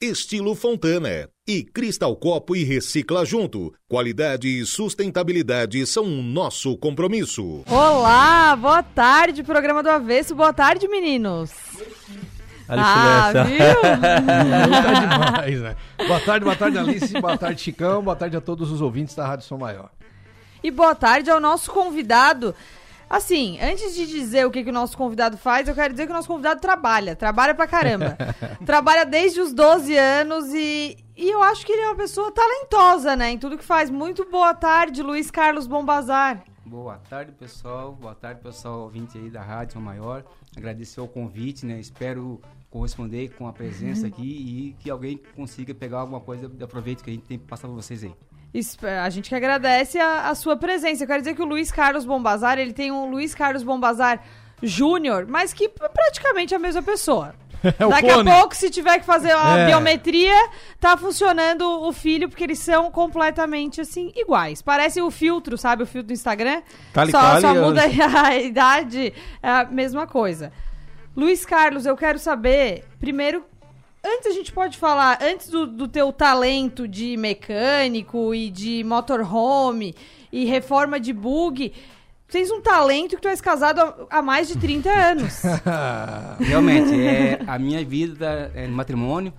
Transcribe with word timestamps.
Estilo 0.00 0.54
Fontana. 0.54 1.28
E 1.44 1.64
Cristal 1.64 2.14
Copo 2.14 2.54
e 2.54 2.62
Recicla 2.62 3.24
Junto. 3.26 3.74
Qualidade 3.88 4.46
e 4.46 4.64
sustentabilidade 4.64 5.84
são 5.88 6.04
o 6.04 6.22
nosso 6.22 6.76
compromisso. 6.76 7.64
Olá, 7.66 8.54
boa 8.54 8.80
tarde, 8.80 9.42
programa 9.42 9.82
do 9.82 9.90
Avesso. 9.90 10.36
Boa 10.36 10.52
tarde, 10.52 10.86
meninos. 10.86 11.50
Ah, 12.68 13.32
viu? 13.44 13.58
tá 14.70 14.92
demais, 15.00 15.60
né? 15.62 15.76
Boa 16.06 16.20
tarde, 16.20 16.44
boa 16.44 16.56
tarde, 16.56 16.78
Alice. 16.78 17.20
Boa 17.20 17.36
tarde, 17.36 17.60
Chicão. 17.60 18.00
Boa 18.00 18.14
tarde 18.14 18.36
a 18.36 18.40
todos 18.40 18.70
os 18.70 18.80
ouvintes 18.80 19.16
da 19.16 19.26
Rádio 19.26 19.46
Som 19.46 19.58
Maior. 19.58 19.90
E 20.62 20.70
boa 20.70 20.94
tarde 20.94 21.28
ao 21.28 21.40
nosso 21.40 21.72
convidado. 21.72 22.54
Assim, 23.08 23.58
antes 23.60 23.94
de 23.94 24.06
dizer 24.06 24.46
o 24.46 24.50
que, 24.50 24.62
que 24.62 24.68
o 24.70 24.72
nosso 24.72 24.96
convidado 24.96 25.38
faz, 25.38 25.66
eu 25.66 25.74
quero 25.74 25.94
dizer 25.94 26.06
que 26.06 26.12
o 26.12 26.14
nosso 26.14 26.28
convidado 26.28 26.60
trabalha. 26.60 27.16
Trabalha 27.16 27.54
pra 27.54 27.66
caramba. 27.66 28.18
trabalha 28.66 29.06
desde 29.06 29.40
os 29.40 29.52
12 29.52 29.96
anos 29.96 30.52
e, 30.52 30.96
e 31.16 31.30
eu 31.30 31.42
acho 31.42 31.64
que 31.64 31.72
ele 31.72 31.82
é 31.82 31.86
uma 31.86 31.96
pessoa 31.96 32.30
talentosa, 32.30 33.16
né? 33.16 33.30
Em 33.30 33.38
tudo 33.38 33.56
que 33.56 33.64
faz. 33.64 33.88
Muito 33.88 34.28
boa 34.30 34.54
tarde, 34.54 35.02
Luiz 35.02 35.30
Carlos 35.30 35.66
Bombazar. 35.66 36.44
Boa 36.66 36.98
tarde, 37.08 37.32
pessoal. 37.32 37.92
Boa 37.92 38.14
tarde, 38.14 38.42
pessoal 38.42 38.80
ouvinte 38.80 39.16
aí 39.16 39.30
da 39.30 39.40
Rádio 39.40 39.80
Maior. 39.80 40.22
Agradecer 40.54 41.00
o 41.00 41.08
convite, 41.08 41.64
né? 41.64 41.80
Espero 41.80 42.42
corresponder 42.68 43.30
com 43.30 43.48
a 43.48 43.54
presença 43.54 44.04
aqui 44.08 44.22
e 44.22 44.76
que 44.82 44.90
alguém 44.90 45.18
consiga 45.34 45.74
pegar 45.74 46.00
alguma 46.00 46.20
coisa 46.20 46.46
de 46.46 46.62
aproveito 46.62 47.02
que 47.02 47.08
a 47.08 47.12
gente 47.14 47.24
tem 47.24 47.38
que 47.38 47.46
passar 47.46 47.68
para 47.68 47.74
vocês 47.74 48.04
aí. 48.04 48.14
A 49.04 49.10
gente 49.10 49.28
que 49.28 49.34
agradece 49.34 49.98
a, 49.98 50.28
a, 50.28 50.34
sua 50.34 50.56
presença. 50.56 51.04
Eu 51.04 51.06
quero 51.06 51.20
dizer 51.20 51.34
que 51.34 51.42
o 51.42 51.46
Luiz 51.46 51.70
Carlos 51.70 52.04
Bombazar, 52.04 52.58
ele 52.58 52.72
tem 52.72 52.90
um 52.90 53.10
Luiz 53.10 53.34
Carlos 53.34 53.62
Bombazar 53.62 54.20
Júnior, 54.62 55.26
mas 55.28 55.52
que 55.52 55.66
é 55.66 55.88
praticamente 55.88 56.54
a 56.54 56.58
mesma 56.58 56.82
pessoa. 56.82 57.34
É 57.60 57.88
Daqui 57.88 58.08
clone. 58.08 58.30
a 58.30 58.34
pouco, 58.36 58.54
se 58.54 58.70
tiver 58.70 59.00
que 59.00 59.04
fazer 59.04 59.32
a 59.32 59.58
é. 59.58 59.66
biometria, 59.66 60.48
tá 60.78 60.96
funcionando 60.96 61.62
o 61.82 61.92
filho, 61.92 62.28
porque 62.28 62.44
eles 62.44 62.60
são 62.60 62.88
completamente, 62.88 63.80
assim, 63.80 64.12
iguais. 64.14 64.62
Parece 64.62 65.02
o 65.02 65.10
filtro, 65.10 65.58
sabe? 65.58 65.82
O 65.82 65.86
filtro 65.86 66.06
do 66.06 66.12
Instagram. 66.12 66.62
Cali, 66.92 67.10
só, 67.10 67.20
cali, 67.20 67.40
só 67.40 67.54
muda 67.56 67.82
a 68.24 68.36
idade, 68.36 69.12
é 69.42 69.48
a 69.48 69.64
mesma 69.64 70.06
coisa. 70.06 70.52
Luiz 71.16 71.44
Carlos, 71.44 71.84
eu 71.84 71.96
quero 71.96 72.16
saber, 72.16 72.84
primeiro, 73.00 73.44
antes 74.16 74.26
a 74.26 74.32
gente 74.32 74.52
pode 74.52 74.76
falar, 74.76 75.18
antes 75.22 75.48
do, 75.48 75.66
do 75.66 75.86
teu 75.86 76.12
talento 76.12 76.88
de 76.88 77.16
mecânico 77.16 78.34
e 78.34 78.50
de 78.50 78.82
motorhome 78.84 79.94
e 80.32 80.44
reforma 80.44 80.98
de 80.98 81.12
bug, 81.12 81.72
tens 82.28 82.50
um 82.50 82.60
talento 82.60 83.16
que 83.16 83.22
tu 83.22 83.28
és 83.28 83.40
casado 83.40 84.06
há, 84.10 84.22
mais 84.22 84.48
de 84.48 84.56
30 84.58 84.90
anos. 84.90 85.42
Realmente, 86.40 86.94
é, 87.00 87.40
a 87.46 87.58
minha 87.58 87.84
vida 87.84 88.50
é, 88.54 88.66
no 88.66 88.74
matrimônio 88.74 89.32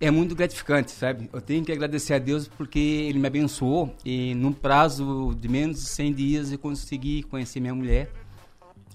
é 0.00 0.10
muito 0.10 0.34
gratificante, 0.34 0.90
sabe? 0.92 1.28
Eu 1.30 1.42
tenho 1.42 1.62
que 1.62 1.70
agradecer 1.70 2.14
a 2.14 2.18
Deus 2.18 2.48
porque 2.48 2.78
Ele 2.78 3.18
me 3.18 3.26
abençoou 3.26 3.94
e 4.04 4.34
num 4.34 4.52
prazo 4.52 5.36
de 5.38 5.46
menos 5.46 5.80
de 5.80 5.88
100 5.88 6.12
dias 6.14 6.52
eu 6.52 6.58
consegui 6.58 7.22
conhecer 7.24 7.60
minha 7.60 7.74
mulher. 7.74 8.10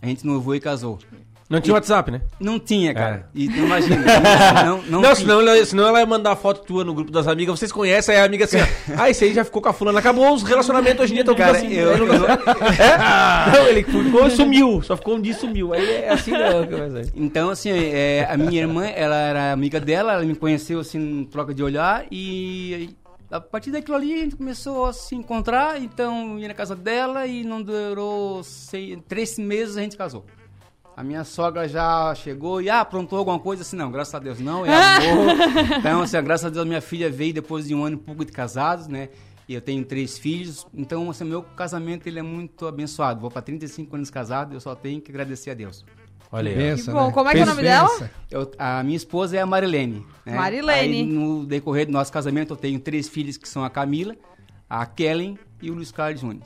A 0.02 0.08
gente 0.08 0.26
noivou 0.26 0.56
e 0.56 0.60
casou. 0.60 1.00
Não 1.48 1.62
tinha 1.62 1.74
e, 1.74 1.76
WhatsApp, 1.76 2.10
né? 2.10 2.22
Não 2.40 2.60
tinha, 2.60 2.92
cara. 2.92 3.30
É. 3.36 3.38
E 3.38 3.46
imagina. 3.46 4.04
não, 4.66 4.82
não, 4.82 5.02
não 5.02 5.16
senão, 5.16 5.42
ela, 5.42 5.64
senão 5.64 5.88
ela 5.88 6.00
ia 6.00 6.06
mandar 6.06 6.36
foto 6.36 6.66
tua 6.66 6.84
no 6.84 6.94
grupo 6.94 7.12
das 7.12 7.28
amigas. 7.28 7.60
Vocês 7.60 7.72
conhecem, 7.72 8.16
aí 8.16 8.22
a 8.22 8.26
amiga 8.26 8.46
assim, 8.46 8.58
ah, 8.98 9.10
esse 9.12 9.26
aí 9.26 9.34
já 9.34 9.46
ficou 9.46 9.62
com 9.62 9.70
a 9.70 9.74
fulana. 9.74 10.00
Acabou 10.00 10.34
os 10.34 10.42
relacionamentos 10.42 11.02
hoje 11.02 11.14
em 11.14 11.16
dia, 11.16 11.22
estão 11.22 11.36
tudo 11.36 11.50
assim. 11.50 11.72
Eu, 11.72 11.92
eu, 11.98 12.08
eu, 12.14 12.26
é? 12.26 13.52
Não, 13.54 13.68
ele 13.68 13.84
ficou 13.84 14.30
sumiu. 14.30 14.82
Só 14.82 14.98
ficou 14.98 15.18
um 15.18 15.22
dia 15.22 15.34
e 15.34 15.36
sumiu. 15.36 15.74
Aí 15.74 15.88
é 15.88 16.10
assim 16.10 16.32
não. 16.32 16.66
Então, 17.16 17.52
assim, 17.52 17.70
é, 17.70 18.28
a 18.28 18.36
minha 18.36 18.62
irmã, 18.62 18.86
ela 18.86 19.16
era 19.16 19.52
amiga 19.52 19.80
dela, 19.80 20.14
ela 20.14 20.24
me 20.24 20.36
conheceu 20.36 20.80
assim, 20.80 20.98
em 20.98 21.26
troca 21.26 21.54
de 21.54 21.62
olhar 21.62 22.06
e 22.12 22.90
a 23.30 23.40
partir 23.40 23.72
daquilo 23.72 23.98
ali 23.98 24.14
a 24.14 24.18
gente 24.18 24.36
começou 24.36 24.86
a 24.86 24.94
se 24.94 25.16
encontrar, 25.16 25.82
então 25.82 26.40
ia 26.40 26.48
na 26.48 26.54
casa 26.54 26.76
dela 26.76 27.26
e 27.28 27.44
não 27.44 27.62
durou 27.62 28.44
seis, 28.44 28.98
três 29.08 29.38
meses 29.38 29.78
a 29.78 29.82
gente 29.82 29.98
casou. 29.98 30.26
A 30.96 31.04
minha 31.04 31.26
sogra 31.26 31.68
já 31.68 32.16
chegou 32.16 32.62
e 32.62 32.70
ah, 32.70 32.80
aprontou 32.80 33.20
alguma 33.20 33.38
coisa 33.38 33.64
assim, 33.64 33.76
não, 33.76 33.92
graças 33.92 34.16
a 34.16 34.20
Deus 34.20 34.40
não, 34.40 34.66
é 34.66 34.70
amor. 34.96 35.36
então, 35.80 36.02
assim, 36.02 36.24
graças 36.24 36.46
a 36.46 36.50
Deus 36.50 36.66
minha 36.66 36.80
filha 36.80 37.10
veio 37.10 37.34
depois 37.34 37.68
de 37.68 37.76
um 37.76 37.84
ano 37.84 37.98
e 37.98 38.00
pouco 38.00 38.24
de 38.24 38.32
casados, 38.32 38.88
né? 38.88 39.10
E 39.48 39.54
eu 39.54 39.62
tenho 39.62 39.84
três 39.84 40.18
filhos, 40.18 40.66
então 40.74 41.10
assim, 41.10 41.26
meu 41.26 41.44
casamento 41.44 42.08
ele 42.08 42.18
é 42.18 42.22
muito 42.22 42.66
abençoado. 42.66 43.20
Vou 43.20 43.30
para 43.30 43.42
35 43.42 43.96
anos 43.96 44.10
casado, 44.10 44.54
eu 44.54 44.60
só 44.62 44.74
tenho 44.74 45.02
que 45.02 45.12
agradecer 45.12 45.52
a 45.52 45.54
Deus. 45.54 45.84
Olha 46.32 46.50
aí. 46.50 46.58
Pensa, 46.58 46.92
bom, 46.92 47.08
né? 47.08 47.14
como 47.14 47.30
é 47.30 47.34
que 47.34 47.40
é 47.40 47.44
o 47.44 47.46
nome 47.46 47.62
dela? 47.62 48.10
Eu, 48.32 48.52
a 48.58 48.82
minha 48.82 48.98
esposa 48.98 49.38
é 49.38 49.42
a 49.42 49.46
Marilene. 49.46 50.06
Né? 50.26 50.34
Marilene. 50.36 51.02
Aí, 51.02 51.06
no 51.06 51.46
decorrer 51.46 51.86
do 51.86 51.92
nosso 51.92 52.12
casamento, 52.12 52.54
eu 52.54 52.58
tenho 52.58 52.80
três 52.80 53.08
filhos 53.08 53.38
que 53.38 53.48
são 53.48 53.64
a 53.64 53.70
Camila, 53.70 54.16
a 54.70 54.86
Kellen 54.86 55.38
e 55.62 55.70
o 55.70 55.74
Luiz 55.76 55.92
Carlos 55.92 56.22
Júnior. 56.22 56.46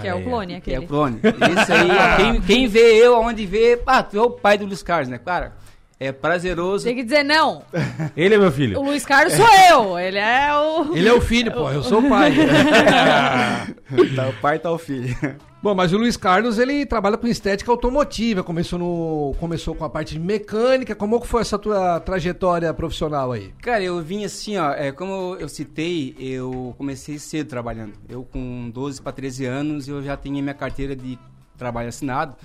Que 0.00 0.08
é 0.08 0.14
o 0.14 0.22
clone, 0.22 0.56
aquele. 0.56 0.76
Que 0.76 0.82
é 0.82 0.84
o 0.84 0.88
clone. 0.88 1.20
Isso 1.22 1.72
aí, 1.72 1.90
quem, 2.16 2.40
quem 2.42 2.66
vê 2.66 2.94
eu, 2.96 3.14
aonde 3.14 3.46
vê, 3.46 3.80
ah, 3.86 4.02
tu 4.02 4.18
é 4.18 4.22
o 4.22 4.30
pai 4.30 4.58
do 4.58 4.66
Luiz 4.66 4.82
Carlos, 4.82 5.08
né? 5.08 5.18
Cara, 5.18 5.54
é 5.98 6.12
prazeroso. 6.12 6.84
Tem 6.84 6.94
que 6.94 7.02
dizer 7.02 7.22
não. 7.22 7.62
Ele 8.16 8.34
é 8.34 8.38
meu 8.38 8.52
filho. 8.52 8.78
O 8.78 8.84
Luiz 8.84 9.04
Carlos 9.06 9.32
sou 9.32 9.46
eu. 9.70 9.98
Ele 9.98 10.18
é 10.18 10.54
o. 10.54 10.94
Ele 10.94 11.08
é 11.08 11.12
o 11.12 11.20
filho, 11.20 11.50
pô. 11.52 11.70
Eu 11.70 11.82
sou 11.82 12.00
o 12.00 12.08
pai. 12.08 12.34
tá 14.14 14.28
o 14.28 14.32
pai, 14.34 14.58
tá 14.58 14.70
o 14.70 14.78
filho. 14.78 15.16
Bom, 15.66 15.74
mas 15.74 15.92
o 15.92 15.98
Luiz 15.98 16.16
Carlos, 16.16 16.60
ele 16.60 16.86
trabalha 16.86 17.16
com 17.16 17.26
estética 17.26 17.72
automotiva, 17.72 18.44
começou, 18.44 18.78
no, 18.78 19.34
começou 19.40 19.74
com 19.74 19.84
a 19.84 19.90
parte 19.90 20.14
de 20.14 20.20
mecânica, 20.20 20.94
como 20.94 21.20
que 21.20 21.26
foi 21.26 21.40
essa 21.40 21.58
tua 21.58 21.98
trajetória 21.98 22.72
profissional 22.72 23.32
aí? 23.32 23.52
Cara, 23.60 23.82
eu 23.82 24.00
vim 24.00 24.24
assim, 24.24 24.56
ó, 24.56 24.70
é, 24.70 24.92
como 24.92 25.34
eu 25.40 25.48
citei, 25.48 26.14
eu 26.20 26.72
comecei 26.78 27.18
cedo 27.18 27.48
trabalhando. 27.48 27.94
Eu 28.08 28.22
com 28.22 28.70
12 28.72 29.02
para 29.02 29.10
13 29.10 29.44
anos, 29.44 29.88
eu 29.88 30.04
já 30.04 30.16
tinha 30.16 30.40
minha 30.40 30.54
carteira 30.54 30.94
de 30.94 31.18
trabalho 31.58 31.88
assinado, 31.88 32.36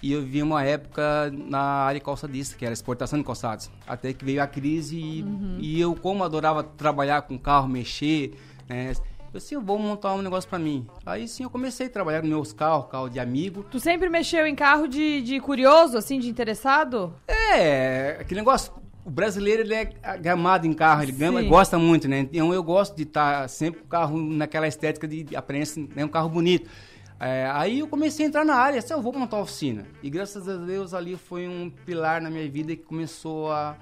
e 0.00 0.12
eu 0.12 0.22
vi 0.22 0.40
uma 0.40 0.62
época 0.62 1.32
na 1.32 1.58
área 1.58 2.00
calçadista, 2.00 2.56
que 2.56 2.64
era 2.64 2.72
exportação 2.72 3.18
de 3.18 3.24
calçados. 3.24 3.72
Até 3.88 4.12
que 4.12 4.24
veio 4.24 4.40
a 4.40 4.46
crise 4.46 4.96
e, 4.96 5.24
uhum. 5.24 5.56
e 5.58 5.80
eu, 5.80 5.96
como 5.96 6.22
adorava 6.22 6.62
trabalhar 6.62 7.22
com 7.22 7.36
carro, 7.36 7.66
mexer, 7.66 8.34
né, 8.68 8.92
eu 9.32 9.38
assim, 9.38 9.54
eu 9.54 9.62
vou 9.62 9.78
montar 9.78 10.12
um 10.14 10.20
negócio 10.20 10.48
para 10.48 10.58
mim. 10.58 10.86
Aí 11.06 11.26
sim 11.26 11.42
eu 11.42 11.48
comecei 11.48 11.86
a 11.86 11.90
trabalhar 11.90 12.20
nos 12.20 12.28
meus 12.28 12.52
carros, 12.52 12.86
carro 12.90 13.08
de 13.08 13.18
amigo. 13.18 13.64
Tu 13.70 13.80
sempre 13.80 14.10
mexeu 14.10 14.46
em 14.46 14.54
carro 14.54 14.86
de, 14.86 15.22
de 15.22 15.40
curioso, 15.40 15.96
assim, 15.96 16.18
de 16.18 16.28
interessado? 16.28 17.14
É, 17.26 18.18
aquele 18.20 18.40
negócio. 18.40 18.72
O 19.04 19.10
brasileiro 19.10 19.62
ele 19.62 19.74
é 19.74 19.84
gamado 20.20 20.64
em 20.64 20.72
carro, 20.72 21.02
ele 21.02 21.10
gama, 21.10 21.42
gosta 21.42 21.76
muito, 21.76 22.06
né? 22.06 22.20
Então 22.20 22.54
eu 22.54 22.62
gosto 22.62 22.94
de 22.94 23.02
estar 23.02 23.42
tá 23.42 23.48
sempre 23.48 23.80
com 23.80 23.86
o 23.86 23.88
carro 23.88 24.16
naquela 24.16 24.68
estética 24.68 25.08
de, 25.08 25.24
de 25.24 25.34
aparência, 25.34 25.84
né? 25.96 26.04
um 26.04 26.08
carro 26.08 26.28
bonito. 26.28 26.70
É, 27.18 27.50
aí 27.52 27.80
eu 27.80 27.88
comecei 27.88 28.26
a 28.26 28.28
entrar 28.28 28.44
na 28.44 28.54
área, 28.54 28.78
assim, 28.78 28.92
eu 28.92 29.02
vou 29.02 29.12
montar 29.12 29.38
uma 29.38 29.42
oficina. 29.42 29.86
E 30.02 30.10
graças 30.10 30.48
a 30.48 30.56
Deus 30.56 30.94
ali 30.94 31.16
foi 31.16 31.48
um 31.48 31.68
pilar 31.68 32.20
na 32.20 32.30
minha 32.30 32.48
vida 32.48 32.76
que 32.76 32.82
começou 32.82 33.50
a 33.50 33.76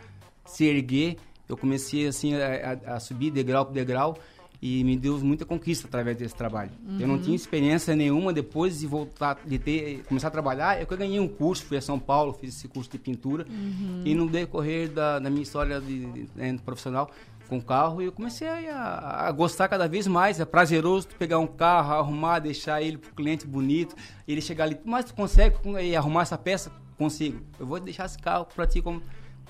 se 0.46 0.64
erguer. 0.64 1.16
Eu 1.46 1.56
comecei 1.56 2.06
assim 2.06 2.34
a, 2.36 2.78
a, 2.86 2.94
a 2.94 3.00
subir 3.00 3.30
degrau 3.30 3.66
por 3.66 3.74
degrau 3.74 4.16
e 4.62 4.84
me 4.84 4.96
deu 4.96 5.18
muita 5.20 5.44
conquista 5.44 5.86
através 5.86 6.16
desse 6.16 6.34
trabalho. 6.34 6.70
Uhum. 6.86 7.00
Eu 7.00 7.08
não 7.08 7.18
tinha 7.18 7.34
experiência 7.34 7.96
nenhuma 7.96 8.32
depois 8.32 8.80
de 8.80 8.86
voltar, 8.86 9.38
de 9.44 9.58
ter, 9.58 10.02
começar 10.04 10.28
a 10.28 10.30
trabalhar. 10.30 10.80
Eu 10.80 10.86
ganhei 10.86 11.18
um 11.18 11.28
curso, 11.28 11.64
fui 11.64 11.78
a 11.78 11.80
São 11.80 11.98
Paulo, 11.98 12.34
fiz 12.34 12.56
esse 12.56 12.68
curso 12.68 12.90
de 12.90 12.98
pintura 12.98 13.46
uhum. 13.48 14.02
e 14.04 14.14
no 14.14 14.28
decorrer 14.28 14.90
da, 14.90 15.18
da 15.18 15.30
minha 15.30 15.42
história 15.42 15.80
de, 15.80 16.04
de, 16.06 16.26
de, 16.26 16.62
profissional 16.62 17.10
com 17.48 17.60
carro, 17.60 18.00
eu 18.00 18.12
comecei 18.12 18.46
a, 18.68 19.26
a, 19.26 19.32
gostar 19.32 19.66
cada 19.66 19.88
vez 19.88 20.06
mais. 20.06 20.38
É 20.38 20.44
prazeroso 20.44 21.08
tu 21.08 21.16
pegar 21.16 21.40
um 21.40 21.48
carro, 21.48 21.94
arrumar, 21.94 22.38
deixar 22.38 22.80
ele 22.80 22.96
para 22.96 23.10
o 23.10 23.14
cliente 23.14 23.44
bonito, 23.44 23.96
ele 24.28 24.40
chegar 24.40 24.64
ali, 24.64 24.78
mas 24.84 25.06
tu 25.06 25.14
consegue 25.14 25.56
arrumar 25.96 26.22
essa 26.22 26.38
peça? 26.38 26.70
Consigo. 26.96 27.40
Eu 27.58 27.66
vou 27.66 27.80
deixar 27.80 28.06
esse 28.06 28.18
carro 28.18 28.46
para 28.54 28.66
ti 28.68 28.80
como 28.80 29.02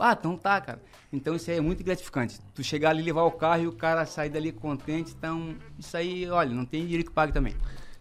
ah, 0.02 0.16
então 0.18 0.36
tá, 0.36 0.60
cara. 0.60 0.82
Então 1.12 1.34
isso 1.34 1.50
aí 1.50 1.58
é 1.58 1.60
muito 1.60 1.82
gratificante. 1.82 2.38
Tu 2.54 2.62
chegar 2.62 2.90
ali, 2.90 3.02
levar 3.02 3.22
o 3.22 3.32
carro 3.32 3.62
e 3.62 3.66
o 3.66 3.72
cara 3.72 4.06
sair 4.06 4.30
dali 4.30 4.52
contente. 4.52 5.14
Então, 5.16 5.54
isso 5.78 5.96
aí, 5.96 6.28
olha, 6.28 6.54
não 6.54 6.64
tem 6.64 6.82
dinheiro 6.82 7.04
que 7.04 7.10
pague 7.10 7.32
também. 7.32 7.54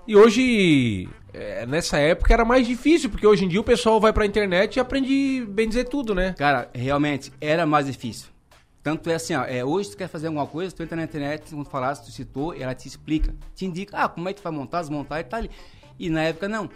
E 0.07 0.15
hoje, 0.15 1.07
é, 1.33 1.65
nessa 1.65 1.97
época 1.97 2.33
era 2.33 2.43
mais 2.43 2.65
difícil, 2.65 3.09
porque 3.09 3.27
hoje 3.27 3.45
em 3.45 3.47
dia 3.47 3.61
o 3.61 3.63
pessoal 3.63 3.99
vai 3.99 4.11
pra 4.11 4.25
internet 4.25 4.75
e 4.75 4.79
aprende 4.79 5.45
bem 5.47 5.67
dizer 5.67 5.85
tudo, 5.85 6.15
né? 6.15 6.33
Cara, 6.37 6.69
realmente 6.73 7.31
era 7.39 7.65
mais 7.65 7.85
difícil. 7.85 8.27
Tanto 8.81 9.09
é 9.09 9.15
assim, 9.15 9.35
ó, 9.35 9.43
é, 9.43 9.63
hoje 9.63 9.91
tu 9.91 9.97
quer 9.97 10.07
fazer 10.07 10.27
alguma 10.27 10.47
coisa, 10.47 10.73
tu 10.73 10.81
entra 10.81 10.95
na 10.95 11.03
internet, 11.03 11.53
quando 11.53 11.69
falasse, 11.69 12.05
tu 12.05 12.11
citou, 12.11 12.55
ela 12.55 12.73
te 12.73 12.87
explica, 12.87 13.35
te 13.53 13.65
indica, 13.65 13.97
ah, 13.97 14.09
como 14.09 14.27
é 14.29 14.33
que 14.33 14.41
tu 14.41 14.43
vai 14.43 14.53
montar, 14.53 14.81
desmontar 14.81 15.19
e 15.19 15.23
tá 15.23 15.37
ali. 15.37 15.51
E 15.99 16.09
na 16.09 16.23
época 16.23 16.47
não. 16.47 16.69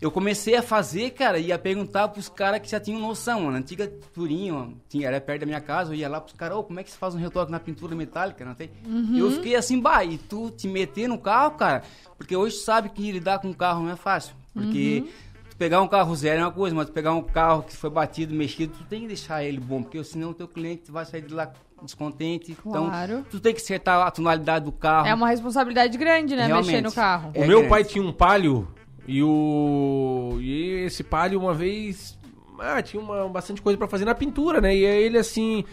Eu 0.00 0.10
comecei 0.10 0.56
a 0.56 0.62
fazer, 0.62 1.10
cara, 1.10 1.38
ia 1.38 1.58
perguntar 1.58 2.08
pros 2.08 2.26
caras 2.28 2.60
que 2.60 2.68
já 2.70 2.80
tinham 2.80 2.98
noção. 3.00 3.50
Na 3.50 3.58
antiga 3.58 3.86
Turinho, 4.14 4.80
tinha, 4.88 5.06
era 5.06 5.20
perto 5.20 5.40
da 5.40 5.46
minha 5.46 5.60
casa, 5.60 5.92
eu 5.92 5.98
ia 5.98 6.08
lá 6.08 6.20
pros 6.20 6.34
caras, 6.34 6.56
oh, 6.56 6.62
como 6.64 6.80
é 6.80 6.82
que 6.82 6.90
se 6.90 6.96
faz 6.96 7.14
um 7.14 7.18
retoque 7.18 7.52
na 7.52 7.60
pintura 7.60 7.94
metálica? 7.94 8.42
Não 8.44 8.54
tem? 8.54 8.70
Uhum. 8.86 9.18
Eu 9.18 9.30
fiquei 9.32 9.54
assim, 9.56 9.78
bah, 9.78 10.02
e 10.02 10.16
tu 10.16 10.50
te 10.50 10.66
meter 10.66 11.06
no 11.06 11.18
carro, 11.18 11.50
cara, 11.52 11.82
porque 12.16 12.34
hoje 12.34 12.56
sabe 12.56 12.88
que 12.88 13.12
lidar 13.12 13.40
com 13.40 13.48
um 13.48 13.52
carro 13.52 13.82
não 13.82 13.90
é 13.90 13.96
fácil. 13.96 14.34
Porque 14.54 15.04
Uhum. 15.04 15.10
tu 15.50 15.56
pegar 15.58 15.82
um 15.82 15.88
carro 15.88 16.16
zero 16.16 16.40
é 16.40 16.44
uma 16.44 16.50
coisa, 16.50 16.74
mas 16.74 16.86
tu 16.86 16.92
pegar 16.92 17.12
um 17.12 17.22
carro 17.22 17.62
que 17.62 17.76
foi 17.76 17.90
batido, 17.90 18.34
mexido, 18.34 18.72
tu 18.78 18.84
tem 18.84 19.02
que 19.02 19.08
deixar 19.08 19.44
ele 19.44 19.60
bom, 19.60 19.82
porque 19.82 20.02
senão 20.02 20.30
o 20.30 20.34
teu 20.34 20.48
cliente 20.48 20.90
vai 20.90 21.04
sair 21.04 21.20
de 21.22 21.34
lá 21.34 21.52
descontente. 21.82 22.54
Claro. 22.54 23.12
Então, 23.12 23.24
tu 23.30 23.38
tem 23.40 23.54
que 23.54 23.60
acertar 23.60 24.06
a 24.06 24.10
tonalidade 24.10 24.64
do 24.64 24.72
carro. 24.72 25.06
É 25.06 25.14
uma 25.14 25.28
responsabilidade 25.28 25.96
grande, 25.98 26.36
né? 26.36 26.46
Realmente. 26.46 26.66
Mexer 26.72 26.82
no 26.82 26.92
carro. 26.92 27.30
É 27.34 27.44
o 27.44 27.46
meu 27.46 27.58
grande. 27.58 27.68
pai 27.68 27.84
tinha 27.84 28.04
um 28.04 28.12
palio 28.12 28.66
e 29.06 29.22
o. 29.22 30.38
E 30.40 30.84
esse 30.86 31.02
palio 31.02 31.40
uma 31.40 31.54
vez. 31.54 32.18
Ah, 32.58 32.82
tinha 32.82 33.02
uma, 33.02 33.28
bastante 33.28 33.62
coisa 33.62 33.78
pra 33.78 33.88
fazer 33.88 34.04
na 34.04 34.14
pintura, 34.14 34.60
né? 34.60 34.74
E 34.76 34.84
aí 34.86 35.02
ele 35.02 35.18
assim. 35.18 35.64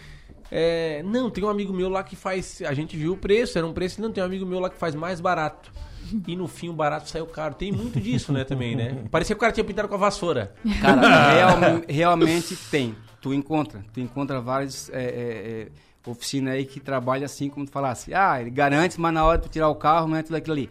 é, 0.50 1.02
não, 1.04 1.30
tem 1.30 1.44
um 1.44 1.48
amigo 1.48 1.72
meu 1.72 1.88
lá 1.88 2.02
que 2.02 2.16
faz. 2.16 2.62
A 2.66 2.72
gente 2.74 2.96
viu 2.96 3.12
o 3.12 3.16
preço, 3.16 3.58
era 3.58 3.66
um 3.66 3.72
preço. 3.72 4.00
Não, 4.00 4.10
tem 4.10 4.22
um 4.22 4.26
amigo 4.26 4.46
meu 4.46 4.58
lá 4.60 4.70
que 4.70 4.76
faz 4.78 4.94
mais 4.94 5.20
barato. 5.20 5.70
E 6.26 6.34
no 6.34 6.48
fim 6.48 6.70
o 6.70 6.72
barato 6.72 7.10
saiu 7.10 7.26
caro. 7.26 7.54
Tem 7.54 7.70
muito 7.70 8.00
disso, 8.00 8.32
né, 8.32 8.42
também, 8.42 8.74
né? 8.74 9.04
Parecia 9.10 9.34
que 9.34 9.38
o 9.38 9.40
cara 9.40 9.52
tinha 9.52 9.64
pintado 9.64 9.88
com 9.88 9.94
a 9.94 9.98
vassoura. 9.98 10.54
Cara, 10.80 11.30
real- 11.32 11.82
realmente 11.86 12.56
tem. 12.70 12.94
Tu 13.20 13.34
encontra. 13.34 13.84
Tu 13.92 14.00
encontra 14.00 14.40
várias 14.40 14.88
é, 14.88 15.02
é, 15.02 15.68
é, 16.06 16.10
oficinas 16.10 16.54
aí 16.54 16.64
que 16.64 16.80
trabalham 16.80 17.26
assim, 17.26 17.50
como 17.50 17.66
tu 17.66 17.72
falasse. 17.72 18.14
Ah, 18.14 18.40
ele 18.40 18.48
garante, 18.48 18.98
mas 18.98 19.12
na 19.12 19.22
hora 19.22 19.36
de 19.36 19.44
tu 19.48 19.50
tirar 19.50 19.68
o 19.68 19.74
carro 19.74 20.08
não 20.08 20.16
é 20.16 20.22
tudo 20.22 20.36
aquilo 20.36 20.54
ali. 20.54 20.70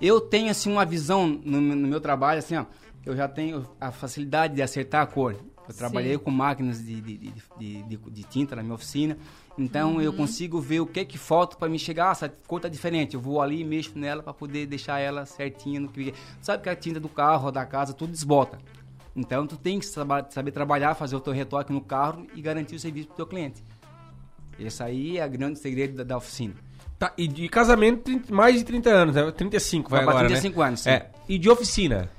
Eu 0.00 0.20
tenho, 0.20 0.50
assim, 0.50 0.70
uma 0.70 0.84
visão 0.84 1.26
no, 1.26 1.60
meu- 1.60 1.76
no 1.76 1.88
meu 1.88 2.00
trabalho, 2.00 2.38
assim, 2.38 2.56
ó. 2.56 2.64
Eu 3.04 3.16
já 3.16 3.26
tenho 3.28 3.66
a 3.80 3.90
facilidade 3.90 4.54
de 4.54 4.62
acertar 4.62 5.02
a 5.02 5.06
cor. 5.06 5.34
Eu 5.68 5.74
trabalhei 5.74 6.12
Sim. 6.12 6.18
com 6.18 6.30
máquinas 6.30 6.82
de, 6.84 7.00
de, 7.00 7.16
de, 7.58 7.96
de, 7.96 8.22
tinta 8.24 8.56
na 8.56 8.62
minha 8.62 8.74
oficina. 8.74 9.16
Então 9.56 9.94
Uhum. 9.94 10.00
eu 10.00 10.12
consigo 10.12 10.60
ver 10.60 10.80
o 10.80 10.86
que 10.86 11.00
é 11.00 11.04
que 11.04 11.18
falta 11.18 11.56
para 11.56 11.68
me 11.68 11.78
chegar. 11.78 12.08
Ah, 12.08 12.12
essa 12.12 12.28
cor 12.46 12.60
tá 12.60 12.68
diferente. 12.68 13.14
Eu 13.14 13.20
vou 13.20 13.40
ali 13.42 13.60
e 13.60 13.64
mexo 13.64 13.98
nela 13.98 14.22
para 14.22 14.32
poder 14.32 14.66
deixar 14.66 14.98
ela 14.98 15.26
certinha 15.26 15.78
no 15.80 15.88
que. 15.88 16.14
Sabe 16.40 16.62
que 16.62 16.68
a 16.70 16.76
tinta 16.76 16.98
do 17.00 17.08
carro, 17.08 17.50
da 17.50 17.66
casa, 17.66 17.92
tudo 17.92 18.12
desbota. 18.12 18.58
Então 19.14 19.46
tu 19.46 19.56
tem 19.56 19.78
que 19.78 19.86
saber 19.86 20.52
trabalhar, 20.52 20.94
fazer 20.94 21.16
o 21.16 21.20
teu 21.20 21.32
retoque 21.32 21.72
no 21.72 21.80
carro 21.80 22.26
e 22.34 22.40
garantir 22.40 22.76
o 22.76 22.78
serviço 22.80 23.08
pro 23.08 23.16
teu 23.16 23.26
cliente. 23.26 23.62
Esse 24.58 24.82
aí 24.82 25.18
é 25.18 25.26
o 25.26 25.30
grande 25.30 25.58
segredo 25.58 25.96
da, 25.98 26.04
da 26.04 26.16
oficina. 26.16 26.54
Tá, 26.98 27.12
e 27.16 27.28
de 27.28 27.48
casamento, 27.48 28.02
30 28.02 28.34
mais 28.34 28.56
de 28.56 28.64
30 28.64 28.90
anos, 28.90 29.14
né? 29.14 29.30
35 29.30 29.88
vai 29.88 30.04
Vai 30.04 30.08
agora, 30.14 30.26
35 30.26 30.58
né? 30.58 30.66
anos, 30.66 30.80
sim. 30.80 30.90
É. 30.90 31.10
E 31.28 31.38
de 31.38 31.48
oficina? 31.48 32.10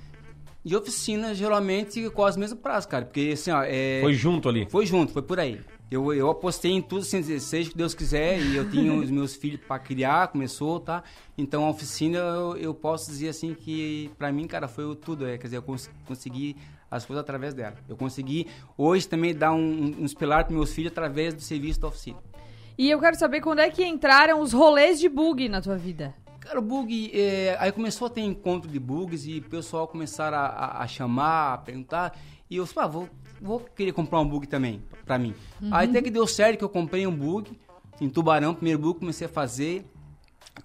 E 0.64 0.76
oficina, 0.76 1.34
geralmente, 1.34 2.10
com 2.10 2.26
as 2.26 2.38
mesmas 2.38 2.60
prazos, 2.60 2.86
cara. 2.86 3.06
Porque, 3.06 3.31
assim, 3.34 3.52
ó, 3.52 3.62
é... 3.64 4.00
Foi 4.02 4.14
junto 4.14 4.48
ali. 4.48 4.68
Foi 4.70 4.86
junto, 4.86 5.12
foi 5.12 5.22
por 5.22 5.40
aí. 5.40 5.60
Eu, 5.92 6.14
eu 6.14 6.30
apostei 6.30 6.72
em 6.72 6.81
tudo, 6.81 7.02
assim, 7.02 7.22
seja 7.40 7.68
o 7.68 7.72
que 7.72 7.78
Deus 7.78 7.96
quiser, 7.96 8.40
e 8.40 8.56
eu 8.56 8.70
tinha 8.70 8.94
os 8.94 9.10
meus 9.10 9.36
filhos 9.36 9.60
para 9.68 9.80
criar, 9.80 10.28
começou, 10.28 10.80
tá? 10.80 11.04
Então 11.36 11.66
a 11.66 11.70
oficina, 11.72 12.20
eu, 12.20 12.56
eu 12.58 12.74
posso 12.76 13.10
dizer 13.10 13.30
assim 13.30 13.56
que 13.56 14.12
para 14.16 14.31
mim, 14.31 14.46
cara, 14.46 14.68
foi 14.68 14.86
o 14.86 14.94
tudo, 14.94 15.28
é, 15.28 15.38
quer 15.38 15.48
dizer, 15.48 15.58
eu 15.58 15.64
cons 15.64 15.90
consegui 16.06 16.56
as 16.92 17.06
coisas 17.06 17.22
através 17.22 17.56
dela. 17.56 17.76
Eu 17.88 17.98
consegui 17.98 18.48
hoje 18.78 19.08
também 19.08 19.34
dar 19.34 19.52
um, 19.52 19.96
uns 20.00 20.14
pilar 20.14 20.46
para 20.46 20.56
meus 20.56 20.72
filhos 20.72 20.92
através 20.92 21.34
do 21.34 21.42
serviço 21.42 21.80
da 21.80 21.88
oficina. 21.88 22.18
E 22.80 22.90
eu 22.90 22.98
quero 22.98 23.18
saber 23.20 23.42
quando 23.42 23.60
é 23.60 23.70
que 23.70 23.86
entraram 23.86 24.40
os 24.40 24.54
rolês 24.54 25.02
de 25.02 25.10
bug 25.10 25.50
na 25.50 25.60
tua 25.62 25.78
vida. 25.78 26.16
Cara, 26.40 26.60
o 26.60 26.62
bug, 26.62 27.12
é, 27.14 27.58
aí 27.60 27.74
começou 27.74 28.08
a 28.08 28.10
ter 28.10 28.22
encontro 28.22 28.72
de 28.72 28.80
bugs 28.80 29.26
e 29.28 29.40
o 29.40 29.42
pessoal 29.44 29.86
começaram 29.86 30.38
a, 30.38 30.46
a- 30.48 30.84
a 30.84 30.88
chamar, 30.88 31.54
a 31.56 31.58
perguntar. 31.58 32.18
E 32.50 32.56
eu 32.56 32.66
falei, 32.66 32.88
ah, 32.88 32.92
vou, 32.92 33.10
vou 33.42 33.60
querer 33.60 33.92
comprar 33.92 34.22
um 34.22 34.26
bug 34.28 34.48
também, 34.48 34.81
pra 35.06 35.20
mim. 35.20 35.36
Aí 35.72 35.90
até 35.90 36.02
que 36.02 36.10
deu 36.10 36.26
certo 36.26 36.58
que 36.58 36.64
eu 36.64 36.70
comprei 36.70 37.06
um 37.06 37.14
bug 37.14 37.52
em 38.00 38.08
Tubarão, 38.10 38.54
primeiro 38.56 38.80
bug, 38.80 39.00
comecei 39.00 39.28
a 39.28 39.30
fazer, 39.30 39.86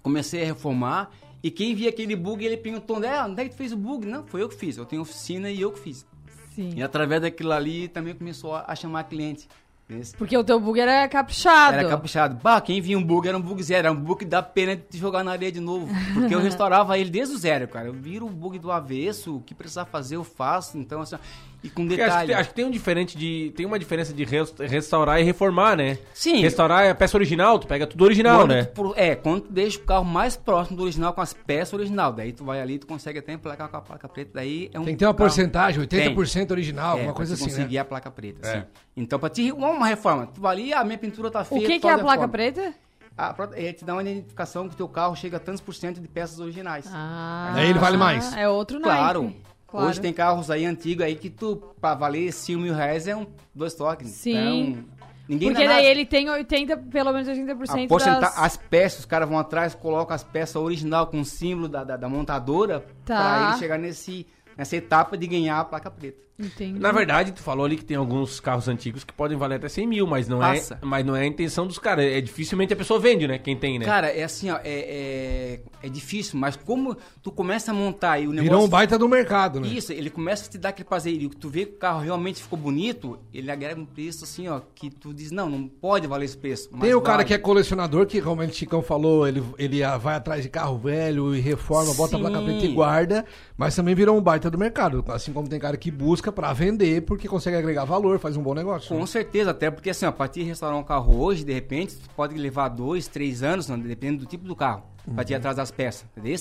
comecei 0.01 0.41
a 0.41 0.45
reformar. 0.45 1.11
E 1.43 1.51
quem 1.51 1.75
via 1.75 1.89
aquele 1.89 2.15
bug, 2.15 2.45
ele 2.45 2.55
perguntou, 2.55 3.03
é, 3.03 3.21
onde 3.25 3.41
é 3.41 3.43
que 3.43 3.51
tu 3.51 3.57
fez 3.57 3.73
o 3.73 3.77
bug? 3.77 4.07
Não, 4.07 4.25
foi 4.25 4.41
eu 4.41 4.47
que 4.47 4.55
fiz, 4.55 4.77
eu 4.77 4.85
tenho 4.85 5.01
oficina 5.01 5.51
e 5.51 5.59
eu 5.59 5.69
que 5.73 5.79
fiz. 5.81 6.07
Sim. 6.55 6.71
E 6.77 6.81
através 6.81 7.21
daquilo 7.21 7.51
ali 7.51 7.89
também 7.89 8.15
começou 8.15 8.55
a, 8.55 8.63
a 8.65 8.73
chamar 8.73 9.03
cliente. 9.03 9.49
Esse- 9.87 10.15
Porque 10.17 10.35
o 10.35 10.43
teu 10.43 10.59
bug 10.59 10.79
era 10.79 11.07
caprichado. 11.07 11.77
era 11.77 11.87
caprichado. 11.87 12.39
Bah, 12.41 12.59
quem 12.59 12.81
via 12.81 12.97
um 12.97 13.03
bug 13.03 13.27
era 13.27 13.37
um 13.37 13.41
bug 13.41 13.61
zero. 13.61 13.87
Era 13.87 13.91
um 13.91 13.95
bug 13.95 14.19
que 14.19 14.25
dá 14.25 14.41
pena 14.41 14.75
de 14.75 14.97
jogar 14.97 15.23
na 15.23 15.31
areia 15.31 15.51
de 15.51 15.59
novo. 15.59 15.87
Porque 16.13 16.33
eu 16.33 16.39
restaurava 16.41 16.97
ele 16.97 17.09
desde 17.11 17.35
o 17.35 17.37
zero, 17.37 17.67
cara. 17.67 17.87
Eu 17.87 17.93
viro 17.93 18.25
o 18.25 18.29
bug 18.29 18.57
do 18.57 18.71
avesso, 18.71 19.35
o 19.37 19.41
que 19.41 19.53
precisar 19.53 19.85
fazer 19.85 20.15
eu 20.15 20.23
faço. 20.23 20.75
Então, 20.77 21.01
assim, 21.01 21.17
e 21.65 21.69
com 21.69 21.85
Porque 21.87 22.01
acho, 22.01 22.03
que, 22.03 22.09
detalhe. 22.11 22.27
tem- 22.27 22.35
acho 22.35 22.49
que 22.49 22.55
tem 22.55 22.65
um 22.65 22.71
diferente 22.71 23.17
de. 23.17 23.51
Tem 23.55 23.65
uma 23.65 23.77
diferença 23.79 24.13
de 24.13 24.23
res- 24.23 24.53
restaurar 24.59 25.19
e 25.19 25.23
reformar, 25.23 25.75
né? 25.75 25.97
Sim. 26.13 26.41
Restaurar 26.41 26.85
é 26.85 26.91
a 26.91 26.95
peça 26.95 27.17
original, 27.17 27.57
tu 27.59 27.67
pega 27.67 27.85
tudo 27.87 28.03
original, 28.03 28.39
Quando 28.41 28.49
né? 28.51 28.63
tu 28.65 28.93
é, 28.95 29.15
quando 29.15 29.41
tu 29.41 29.51
deixa 29.51 29.77
o 29.79 29.81
carro 29.81 30.05
mais 30.05 30.37
próximo 30.37 30.77
do 30.77 30.83
original 30.83 31.13
com 31.13 31.21
as 31.21 31.33
peças 31.33 31.73
original. 31.73 32.13
Daí 32.13 32.31
tu 32.31 32.45
vai 32.45 32.61
ali, 32.61 32.77
tu 32.79 32.87
consegue 32.87 33.19
até 33.19 33.33
emplacar 33.33 33.67
com 33.69 33.77
a 33.77 33.81
placa 33.81 34.07
preta. 34.07 34.31
Daí 34.35 34.69
é 34.73 34.79
um 34.79 34.83
Tem 34.85 34.93
que 34.93 34.99
ter 34.99 35.05
uma 35.05 35.13
carro- 35.13 35.27
porcentagem, 35.27 35.81
80% 35.81 36.51
original, 36.51 36.89
É, 36.89 36.99
alguma 36.99 37.13
coisa 37.13 37.33
assim, 37.33 37.43
né? 37.45 37.49
conseguir 37.49 37.77
a 37.79 37.85
placa 37.85 38.11
preta, 38.11 38.47
É. 38.47 38.59
sim. 38.59 38.63
Então, 38.97 39.19
pra 39.19 39.29
te 39.29 39.51
uma 39.51 39.87
reforma, 39.87 40.27
tu 40.27 40.39
vai 40.39 40.51
ali, 40.55 40.73
a 40.73 40.83
minha 40.83 40.97
pintura 40.97 41.29
tá 41.31 41.41
O 41.41 41.45
feia. 41.45 41.67
que, 41.67 41.75
tu 41.75 41.81
que 41.81 41.87
é 41.87 41.91
a 41.91 41.97
placa 41.99 42.27
preta? 42.27 42.73
A 43.17 43.33
pro- 43.33 43.49
é, 43.53 43.71
te 43.71 43.85
dá 43.85 43.93
uma 43.93 44.01
identificação 44.01 44.67
que 44.67 44.73
o 44.73 44.77
teu 44.77 44.89
carro 44.89 45.15
chega 45.15 45.37
a 45.37 45.39
tantos 45.39 45.61
por 45.61 45.73
cento 45.73 46.01
de 46.01 46.07
peças 46.07 46.37
originais. 46.39 46.85
Ah, 46.93 47.53
Aí 47.55 47.69
ele 47.69 47.79
vale 47.79 47.95
mais. 47.95 48.35
É 48.35 48.47
outro 48.49 48.79
Claro. 48.81 49.23
naipe. 49.23 49.41
Claro. 49.75 49.89
Hoje 49.89 50.01
tem 50.01 50.13
carros 50.13 50.49
aí 50.49 50.65
antigos 50.65 51.05
aí 51.05 51.15
que 51.15 51.29
tu, 51.29 51.57
pra 51.81 51.93
valer 51.95 52.31
5 52.31 52.59
mil 52.61 52.73
reais, 52.73 53.07
é 53.07 53.15
um 53.15 53.27
dois 53.53 53.73
toques. 53.73 54.09
Sim. 54.09 54.31
Então, 54.71 54.83
ninguém 55.27 55.49
Porque 55.49 55.67
daí 55.67 55.75
nada. 55.75 55.87
ele 55.87 56.05
tem 56.05 56.29
80, 56.29 56.77
pelo 56.77 57.11
menos 57.11 57.27
80% 57.27 57.85
a 57.85 57.87
porcenta- 57.87 58.19
das... 58.21 58.37
As 58.39 58.55
peças, 58.57 58.99
os 58.99 59.05
caras 59.05 59.27
vão 59.27 59.37
atrás, 59.37 59.75
colocam 59.75 60.15
as 60.15 60.23
peças 60.23 60.55
original 60.55 61.07
com 61.07 61.19
o 61.19 61.25
símbolo 61.25 61.67
da, 61.67 61.83
da, 61.83 61.97
da 61.97 62.07
montadora 62.07 62.85
Tá. 63.05 63.15
pra 63.17 63.49
ele 63.49 63.59
chegar 63.59 63.77
nesse, 63.77 64.25
nessa 64.57 64.75
etapa 64.77 65.17
de 65.17 65.27
ganhar 65.27 65.59
a 65.59 65.65
placa 65.65 65.91
preta. 65.91 66.23
Entendi. 66.37 66.79
Na 66.79 66.91
verdade, 66.91 67.31
tu 67.31 67.41
falou 67.41 67.65
ali 67.65 67.77
que 67.77 67.85
tem 67.85 67.95
alguns 67.95 68.41
carros 68.41 68.67
antigos 68.67 69.05
que 69.05 69.13
podem 69.13 69.37
valer 69.37 69.55
até 69.55 69.69
100 69.69 69.87
mil, 69.87 70.05
mas 70.07 70.27
não, 70.27 70.43
é, 70.43 70.61
mas 70.81 71.05
não 71.05 71.15
é 71.15 71.21
a 71.21 71.25
intenção 71.25 71.65
dos 71.65 71.79
caras. 71.79 72.05
É 72.05 72.19
dificilmente 72.19 72.73
a 72.73 72.75
pessoa 72.75 72.99
vende, 72.99 73.25
né? 73.25 73.37
Quem 73.37 73.55
tem, 73.55 73.79
né? 73.79 73.85
Cara, 73.85 74.07
é 74.07 74.23
assim, 74.23 74.49
ó, 74.51 74.57
é, 74.57 74.61
é, 74.65 75.59
é 75.81 75.89
difícil, 75.89 76.37
mas 76.37 76.57
como 76.57 76.97
tu 77.23 77.31
começa 77.31 77.71
a 77.71 77.73
montar 77.73 78.19
e 78.19 78.27
o 78.27 78.31
negócio... 78.31 78.43
Virou 78.43 78.65
um 78.65 78.67
baita 78.67 78.99
do 78.99 79.07
mercado, 79.07 79.61
né? 79.61 79.67
Isso, 79.67 79.93
ele 79.93 80.09
começa 80.09 80.47
a 80.47 80.51
te 80.51 80.57
dar 80.57 80.69
aquele 80.69 80.87
prazer. 80.87 81.13
E 81.13 81.29
tu 81.29 81.47
vê 81.47 81.65
que 81.65 81.75
o 81.75 81.77
carro 81.77 82.01
realmente 82.01 82.43
ficou 82.43 82.59
bonito, 82.59 83.17
ele 83.33 83.49
agrega 83.49 83.79
um 83.79 83.85
preço 83.85 84.25
assim, 84.25 84.49
ó, 84.49 84.59
que 84.75 84.89
tu 84.89 85.13
diz, 85.13 85.31
não, 85.31 85.49
não 85.49 85.67
pode 85.67 86.05
valer 86.05 86.25
esse 86.25 86.37
preço. 86.37 86.67
mas 86.71 86.81
Tem 86.81 86.93
o 86.93 87.01
cara 87.01 87.17
vale. 87.17 87.27
que 87.27 87.33
é 87.33 87.37
colecionador, 87.37 88.05
que 88.05 88.21
como 88.21 88.41
o 88.41 88.53
Chicão 88.53 88.81
falou, 88.81 89.25
ele, 89.25 89.41
ele 89.57 89.79
vai 89.99 90.15
atrás 90.15 90.43
de 90.43 90.49
carro 90.49 90.77
velho 90.77 91.33
e 91.33 91.39
reforma, 91.39 91.93
bota 91.93 92.17
a 92.17 92.19
placa 92.19 92.39
Sim. 92.39 92.45
preta 92.45 92.65
e 92.65 92.73
guarda, 92.73 93.25
mas 93.57 93.73
também 93.73 93.95
virou 93.95 94.17
um 94.17 94.21
baita 94.21 94.51
do 94.51 94.57
mercado. 94.57 95.03
Assim 95.07 95.31
como 95.31 95.47
tem 95.47 95.59
cara 95.59 95.77
que 95.77 95.89
busca 95.89 96.24
pra 96.31 96.51
vender, 96.53 97.01
porque 97.03 97.27
consegue 97.27 97.57
agregar 97.57 97.85
valor, 97.85 98.19
faz 98.19 98.35
um 98.37 98.41
bom 98.43 98.53
negócio. 98.53 98.95
Com 98.95 99.05
certeza, 99.05 99.51
até 99.51 99.69
porque 99.71 99.89
assim, 99.89 100.05
ó, 100.05 100.11
pra 100.11 100.27
te 100.27 100.41
restaurar 100.43 100.77
um 100.77 100.83
carro 100.83 101.19
hoje, 101.21 101.43
de 101.43 101.53
repente, 101.53 101.95
pode 102.15 102.35
levar 102.35 102.69
dois, 102.69 103.07
três 103.07 103.43
anos, 103.43 103.67
não, 103.67 103.79
dependendo 103.79 104.19
do 104.19 104.25
tipo 104.25 104.45
do 104.45 104.55
carro, 104.55 104.83
pra 105.13 105.23
te 105.23 105.33
ir 105.33 105.35
atrás 105.35 105.55
das 105.55 105.71
peças, 105.71 106.05
entendeu? 106.15 106.35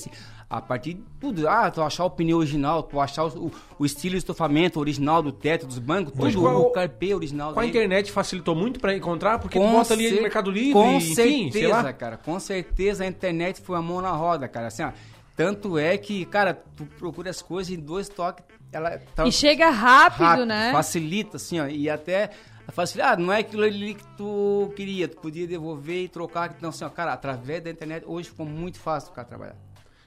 A 0.48 0.60
partir 0.60 0.94
de 0.94 1.02
tudo, 1.18 1.48
ah, 1.48 1.70
tu 1.70 1.82
achar 1.82 2.04
o 2.04 2.10
pneu 2.10 2.36
original, 2.38 2.82
tu 2.82 3.00
achar 3.00 3.24
o, 3.24 3.46
o, 3.46 3.52
o 3.80 3.86
estilo 3.86 4.12
de 4.12 4.18
estofamento 4.18 4.78
original 4.78 5.22
do 5.22 5.32
teto, 5.32 5.66
dos 5.66 5.78
bancos, 5.78 6.12
Hoje, 6.18 6.34
tudo, 6.36 6.42
com 6.44 6.48
a- 6.48 6.58
o 6.58 6.70
carpê 6.70 7.14
original 7.14 7.52
Com 7.54 7.60
a 7.60 7.66
internet 7.66 8.12
facilitou 8.12 8.54
muito 8.54 8.78
pra 8.78 8.94
encontrar, 8.94 9.38
porque 9.38 9.58
tu 9.58 9.66
bota 9.66 9.94
ali 9.94 10.10
no 10.10 10.22
Mercado 10.22 10.50
Livre, 10.50 10.72
com 10.74 10.92
enfim, 10.96 11.14
certeza, 11.14 11.52
sei 11.52 11.66
lá. 11.68 11.92
cara. 11.92 12.16
Com 12.18 12.38
certeza 12.38 13.04
a 13.04 13.06
internet 13.06 13.60
foi 13.62 13.76
a 13.76 13.82
mão 13.82 14.00
na 14.00 14.12
roda, 14.12 14.46
cara. 14.46 14.68
Assim, 14.68 14.82
ó, 14.84 14.92
tanto 15.36 15.76
é 15.78 15.96
que, 15.98 16.24
cara, 16.26 16.54
tu 16.76 16.84
procura 16.98 17.30
as 17.30 17.42
coisas 17.42 17.72
em 17.72 17.80
dois 17.80 18.08
toques, 18.08 18.44
ela 18.76 18.98
tá 19.14 19.26
E 19.26 19.32
chega 19.32 19.70
rápido, 19.70 20.24
rápido, 20.24 20.46
né? 20.46 20.72
facilita, 20.72 21.36
assim, 21.36 21.60
ó, 21.60 21.66
e 21.66 21.88
até 21.88 22.30
facilita, 22.72 23.10
ah, 23.10 23.16
não 23.16 23.32
é 23.32 23.38
aquilo 23.40 23.62
ali 23.62 23.94
que 23.94 24.04
tu 24.16 24.72
queria, 24.74 25.08
tu 25.08 25.16
podia 25.18 25.46
devolver 25.46 26.04
e 26.04 26.08
trocar, 26.08 26.54
então, 26.56 26.70
assim, 26.70 26.84
ó, 26.84 26.88
cara, 26.88 27.12
através 27.12 27.62
da 27.62 27.70
internet, 27.70 28.04
hoje 28.06 28.30
ficou 28.30 28.46
muito 28.46 28.78
fácil 28.78 29.10
o 29.10 29.14
cara 29.14 29.26
trabalhar. 29.28 29.56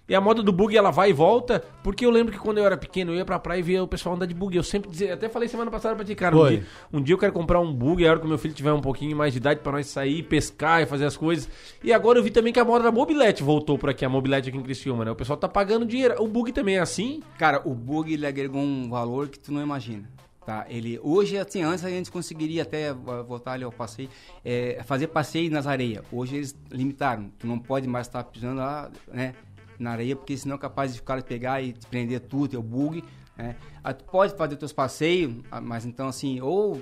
E 0.10 0.16
a 0.16 0.22
moda 0.22 0.42
do 0.42 0.54
bug, 0.54 0.76
ela 0.76 0.90
vai 0.90 1.10
e 1.10 1.14
volta, 1.14 1.64
porque 1.84 2.06
eu 2.06 2.10
lembro 2.10 2.32
que 2.32 2.40
quando 2.40 2.60
eu 2.60 2.66
era 2.66 2.78
pequeno, 2.78 3.12
eu 3.12 3.16
ia 3.18 3.26
pra 3.26 3.38
praia 3.38 3.60
e 3.60 3.62
via 3.62 3.84
o 3.84 3.88
pessoal 3.88 4.16
andar 4.16 4.26
de 4.26 4.34
bug. 4.34 4.56
Eu 4.56 4.64
sempre 4.64 4.90
dizia, 4.90 5.14
até 5.14 5.28
falei 5.28 5.50
semana 5.50 5.70
passada 5.70 5.96
pra 5.96 6.06
ti, 6.06 6.16
cara, 6.16 6.38
um 6.38 6.48
dia, 6.48 6.66
um 6.94 7.02
dia 7.02 7.14
eu 7.14 7.18
quero 7.18 7.34
comprar 7.34 7.60
um 7.60 7.74
bug, 7.74 8.08
a 8.08 8.12
hora 8.12 8.20
que 8.20 8.28
meu 8.28 8.38
filho 8.38 8.54
tiver 8.54 8.72
um 8.72 8.80
pouquinho 8.80 9.18
mais 9.18 9.34
de 9.34 9.40
idade 9.40 9.60
pra 9.60 9.72
nós 9.72 9.88
sair, 9.88 10.24
pescar 10.24 10.82
e 10.82 10.86
fazer 10.86 11.06
as 11.06 11.18
coisas. 11.18 11.50
E 11.84 11.92
agora 11.92 12.20
eu 12.20 12.24
vi 12.24 12.30
também 12.30 12.54
que 12.54 12.60
a 12.60 12.66
moda 12.66 12.86
da 12.86 12.92
mobilete 12.92 13.44
voltou 13.44 13.78
por 13.78 13.90
aqui, 13.90 14.06
a 14.06 14.10
mobilete 14.10 14.48
aqui 14.48 14.58
em 14.58 14.64
Criciúma, 14.64 15.04
né? 15.04 15.12
O 15.12 15.16
pessoal 15.16 15.38
tá 15.38 15.50
pagando 15.50 15.86
dinheiro. 15.86 16.16
O 16.24 16.28
bug 16.28 16.54
também 16.54 16.78
é 16.78 16.80
assim? 16.80 17.22
Cara, 17.38 17.62
o 17.66 17.74
bug, 17.74 18.14
ele 18.14 18.26
agregou 18.26 18.62
um 18.62 18.90
valor 18.90 19.28
que 19.28 19.38
tu 19.38 19.52
não 19.52 19.62
imagina. 19.62 20.10
Tá, 20.46 20.66
ele, 20.70 20.98
hoje, 21.04 21.38
assim, 21.38 21.62
antes 21.62 21.84
a 21.84 21.90
gente 21.90 22.10
conseguiria 22.10 22.62
até 22.62 22.94
voltar 22.94 23.52
ali 23.52 23.66
ao 23.66 23.72
passeio, 23.74 24.08
é, 24.46 24.82
fazer 24.86 25.08
passeio 25.08 25.52
nas 25.52 25.68
areias. 25.68 26.06
Hoje 26.10 26.38
eles 26.38 26.56
limitaram. 26.72 27.30
Tu 27.38 27.46
não 27.46 27.60
pode 27.60 27.86
mais 27.86 28.08
estar 28.08 28.24
pisando 28.24 28.60
lá, 28.60 28.90
né, 29.12 29.34
na 29.80 29.92
areia, 29.92 30.16
porque 30.16 30.36
senão 30.38 30.56
é 30.56 30.60
capaz 30.60 30.94
de 30.94 31.00
ficar 31.00 31.22
pegar 31.24 31.62
e 31.62 31.74
prender 31.90 32.20
tudo, 32.22 32.50
teu 32.50 32.64
bug. 32.64 33.04
Né? 33.38 33.56
Ah, 33.88 33.94
pode 33.94 34.36
fazer 34.36 34.58
teus 34.58 34.74
passeios, 34.74 35.34
ah, 35.50 35.62
mas 35.62 35.86
então 35.86 36.10
assim, 36.10 36.42
ou 36.42 36.82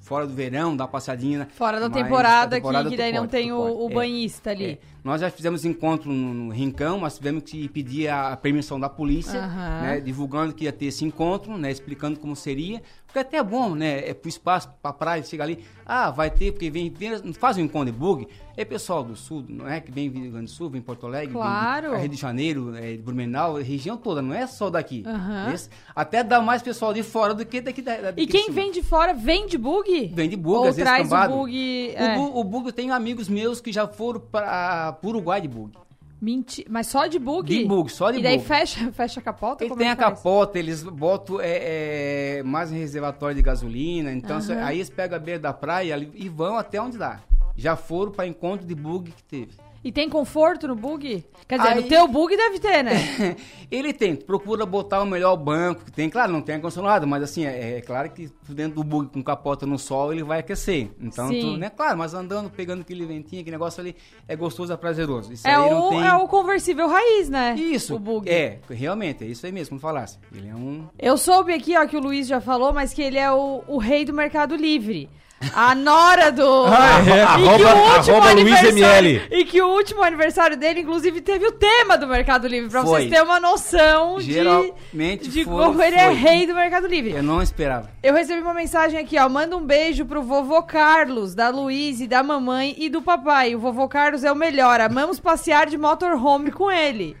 fora 0.00 0.26
do 0.26 0.32
verão, 0.32 0.74
dá 0.74 0.84
uma 0.84 0.88
passadinha. 0.88 1.46
Fora 1.52 1.78
da 1.78 1.90
temporada, 1.90 2.56
temporada 2.56 2.88
que, 2.88 2.96
daí 2.96 3.12
não 3.12 3.26
tem 3.26 3.52
o, 3.52 3.84
o, 3.84 3.90
banhista 3.90 4.50
é, 4.50 4.54
ali. 4.54 4.64
É. 4.64 4.78
Nós 5.04 5.20
já 5.20 5.30
fizemos 5.30 5.66
encontro 5.66 6.10
no, 6.10 6.32
no, 6.32 6.50
Rincão, 6.50 6.98
mas 6.98 7.16
tivemos 7.16 7.42
que 7.42 7.68
pedir 7.68 8.08
a 8.08 8.34
permissão 8.38 8.80
da 8.80 8.88
polícia, 8.88 9.38
uhum. 9.38 9.82
né, 9.82 10.00
divulgando 10.00 10.54
que 10.54 10.64
ia 10.64 10.72
ter 10.72 10.86
esse 10.86 11.04
encontro, 11.04 11.58
né, 11.58 11.70
explicando 11.70 12.18
como 12.18 12.34
seria. 12.34 12.80
Porque 13.06 13.20
até 13.20 13.36
é 13.38 13.42
bom, 13.42 13.74
né? 13.74 14.10
É 14.10 14.12
pro 14.12 14.28
espaço, 14.28 14.68
pra 14.82 14.92
praia, 14.92 15.22
chega 15.22 15.42
ali. 15.42 15.64
Ah, 15.86 16.10
vai 16.10 16.30
ter, 16.30 16.52
porque 16.52 16.68
vem, 16.68 16.90
vem 16.90 17.32
faz 17.32 17.56
um 17.56 17.60
encontro 17.60 17.90
de 17.90 17.98
bug. 17.98 18.28
É 18.56 18.64
pessoal 18.64 19.04
do 19.04 19.16
sul, 19.16 19.44
não 19.48 19.68
é? 19.68 19.80
Que 19.80 19.90
vem 19.90 20.08
Rio 20.08 20.32
Grande 20.32 20.46
do 20.46 20.50
Sul, 20.50 20.68
vem 20.68 20.82
Porto 20.82 21.06
Alegre, 21.06 21.32
claro. 21.32 21.92
vem 21.92 22.00
Rio 22.00 22.08
de 22.08 22.16
Janeiro, 22.16 22.74
é, 22.74 22.92
de 22.92 22.98
Blumenau, 23.02 23.54
região 23.56 23.96
toda, 23.96 24.20
não 24.20 24.34
é 24.34 24.46
só 24.46 24.68
daqui. 24.68 25.04
Uhum. 25.06 25.54
Até 25.94 26.24
dá 26.24 26.40
mais 26.46 26.62
pessoal 26.62 26.94
de 26.94 27.02
fora 27.02 27.34
do 27.34 27.44
que 27.44 27.60
daqui. 27.60 27.82
Da, 27.82 28.14
e 28.16 28.26
quem 28.26 28.50
vem 28.50 28.70
de 28.70 28.82
fora 28.82 29.12
vem 29.12 29.46
de 29.46 29.58
bug? 29.58 30.12
Vem 30.14 30.28
de 30.28 30.36
bug, 30.36 30.56
Ou 30.56 30.68
às 30.68 30.76
vezes 30.76 30.90
traz 30.90 31.12
o 31.12 31.36
bug... 31.36 31.92
É. 31.94 32.16
O, 32.16 32.20
bug, 32.20 32.38
o 32.38 32.44
bug, 32.44 32.66
eu 32.68 32.72
tenho 32.72 32.94
amigos 32.94 33.28
meus 33.28 33.60
que 33.60 33.72
já 33.72 33.86
foram 33.86 34.20
para 34.20 34.96
Uruguai 35.02 35.40
de 35.40 35.48
bug. 35.48 35.72
Mentira. 36.20 36.68
Mas 36.70 36.86
só 36.86 37.06
de 37.06 37.18
bug? 37.18 37.46
De 37.46 37.64
bug, 37.66 37.92
só 37.92 38.10
de 38.10 38.18
bug. 38.18 38.20
E 38.20 38.22
daí 38.22 38.38
bug. 38.38 38.48
fecha, 38.48 38.90
fecha 38.94 39.20
a 39.20 39.22
capota? 39.22 39.64
Ele 39.64 39.76
tem 39.76 39.88
é 39.88 39.90
a 39.90 39.96
faz? 39.96 40.14
capota, 40.14 40.58
eles 40.58 40.82
botam 40.82 41.40
é, 41.40 42.38
é, 42.38 42.42
mais 42.42 42.70
um 42.70 42.74
reservatório 42.74 43.36
de 43.36 43.42
gasolina. 43.42 44.10
Então, 44.12 44.38
uhum. 44.38 44.64
aí 44.64 44.78
eles 44.78 44.88
pegam 44.88 45.16
a 45.16 45.20
beira 45.20 45.40
da 45.40 45.52
praia 45.52 45.96
e 46.14 46.28
vão 46.28 46.56
até 46.56 46.80
onde 46.80 46.96
dá. 46.96 47.20
Já 47.54 47.76
foram 47.76 48.12
para 48.12 48.26
encontro 48.26 48.66
de 48.66 48.74
bug 48.74 49.10
que 49.10 49.22
teve. 49.22 49.65
E 49.84 49.92
tem 49.92 50.08
conforto 50.08 50.66
no 50.66 50.74
bug? 50.74 51.24
Quer 51.46 51.58
dizer, 51.58 51.70
Aí, 51.70 51.80
no 51.80 51.88
teu 51.88 52.08
bug 52.08 52.36
deve 52.36 52.58
ter, 52.58 52.82
né? 52.82 53.36
ele 53.70 53.92
tem, 53.92 54.16
procura 54.16 54.66
botar 54.66 55.00
o 55.00 55.06
melhor 55.06 55.36
banco 55.36 55.84
que 55.84 55.92
tem. 55.92 56.10
Claro, 56.10 56.32
não 56.32 56.42
tem 56.42 56.56
ar-condicionado, 56.56 57.06
mas 57.06 57.22
assim, 57.22 57.46
é, 57.46 57.78
é, 57.78 57.80
claro 57.80 58.10
que 58.10 58.28
dentro 58.48 58.76
do 58.76 58.84
bug 58.84 59.10
com 59.12 59.22
capota 59.22 59.64
no 59.64 59.78
sol, 59.78 60.12
ele 60.12 60.24
vai 60.24 60.40
aquecer. 60.40 60.90
Então, 61.00 61.28
tu, 61.28 61.56
né? 61.56 61.70
Claro, 61.70 61.98
mas 61.98 62.14
andando, 62.14 62.50
pegando 62.50 62.80
aquele 62.80 63.06
ventinho, 63.06 63.42
aquele 63.42 63.54
negócio 63.54 63.80
ali, 63.80 63.94
é 64.26 64.34
gostoso, 64.34 64.72
é 64.72 64.76
prazeroso. 64.76 65.32
Isso 65.32 65.46
é, 65.46 65.58
o, 65.58 65.90
tem... 65.90 66.04
é 66.04 66.14
o 66.14 66.26
conversível 66.26 66.88
raiz, 66.88 67.28
né? 67.28 67.54
Isso. 67.54 67.94
O 67.94 67.98
bug. 67.98 68.28
É, 68.28 68.58
realmente, 68.68 69.22
é 69.22 69.28
isso 69.28 69.46
aí 69.46 69.52
mesmo, 69.52 69.70
como 69.70 69.80
falasse. 69.80 70.18
Ele 70.34 70.48
é 70.48 70.54
um... 70.54 70.88
Eu 70.98 71.16
soube 71.16 71.52
aqui, 71.52 71.76
ó, 71.76 71.86
que 71.86 71.96
o 71.96 72.00
Luiz 72.00 72.26
já 72.26 72.40
falou, 72.40 72.72
mas 72.72 72.92
que 72.92 73.02
ele 73.02 73.18
é 73.18 73.30
o, 73.30 73.62
o 73.68 73.78
rei 73.78 74.04
do 74.04 74.12
Mercado 74.12 74.56
Livre. 74.56 75.08
A 75.54 75.74
nora 75.74 76.32
do. 76.32 76.66
Ah, 76.76 77.00
é. 77.00 77.40
E, 77.40 77.46
que 77.46 77.62
o 77.62 77.96
último 77.96 78.22
aniversário, 78.22 79.22
e 79.30 79.44
que 79.44 79.62
o 79.62 79.68
último 79.68 80.02
aniversário 80.02 80.56
dele, 80.56 80.80
inclusive, 80.80 81.20
teve 81.20 81.46
o 81.46 81.52
tema 81.52 81.96
do 81.96 82.06
Mercado 82.06 82.46
Livre, 82.46 82.70
pra 82.70 82.82
foi. 82.82 82.90
vocês 82.90 83.10
terem 83.10 83.24
uma 83.24 83.40
noção 83.40 84.20
Geralmente 84.20 85.24
de, 85.24 85.30
de 85.30 85.44
foi, 85.44 85.64
como 85.64 85.82
ele 85.82 85.96
é 85.96 86.10
rei 86.10 86.46
do 86.46 86.54
Mercado 86.54 86.86
Livre. 86.86 87.12
Eu 87.12 87.22
não 87.22 87.42
esperava. 87.42 87.90
Eu 88.02 88.14
recebi 88.14 88.40
uma 88.40 88.54
mensagem 88.54 88.98
aqui, 88.98 89.18
ó. 89.18 89.28
Manda 89.28 89.56
um 89.56 89.64
beijo 89.64 90.04
pro 90.04 90.22
vovô 90.22 90.62
Carlos, 90.62 91.34
da 91.34 91.48
Luísa, 91.48 92.06
da 92.06 92.22
mamãe 92.22 92.74
e 92.78 92.88
do 92.88 93.02
papai. 93.02 93.54
O 93.54 93.58
vovô 93.58 93.88
Carlos 93.88 94.24
é 94.24 94.30
o 94.30 94.36
melhor. 94.36 94.80
Amamos 94.80 95.18
passear 95.20 95.66
de 95.66 95.78
motorhome 95.78 96.50
com 96.50 96.70
ele. 96.70 97.16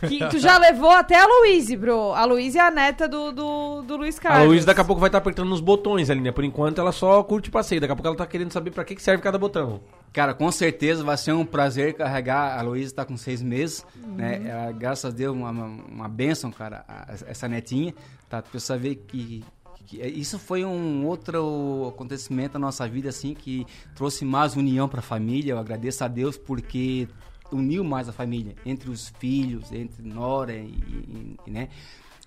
Que 0.00 0.18
tu 0.28 0.38
já 0.38 0.58
levou 0.58 0.90
até 0.90 1.20
a 1.20 1.26
Luíse, 1.26 1.76
bro. 1.76 2.12
A 2.12 2.24
Luíse 2.24 2.58
é 2.58 2.60
a 2.60 2.70
neta 2.70 3.08
do, 3.08 3.32
do, 3.32 3.82
do 3.82 3.96
Luiz 3.96 4.18
Carlos. 4.18 4.42
A 4.42 4.44
Luíse 4.44 4.66
daqui 4.66 4.80
a 4.80 4.84
pouco 4.84 5.00
vai 5.00 5.08
estar 5.08 5.20
tá 5.20 5.22
apertando 5.22 5.48
nos 5.48 5.60
botões 5.60 6.10
ali, 6.10 6.20
né? 6.20 6.32
Por 6.32 6.44
enquanto 6.44 6.80
ela 6.80 6.92
só 6.92 7.22
curte 7.22 7.50
passeio. 7.50 7.80
Daqui 7.80 7.92
a 7.92 7.96
pouco 7.96 8.08
ela 8.08 8.16
tá 8.16 8.26
querendo 8.26 8.52
saber 8.52 8.70
pra 8.70 8.84
que, 8.84 8.94
que 8.94 9.02
serve 9.02 9.22
cada 9.22 9.38
botão. 9.38 9.80
Cara, 10.12 10.32
com 10.32 10.50
certeza 10.52 11.02
vai 11.02 11.16
ser 11.16 11.32
um 11.32 11.44
prazer 11.44 11.94
carregar. 11.94 12.58
A 12.58 12.62
Luísa 12.62 12.92
está 12.92 13.04
com 13.04 13.16
seis 13.16 13.42
meses, 13.42 13.84
uhum. 14.02 14.14
né? 14.14 14.42
Ela, 14.46 14.72
graças 14.72 15.12
a 15.12 15.14
Deus, 15.14 15.34
uma, 15.34 15.50
uma, 15.50 16.08
bênção, 16.08 16.50
cara, 16.50 16.84
essa 17.26 17.48
netinha. 17.48 17.94
Tá? 18.28 18.40
Pra 18.42 18.60
saber 18.60 18.96
que, 19.08 19.44
que 19.86 20.00
isso 20.00 20.38
foi 20.38 20.64
um 20.64 21.04
outro 21.06 21.92
acontecimento 21.94 22.54
na 22.54 22.66
nossa 22.66 22.86
vida, 22.88 23.08
assim, 23.08 23.34
que 23.34 23.66
trouxe 23.94 24.24
mais 24.24 24.54
união 24.56 24.88
para 24.88 25.00
a 25.00 25.02
família. 25.02 25.52
Eu 25.52 25.58
agradeço 25.58 26.04
a 26.04 26.08
Deus 26.08 26.36
porque 26.36 27.08
uniu 27.54 27.84
mais 27.84 28.08
a 28.08 28.12
família, 28.12 28.54
entre 28.64 28.90
os 28.90 29.12
filhos, 29.18 29.72
entre 29.72 30.02
Nora 30.02 30.54
e, 30.54 31.36
e 31.46 31.50
né? 31.50 31.68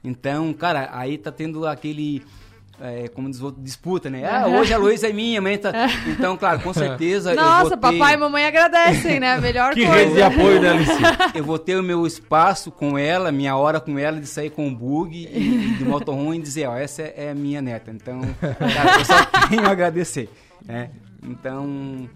Então, 0.03 0.53
cara, 0.53 0.89
aí 0.93 1.17
tá 1.17 1.31
tendo 1.31 1.67
aquele 1.67 2.23
é, 2.79 3.07
como 3.07 3.29
diz 3.29 3.41
outro, 3.41 3.61
disputa, 3.61 4.09
né? 4.09 4.23
Ah, 4.23 4.47
hoje 4.47 4.71
a 4.71 4.77
Luísa 4.77 5.07
é 5.07 5.13
minha, 5.13 5.41
mãe 5.41 5.57
tá... 5.57 5.71
Então, 6.07 6.37
claro, 6.37 6.59
com 6.59 6.71
certeza. 6.73 7.33
Nossa, 7.33 7.71
ter... 7.71 7.77
papai 7.77 8.13
e 8.13 8.17
mamãe 8.17 8.45
agradecem, 8.45 9.19
né? 9.19 9.37
Melhor 9.39 9.73
que 9.73 9.83
coisa. 9.83 9.97
Que 9.97 10.03
rede 10.03 10.13
de 10.13 10.21
apoio, 10.21 10.61
né, 10.61 10.69
Alice? 10.69 10.91
Eu 11.33 11.43
vou 11.43 11.57
ter 11.57 11.75
o 11.75 11.81
meu 11.81 12.05
espaço 12.05 12.69
com 12.69 12.97
ela, 12.97 13.31
minha 13.31 13.55
hora 13.55 13.79
com 13.79 13.97
ela 13.97 14.19
de 14.19 14.27
sair 14.27 14.51
com 14.51 14.67
o 14.67 14.71
bug 14.71 15.17
e, 15.17 15.25
e 15.25 15.73
do 15.73 15.85
motorhome 15.85 16.37
e 16.37 16.41
dizer, 16.41 16.67
ó, 16.67 16.77
essa 16.77 17.01
é 17.01 17.31
a 17.31 17.35
minha 17.35 17.61
neta. 17.63 17.89
Então, 17.89 18.21
cara, 18.39 18.99
eu 18.99 19.05
só 19.05 19.25
tenho 19.49 19.65
a 19.65 19.71
agradecer, 19.71 20.29
né? 20.63 20.91
Então, 21.23 22.07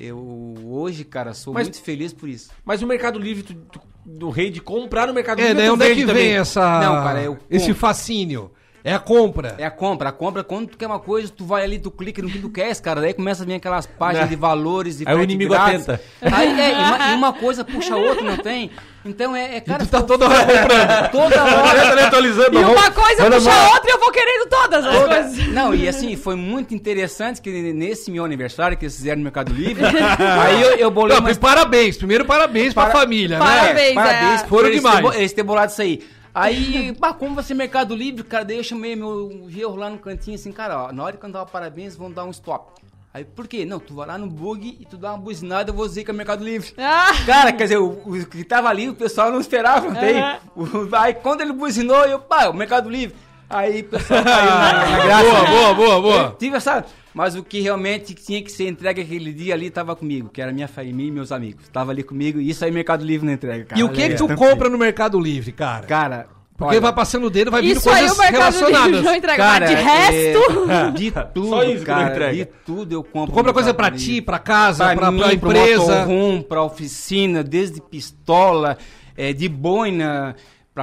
eu 0.00 0.54
hoje, 0.64 1.04
cara, 1.04 1.34
sou 1.34 1.52
mas, 1.52 1.68
muito 1.68 1.82
feliz 1.82 2.12
por 2.12 2.28
isso. 2.28 2.50
Mas 2.64 2.82
o 2.82 2.86
Mercado 2.86 3.18
Livre 3.18 3.42
tu, 3.42 3.54
tu, 3.54 3.80
do 4.04 4.30
rei 4.30 4.50
de 4.50 4.60
comprar 4.60 5.06
no 5.06 5.12
Mercado 5.12 5.40
é, 5.40 5.48
Livre. 5.48 5.62
É, 5.62 5.72
onde 5.72 5.84
é 5.84 5.94
que 5.94 6.00
também. 6.06 6.14
vem 6.14 6.36
essa, 6.36 6.80
Não, 6.80 6.94
cara, 7.04 7.22
eu 7.22 7.38
esse 7.50 7.74
fascínio? 7.74 8.50
É 8.82 8.94
a 8.94 8.98
compra. 8.98 9.54
É 9.58 9.64
a 9.64 9.70
compra. 9.70 10.08
A 10.08 10.12
compra, 10.12 10.42
quando 10.42 10.68
tu 10.68 10.78
quer 10.78 10.86
uma 10.86 10.98
coisa, 10.98 11.30
tu 11.34 11.44
vai 11.44 11.62
ali, 11.62 11.78
tu 11.78 11.90
clica 11.90 12.22
no 12.22 12.30
que 12.30 12.38
tu 12.38 12.48
quer, 12.48 12.74
cara. 12.80 13.00
Daí 13.00 13.12
começa 13.12 13.42
a 13.42 13.46
vir 13.46 13.54
aquelas 13.54 13.86
páginas 13.86 14.28
de 14.28 14.36
valores 14.36 15.00
e 15.00 15.04
Aí 15.06 15.14
o 15.14 15.22
inimigo 15.22 15.52
grátis. 15.52 15.88
atenta. 15.88 16.02
Aí 16.22 16.60
é, 16.60 16.70
e 16.70 16.74
uma, 16.74 17.10
e 17.10 17.14
uma, 17.14 17.32
coisa 17.32 17.64
puxa 17.64 17.94
a 17.94 17.98
outra, 17.98 18.24
não 18.24 18.38
tem? 18.38 18.70
Então 19.04 19.36
é, 19.36 19.56
é 19.56 19.60
cara. 19.60 19.82
E 19.82 19.86
tu 19.86 19.90
tá 19.90 20.02
toda 20.02 20.26
hora 20.26 20.40
comprando. 20.40 21.10
toda 21.12 21.44
hora. 21.44 21.96
Tá 21.96 22.06
atualizando. 22.06 22.58
E 22.58 22.64
uma 22.64 22.90
coisa 22.90 23.30
puxa 23.30 23.52
a 23.52 23.70
outra 23.72 23.90
e 23.90 23.92
eu 23.92 24.00
vou 24.00 24.10
querendo 24.12 24.48
todas 24.48 24.86
as 24.86 24.96
toda, 24.96 25.14
coisas. 25.14 25.48
Não, 25.48 25.74
e 25.74 25.86
assim, 25.86 26.16
foi 26.16 26.36
muito 26.36 26.74
interessante 26.74 27.40
que 27.40 27.50
nesse 27.72 28.10
meu 28.10 28.24
aniversário 28.24 28.76
que 28.76 28.84
eles 28.84 28.96
fizeram 28.96 29.18
no 29.18 29.24
Mercado 29.24 29.52
Livre, 29.52 29.84
aí 30.40 30.62
eu, 30.62 30.70
eu 30.76 30.90
bolei. 30.90 31.16
Não, 31.16 31.22
mas 31.22 31.36
parabéns. 31.36 31.98
Primeiro, 31.98 32.24
parabéns 32.24 32.72
pra 32.72 32.90
família, 32.90 33.38
parabéns, 33.38 33.94
né? 33.94 34.02
Parabéns, 34.02 34.42
é. 34.42 34.46
Foram 34.46 34.70
demais. 34.70 35.16
Eles 35.16 35.32
ter 35.32 35.42
bolado 35.42 35.70
isso 35.70 35.82
aí. 35.82 36.00
Aí, 36.34 36.92
bah, 36.98 37.12
como 37.12 37.34
vai 37.34 37.44
ser 37.44 37.54
Mercado 37.54 37.94
Livre, 37.94 38.22
cara? 38.22 38.44
Daí 38.44 38.56
eu 38.56 38.64
chamei 38.64 38.94
meu 38.94 39.46
gerro 39.48 39.76
lá 39.76 39.90
no 39.90 39.98
cantinho 39.98 40.36
assim, 40.36 40.52
cara, 40.52 40.84
ó, 40.84 40.92
na 40.92 41.02
hora 41.02 41.16
que 41.16 41.26
eu 41.26 41.46
parabéns, 41.46 41.96
vão 41.96 42.10
dar 42.10 42.24
um 42.24 42.30
stop. 42.30 42.80
Aí, 43.12 43.24
por 43.24 43.48
quê? 43.48 43.64
Não, 43.64 43.80
tu 43.80 43.94
vai 43.94 44.06
lá 44.06 44.16
no 44.16 44.28
bug 44.28 44.78
e 44.78 44.86
tu 44.86 44.96
dá 44.96 45.10
uma 45.10 45.18
buzinada, 45.18 45.70
eu 45.70 45.74
vou 45.74 45.88
dizer 45.88 46.04
que 46.04 46.12
é 46.12 46.14
Mercado 46.14 46.44
Livre. 46.44 46.72
Ah. 46.78 47.10
Cara, 47.26 47.52
quer 47.52 47.64
dizer, 47.64 47.78
o, 47.78 47.88
o, 47.88 48.26
que 48.26 48.44
tava 48.44 48.68
ali, 48.68 48.88
o 48.88 48.94
pessoal 48.94 49.32
não 49.32 49.40
esperava, 49.40 49.88
não 49.88 49.96
tem? 49.96 50.22
Uhum. 50.54 50.88
aí, 50.92 51.14
quando 51.14 51.40
ele 51.40 51.52
buzinou, 51.52 52.04
eu, 52.04 52.20
pá, 52.20 52.48
o 52.48 52.54
Mercado 52.54 52.88
Livre. 52.88 53.16
Aí, 53.48 53.80
o 53.80 53.84
pessoal 53.84 54.22
caiu 54.22 54.50
na, 54.50 54.72
na 54.86 55.04
graça. 55.04 55.24
Boa, 55.24 55.44
boa, 55.46 55.74
boa, 55.74 56.00
boa. 56.00 56.22
Eu 56.22 56.36
tive 56.36 56.56
essa... 56.56 56.84
Mas 57.14 57.34
o 57.34 57.42
que 57.42 57.60
realmente 57.60 58.14
tinha 58.14 58.42
que 58.42 58.50
ser 58.50 58.68
entregue 58.68 59.02
aquele 59.02 59.32
dia 59.32 59.54
ali 59.54 59.66
estava 59.66 59.96
comigo, 59.96 60.28
que 60.28 60.40
era 60.40 60.52
minha 60.52 60.68
família 60.68 61.08
e 61.08 61.10
meus 61.10 61.32
amigos. 61.32 61.68
Tava 61.68 61.90
ali 61.90 62.02
comigo 62.02 62.40
e 62.40 62.48
isso 62.48 62.64
aí 62.64 62.70
Mercado 62.70 63.04
Livre 63.04 63.26
não 63.26 63.32
entrega, 63.32 63.64
cara. 63.64 63.80
E 63.80 63.84
o 63.84 63.88
que, 63.88 64.10
que 64.10 64.14
tu 64.14 64.28
compra 64.34 64.68
no 64.68 64.78
Mercado 64.78 65.18
Livre, 65.18 65.52
cara? 65.52 65.86
Cara, 65.86 66.28
porque 66.60 66.74
Olha, 66.74 66.80
vai 66.82 66.92
passando 66.92 67.26
o 67.26 67.30
dedo, 67.30 67.50
vai 67.50 67.62
vindo 67.62 67.80
coisas 67.80 68.18
relacionadas. 68.18 69.00
Não 69.02 69.14
entrega, 69.14 69.42
cara, 69.42 69.66
de 69.66 69.74
resto... 69.74 70.70
É, 70.70 70.90
de 70.90 71.10
tudo, 71.32 71.48
Só 71.48 71.62
isso 71.62 71.86
cara, 71.86 72.34
de 72.34 72.44
tudo 72.44 72.92
eu 72.92 73.02
compro. 73.02 73.32
Tu 73.32 73.34
compra 73.34 73.52
coisa 73.54 73.72
pra 73.72 73.90
ti, 73.90 74.20
pra 74.20 74.38
casa, 74.38 74.84
pra, 74.84 74.94
pra, 74.94 75.10
mim, 75.10 75.20
pra 75.20 75.32
empresa. 75.32 76.04
Pro 76.04 76.44
pra 76.44 76.62
oficina, 76.62 77.42
desde 77.42 77.80
pistola, 77.80 78.76
é, 79.16 79.32
de 79.32 79.48
boina, 79.48 80.36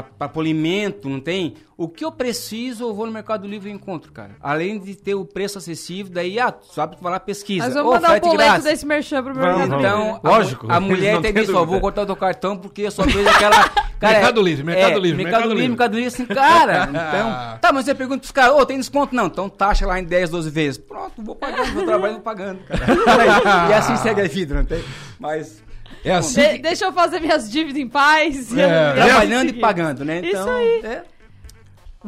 para 0.04 0.30
polimento, 0.30 1.10
não 1.10 1.20
tem? 1.20 1.56
O 1.77 1.88
que 1.88 2.04
eu 2.04 2.12
preciso, 2.12 2.86
eu 2.86 2.94
vou 2.94 3.06
no 3.06 3.12
Mercado 3.12 3.48
Livre 3.48 3.70
e 3.70 3.74
encontro, 3.74 4.12
cara. 4.12 4.32
Além 4.42 4.80
de 4.80 4.96
ter 4.96 5.13
o 5.13 5.24
preço 5.24 5.60
acessível, 5.60 6.12
daí, 6.12 6.39
ah, 6.39 6.51
sabe, 6.74 6.96
tu 6.96 7.04
vai 7.04 7.12
lá 7.12 7.20
pesquisa. 7.20 7.66
Mas 7.66 7.75
vamos 7.75 7.94
mandar 7.94 8.18
o 8.18 8.20
boleto 8.20 8.63
desse 8.63 8.86
merchan 8.86 9.24
pro 9.24 9.36
Mercado 9.36 9.62
Livre. 9.62 9.77
Então, 9.77 10.20
Lógico. 10.24 10.72
A, 10.72 10.77
a 10.77 10.80
mulher 10.80 11.22
tem 11.22 11.38
isso, 11.39 11.56
ó, 11.56 11.63
vou 11.63 11.80
cortar 11.80 12.01
o 12.01 12.06
teu 12.08 12.16
cartão 12.16 12.58
porque 12.58 12.89
só 12.89 13.04
vejo 13.04 13.30
aquela... 13.30 13.70
Cara, 14.00 14.13
mercado 14.13 14.42
Livre, 14.42 14.63
Mercado 14.63 14.92
é, 14.92 15.00
Livre, 15.00 15.24
Mercado, 15.24 15.50
Livre. 15.50 15.68
Mercado 15.68 15.96
Livre, 15.96 16.08
assim, 16.08 16.25
cara, 16.25 16.84
então... 16.89 17.58
Tá, 17.60 17.72
mas 17.74 17.86
você 17.86 17.96
pergunta 17.96 18.20
pros 18.20 18.32
caras, 18.32 18.54
ô, 18.54 18.60
oh, 18.60 18.66
tem 18.66 18.77
desconto? 18.77 19.16
Não, 19.16 19.25
então 19.25 19.50
taxa 19.50 19.88
lá 19.88 20.00
em 20.00 20.04
10, 20.04 20.30
12 20.30 20.50
vezes. 20.50 20.77
Pronto, 20.77 21.22
vou 21.22 21.36
pagando, 21.36 21.74
vou 21.74 21.84
trabalhando, 21.84 22.22
pagando, 22.22 22.60
cara. 22.63 23.70
e 23.70 23.74
assim 23.74 23.98
segue 23.98 24.22
a 24.22 24.27
vida, 24.27 24.56
não 24.56 24.66
tem? 24.66 24.84
Mas... 25.20 25.67
É 26.03 26.13
assim. 26.13 26.41
De, 26.41 26.58
deixa 26.60 26.86
eu 26.86 26.94
fazer 26.94 27.20
minhas 27.20 27.50
dívidas 27.51 27.82
em 27.82 27.88
paz. 27.88 28.56
É, 28.58 28.94
trabalhando 28.94 29.50
e 29.50 29.53
pagando, 29.53 30.06
né? 30.06 30.20
Então, 30.24 30.29
Isso 30.41 30.50
aí. 30.50 30.82
É. 30.84 31.03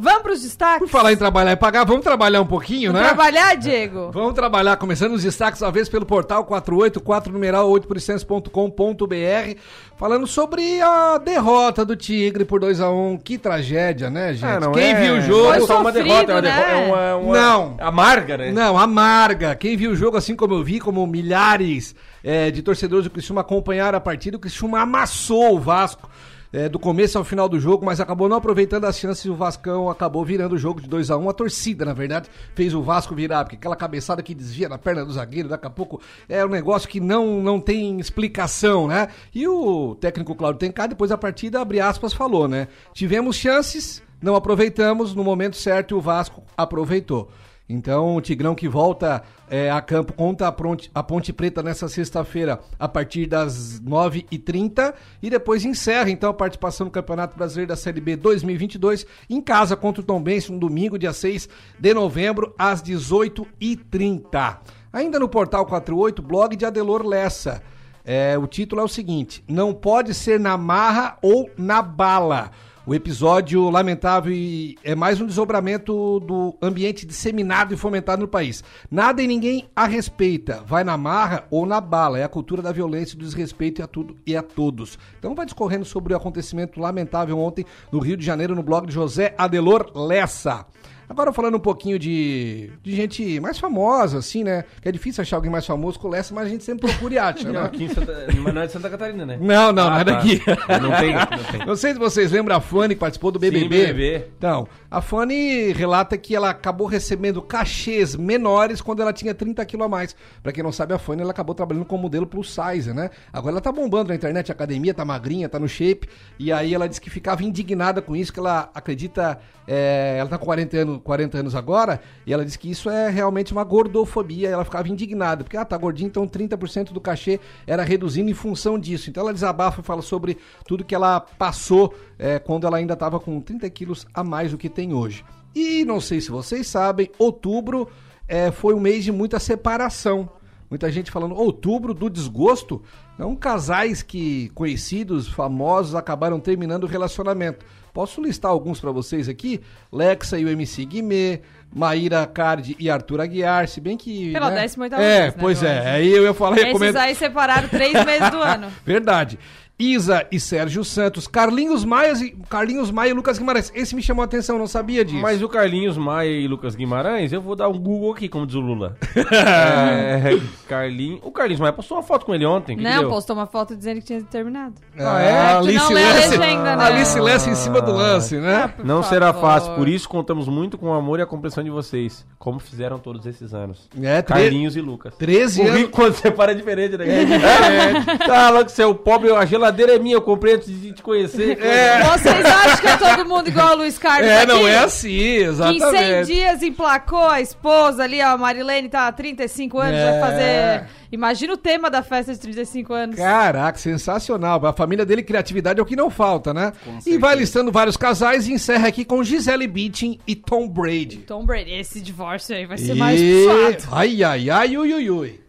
Vamos 0.02 0.22
pros 0.22 0.40
destaques? 0.40 0.78
Por 0.78 0.88
falar 0.88 1.12
em 1.12 1.16
trabalhar 1.16 1.52
e 1.52 1.56
pagar, 1.56 1.84
vamos 1.84 2.02
trabalhar 2.02 2.40
um 2.40 2.46
pouquinho, 2.46 2.90
Vamos 2.92 3.02
né? 3.06 3.12
trabalhar, 3.14 3.54
Diego? 3.56 4.10
Vamos 4.12 4.32
trabalhar, 4.32 4.76
começando 4.78 5.12
os 5.12 5.22
destaques, 5.24 5.60
uma 5.60 5.70
vez 5.70 5.88
pelo 5.90 6.06
portal 6.06 6.44
484 6.44 7.30
numeral 7.30 7.68
8%.com.br, 7.70 9.58
falando 9.98 10.26
sobre 10.26 10.80
a 10.80 11.18
derrota 11.18 11.84
do 11.84 11.96
Tigre 11.96 12.44
por 12.44 12.60
2x1. 12.60 13.20
Que 13.22 13.36
tragédia, 13.36 14.08
né, 14.08 14.32
gente? 14.32 14.46
Ah, 14.46 14.60
não 14.60 14.72
Quem 14.72 14.90
é- 14.92 14.94
viu 15.00 15.12
o 15.14 15.16
Não 15.16 15.22
jogo. 15.22 15.52
é 15.54 15.60
só 15.60 15.80
uma 15.80 15.92
Sofrido, 15.92 16.08
derrota, 16.08 16.32
é 16.32 16.34
uma 16.34 16.40
né? 16.42 16.50
derrota. 16.50 16.70
É 16.70 16.84
uma, 16.86 17.16
uma- 17.16 17.34
Não. 17.40 17.76
Amarga, 17.80 18.38
né? 18.38 18.52
Não, 18.52 18.78
amarga. 18.78 19.54
Quem 19.54 19.76
viu 19.76 19.90
o 19.90 19.96
jogo, 19.96 20.16
assim 20.16 20.34
como 20.36 20.54
eu 20.54 20.62
vi, 20.64 20.80
como 20.80 21.06
milhares 21.06 21.94
é, 22.22 22.50
de 22.50 22.62
torcedores 22.62 23.04
do 23.04 23.10
Criciúma 23.10 23.40
acompanharam 23.40 23.98
a 23.98 24.00
partida, 24.00 24.36
o 24.36 24.40
Criciúma 24.40 24.80
amassou 24.80 25.56
o 25.56 25.60
Vasco. 25.60 26.10
é, 26.52 26.68
do 26.68 26.78
começo 26.78 27.16
ao 27.16 27.24
final 27.24 27.48
do 27.48 27.60
jogo, 27.60 27.84
mas 27.84 28.00
acabou 28.00 28.28
não 28.28 28.36
aproveitando 28.36 28.84
as 28.84 28.98
chances 28.98 29.24
e 29.24 29.30
o 29.30 29.34
Vascão 29.34 29.88
acabou 29.88 30.24
virando 30.24 30.54
o 30.54 30.58
jogo 30.58 30.80
de 30.80 30.88
2 30.88 31.10
a 31.10 31.16
1 31.16 31.30
A 31.30 31.32
torcida, 31.32 31.84
na 31.84 31.92
verdade, 31.92 32.28
fez 32.54 32.74
o 32.74 32.82
Vasco 32.82 33.14
virar, 33.14 33.44
porque 33.44 33.56
aquela 33.56 33.76
cabeçada 33.76 34.22
que 34.22 34.34
desvia 34.34 34.68
na 34.68 34.78
perna 34.78 35.04
do 35.04 35.12
zagueiro, 35.12 35.48
daqui 35.48 35.66
a 35.66 35.70
pouco 35.70 36.00
é 36.28 36.44
um 36.44 36.48
negócio 36.48 36.88
que 36.88 37.00
não, 37.00 37.40
não 37.40 37.60
tem 37.60 38.00
explicação, 38.00 38.88
né? 38.88 39.08
E 39.34 39.46
o 39.46 39.94
técnico 39.94 40.34
Claudio 40.34 40.58
Tencá, 40.58 40.86
depois 40.86 41.10
da 41.10 41.18
partida, 41.18 41.60
abre 41.60 41.80
aspas, 41.80 42.12
falou, 42.12 42.48
né? 42.48 42.68
Tivemos 42.92 43.36
chances, 43.36 44.02
não 44.20 44.34
aproveitamos, 44.34 45.14
no 45.14 45.22
momento 45.22 45.56
certo 45.56 45.96
o 45.96 46.00
Vasco 46.00 46.42
aproveitou. 46.56 47.30
Então, 47.72 48.16
o 48.16 48.20
Tigrão 48.20 48.52
que 48.52 48.68
volta 48.68 49.22
é, 49.48 49.70
a 49.70 49.80
campo 49.80 50.12
contra 50.12 50.48
a 50.48 50.52
Ponte, 50.52 50.90
a 50.92 51.04
Ponte 51.04 51.32
Preta 51.32 51.62
nessa 51.62 51.88
sexta-feira 51.88 52.58
a 52.76 52.88
partir 52.88 53.26
das 53.26 53.80
9h30 53.80 54.92
e 55.22 55.30
depois 55.30 55.64
encerra 55.64 56.10
então 56.10 56.30
a 56.30 56.34
participação 56.34 56.86
no 56.86 56.90
Campeonato 56.90 57.36
Brasileiro 57.36 57.68
da 57.68 57.76
Série 57.76 58.00
B 58.00 58.16
2022 58.16 59.06
em 59.30 59.40
casa 59.40 59.76
contra 59.76 60.02
o 60.02 60.04
Tombense, 60.04 60.50
um 60.50 60.58
domingo, 60.58 60.98
dia 60.98 61.12
6 61.12 61.48
de 61.78 61.94
novembro, 61.94 62.52
às 62.58 62.82
18h30. 62.82 64.58
Ainda 64.92 65.20
no 65.20 65.28
Portal 65.28 65.64
48, 65.64 66.20
blog 66.22 66.56
de 66.56 66.66
Adelor 66.66 67.06
Lessa. 67.06 67.62
É, 68.04 68.36
o 68.36 68.48
título 68.48 68.80
é 68.80 68.84
o 68.84 68.88
seguinte: 68.88 69.44
Não 69.46 69.72
pode 69.72 70.12
ser 70.12 70.40
na 70.40 70.56
marra 70.56 71.18
ou 71.22 71.48
na 71.56 71.80
bala. 71.82 72.50
O 72.90 72.94
episódio 72.96 73.70
lamentável 73.70 74.32
e 74.32 74.76
é 74.82 74.96
mais 74.96 75.20
um 75.20 75.26
desdobramento 75.26 76.18
do 76.18 76.56
ambiente 76.60 77.06
disseminado 77.06 77.72
e 77.72 77.76
fomentado 77.76 78.22
no 78.22 78.26
país. 78.26 78.64
Nada 78.90 79.22
e 79.22 79.28
ninguém 79.28 79.70
a 79.76 79.86
respeita, 79.86 80.64
vai 80.66 80.82
na 80.82 80.96
marra 80.96 81.44
ou 81.52 81.64
na 81.64 81.80
bala. 81.80 82.18
É 82.18 82.24
a 82.24 82.28
cultura 82.28 82.60
da 82.60 82.72
violência 82.72 83.14
e 83.14 83.16
do 83.16 83.24
desrespeito 83.24 83.80
a 83.80 83.86
tudo 83.86 84.16
e 84.26 84.36
a 84.36 84.42
todos. 84.42 84.98
Então 85.16 85.36
vai 85.36 85.46
discorrendo 85.46 85.84
sobre 85.84 86.12
o 86.12 86.16
acontecimento 86.16 86.80
lamentável 86.80 87.38
ontem 87.38 87.64
no 87.92 88.00
Rio 88.00 88.16
de 88.16 88.26
Janeiro 88.26 88.56
no 88.56 88.62
blog 88.64 88.88
de 88.88 88.92
José 88.92 89.36
Adelor 89.38 89.92
Lessa. 89.94 90.66
Agora 91.10 91.32
falando 91.32 91.56
um 91.56 91.60
pouquinho 91.60 91.98
de, 91.98 92.70
de 92.84 92.94
gente 92.94 93.40
mais 93.40 93.58
famosa, 93.58 94.18
assim, 94.18 94.44
né? 94.44 94.64
Que 94.80 94.88
é 94.88 94.92
difícil 94.92 95.22
achar 95.22 95.34
alguém 95.36 95.50
mais 95.50 95.66
famoso 95.66 95.98
que 95.98 96.06
o 96.06 96.08
Lessa, 96.08 96.32
mas 96.32 96.46
a 96.46 96.48
gente 96.48 96.62
sempre 96.62 96.88
procura 96.88 97.14
e 97.14 97.18
acha, 97.18 97.44
Não, 97.50 97.60
né? 97.62 97.66
aqui 97.66 97.82
em 97.84 97.88
Santa... 97.88 98.26
Mas 98.40 98.54
não 98.54 98.62
é 98.62 98.66
de 98.66 98.72
Santa 98.72 98.88
Catarina, 98.88 99.26
né? 99.26 99.36
Não, 99.40 99.72
não, 99.72 99.88
Ah, 99.88 99.90
não 99.90 99.96
é 99.98 100.04
tá. 100.04 100.12
daqui. 100.12 100.40
Não 100.80 100.96
tem, 101.00 101.12
não 101.14 101.50
tem. 101.50 101.66
Não 101.66 101.74
sei 101.76 101.94
se 101.94 101.98
vocês 101.98 102.30
lembram 102.30 102.54
a 102.56 102.60
Fanny 102.60 102.94
que 102.94 103.00
participou 103.00 103.32
do 103.32 103.40
BBB. 103.40 103.68
BBB. 103.88 104.26
Então, 104.38 104.68
a 104.88 105.00
Fanny 105.02 105.72
relata 105.72 106.16
que 106.16 106.36
ela 106.36 106.50
acabou 106.50 106.86
recebendo 106.86 107.42
cachês 107.42 108.14
menores 108.14 108.80
quando 108.80 109.02
ela 109.02 109.12
tinha 109.12 109.34
30 109.34 109.64
quilos 109.64 109.86
a 109.86 109.88
mais. 109.88 110.14
Pra 110.44 110.52
quem 110.52 110.62
não 110.62 110.70
sabe, 110.70 110.94
a 110.94 110.98
Fanny 110.98 111.22
ela 111.22 111.32
acabou 111.32 111.56
trabalhando 111.56 111.84
como 111.86 112.02
modelo 112.04 112.24
plus 112.26 112.54
size, 112.54 112.92
né? 112.94 113.10
Agora 113.32 113.54
ela 113.54 113.60
tá 113.60 113.72
bombando 113.72 114.10
na 114.10 114.14
internet, 114.14 114.52
a 114.52 114.54
academia, 114.54 114.94
tá 114.94 115.04
magrinha, 115.04 115.48
tá 115.48 115.58
no 115.58 115.68
shape. 115.68 116.08
E 116.38 116.52
aí 116.52 116.72
ela 116.72 116.88
disse 116.88 117.00
que 117.00 117.10
ficava 117.10 117.42
indignada 117.42 118.00
com 118.00 118.14
isso, 118.14 118.32
que 118.32 118.38
ela 118.38 118.70
acredita. 118.72 119.40
é, 119.66 120.16
ela 120.18 120.28
tá 120.28 120.38
com 120.38 120.44
40 120.44 120.76
anos, 120.76 120.99
40 121.00 121.38
anos 121.38 121.54
agora, 121.54 122.00
e 122.26 122.32
ela 122.32 122.44
disse 122.44 122.58
que 122.58 122.70
isso 122.70 122.88
é 122.90 123.08
realmente 123.08 123.52
uma 123.52 123.64
gordofobia. 123.64 124.48
Ela 124.48 124.64
ficava 124.64 124.88
indignada, 124.88 125.44
porque, 125.44 125.56
ah, 125.56 125.64
tá 125.64 125.76
gordinha, 125.76 126.08
então 126.08 126.26
30% 126.26 126.92
do 126.92 127.00
cachê 127.00 127.40
era 127.66 127.82
reduzindo 127.82 128.30
em 128.30 128.34
função 128.34 128.78
disso. 128.78 129.10
Então 129.10 129.22
ela 129.22 129.32
desabafa 129.32 129.80
e 129.80 129.84
fala 129.84 130.02
sobre 130.02 130.38
tudo 130.66 130.84
que 130.84 130.94
ela 130.94 131.20
passou 131.20 131.94
é, 132.18 132.38
quando 132.38 132.66
ela 132.66 132.76
ainda 132.76 132.94
estava 132.94 133.18
com 133.18 133.40
30 133.40 133.68
quilos 133.70 134.06
a 134.12 134.22
mais 134.22 134.50
do 134.50 134.58
que 134.58 134.68
tem 134.68 134.92
hoje. 134.92 135.24
E 135.54 135.84
não 135.84 136.00
sei 136.00 136.20
se 136.20 136.30
vocês 136.30 136.66
sabem, 136.66 137.10
outubro 137.18 137.88
é, 138.28 138.52
foi 138.52 138.74
um 138.74 138.80
mês 138.80 139.04
de 139.04 139.10
muita 139.10 139.40
separação. 139.40 140.30
Muita 140.70 140.88
gente 140.92 141.10
falando 141.10 141.34
outubro 141.34 141.92
do 141.92 142.08
desgosto. 142.08 142.80
Não 143.18 143.34
casais 143.34 144.02
que 144.02 144.50
conhecidos, 144.50 145.26
famosos, 145.28 145.96
acabaram 145.96 146.38
terminando 146.38 146.84
o 146.84 146.86
relacionamento. 146.86 147.66
Posso 147.92 148.22
listar 148.22 148.50
alguns 148.50 148.80
pra 148.80 148.90
vocês 148.90 149.28
aqui? 149.28 149.60
Lexa 149.92 150.38
e 150.38 150.44
o 150.44 150.48
MC 150.48 150.84
Guimê, 150.84 151.40
Maíra 151.74 152.26
Cardi 152.26 152.76
e 152.78 152.90
Arthur 152.90 153.20
Aguiar, 153.20 153.68
se 153.68 153.80
bem 153.80 153.96
que. 153.96 154.32
Pela 154.32 154.50
né? 154.50 154.64
18ª 154.64 154.92
É, 154.94 155.20
vez, 155.22 155.34
né, 155.34 155.40
pois 155.40 155.62
é. 155.62 155.90
Aí 155.90 156.10
eu 156.10 156.24
ia 156.24 156.34
falar, 156.34 156.58
Esses 156.58 156.96
aí 156.96 157.14
separaram 157.14 157.68
três 157.68 157.92
meses 158.04 158.30
do 158.30 158.38
ano. 158.42 158.68
Verdade. 158.84 159.38
Isa 159.80 160.26
e 160.30 160.38
Sérgio 160.38 160.84
Santos, 160.84 161.26
Carlinhos 161.26 161.84
Maia 161.84 162.12
e 162.12 162.30
Carlinhos 162.48 162.90
Maia 162.90 163.10
e 163.10 163.12
Lucas 163.14 163.38
Guimarães. 163.38 163.72
Esse 163.74 163.94
me 163.96 164.02
chamou 164.02 164.22
a 164.22 164.26
atenção, 164.26 164.58
não 164.58 164.66
sabia 164.66 165.04
disso. 165.04 165.20
Mas 165.20 165.42
o 165.42 165.48
Carlinhos 165.48 165.96
Maia 165.96 166.28
e 166.28 166.46
Lucas 166.46 166.74
Guimarães, 166.74 167.32
eu 167.32 167.40
vou 167.40 167.56
dar 167.56 167.68
um 167.68 167.78
Google 167.78 168.12
aqui, 168.12 168.28
como 168.28 168.46
diz 168.46 168.56
o 168.56 168.60
Lula. 168.60 168.96
é, 169.32 170.38
Carlinhos. 170.68 171.20
O 171.22 171.30
Carlinhos 171.30 171.60
Maia 171.60 171.72
postou 171.72 171.96
uma 171.96 172.02
foto 172.02 172.26
com 172.26 172.34
ele 172.34 172.44
ontem. 172.44 172.76
que 172.76 172.82
Não, 172.82 173.08
postou 173.08 173.34
uma 173.34 173.46
foto 173.46 173.74
dizendo 173.74 174.00
que 174.00 174.06
tinha 174.06 174.22
terminado. 174.22 174.74
Ah, 174.98 175.20
é? 175.20 175.40
a 175.54 175.60
Tu 175.60 175.72
não 175.72 175.88
legenda, 175.90 176.76
né? 176.76 176.84
Alice 176.84 177.18
Lessa 177.20 177.48
em 177.50 177.54
cima 177.54 177.80
do 177.80 177.92
lance, 177.92 178.36
né? 178.36 178.68
Por 178.76 178.84
Não 178.84 178.96
favor. 179.02 179.08
será 179.08 179.32
fácil, 179.32 179.74
por 179.74 179.88
isso 179.88 180.08
contamos 180.08 180.46
muito 180.48 180.76
com 180.76 180.86
o 180.90 180.92
amor 180.92 181.18
e 181.18 181.22
a 181.22 181.26
compreensão 181.26 181.64
de 181.64 181.70
vocês, 181.70 182.26
como 182.38 182.58
fizeram 182.58 182.98
todos 182.98 183.24
esses 183.26 183.54
anos. 183.54 183.88
É, 184.00 184.20
tre- 184.22 184.40
Carlinhos 184.42 184.76
e 184.76 184.80
Lucas. 184.80 185.14
13 185.16 185.60
O 185.62 185.64
anos. 185.66 185.76
rico 185.76 185.90
quando 185.92 186.12
você 186.14 186.30
para 186.30 186.52
é 186.52 186.54
diferente, 186.54 186.96
né? 186.96 187.04
É, 187.08 188.26
Tá 188.26 188.50
louco, 188.50 188.70
você 188.70 188.82
é 188.82 188.86
o 188.86 188.94
pobre, 188.94 189.30
a 189.32 189.44
geladeira 189.44 189.69
é 189.70 189.98
minha, 189.98 190.16
eu 190.16 190.22
comprei 190.22 190.54
antes 190.54 190.68
de 190.80 190.92
te 190.92 191.02
conhecer. 191.02 191.56
Vocês 192.12 192.44
acham 192.46 192.76
que 192.80 192.86
é 192.88 192.96
todo 192.96 193.28
mundo 193.28 193.48
igual 193.48 193.74
o 193.74 193.76
Luiz 193.78 193.98
Carlos 193.98 194.28
É, 194.28 194.38
aqui? 194.38 194.46
não 194.46 194.66
é 194.66 194.78
assim, 194.78 195.08
Que 195.08 195.44
em 195.44 195.54
100 195.54 195.76
exatamente. 195.76 196.26
dias 196.26 196.62
emplacou 196.62 197.26
a 197.26 197.40
esposa 197.40 198.02
ali, 198.02 198.20
ó, 198.22 198.28
a 198.30 198.38
Marilene 198.38 198.88
tá 198.88 199.06
há 199.06 199.12
35 199.12 199.78
anos, 199.78 199.94
É. 199.98 200.10
vai 200.10 200.20
fazer... 200.30 200.84
Imagina 201.12 201.54
o 201.54 201.56
tema 201.56 201.90
da 201.90 202.04
festa 202.04 202.32
de 202.32 202.38
35 202.38 202.94
anos. 202.94 203.16
Caraca, 203.16 203.76
sensacional. 203.76 204.64
A 204.64 204.72
família 204.72 205.04
dele, 205.04 205.24
criatividade 205.24 205.80
é 205.80 205.82
o 205.82 205.86
que 205.86 205.96
não 205.96 206.08
falta, 206.08 206.54
né? 206.54 206.72
E 207.04 207.18
vai 207.18 207.34
listando 207.34 207.72
vários 207.72 207.96
casais 207.96 208.46
e 208.46 208.52
encerra 208.52 208.86
aqui 208.86 209.04
com 209.04 209.22
Gisele 209.24 209.66
Bündchen 209.66 210.20
e 210.24 210.36
Tom 210.36 210.68
Brady. 210.68 211.16
Tom 211.26 211.44
Brady, 211.44 211.72
esse 211.72 212.00
divórcio 212.00 212.54
aí 212.54 212.64
vai 212.64 212.78
ser 212.78 212.94
mais 212.94 213.20
E... 213.20 213.44
puxado. 213.44 213.88
Ai, 213.96 214.22
ai, 214.22 214.50
ai, 214.50 214.76
ui, 214.78 214.94
ui, 214.94 215.10
ui. 215.10 215.40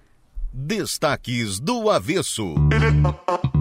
Destaques 0.52 1.60
do 1.60 1.92
avesso. 1.92 2.56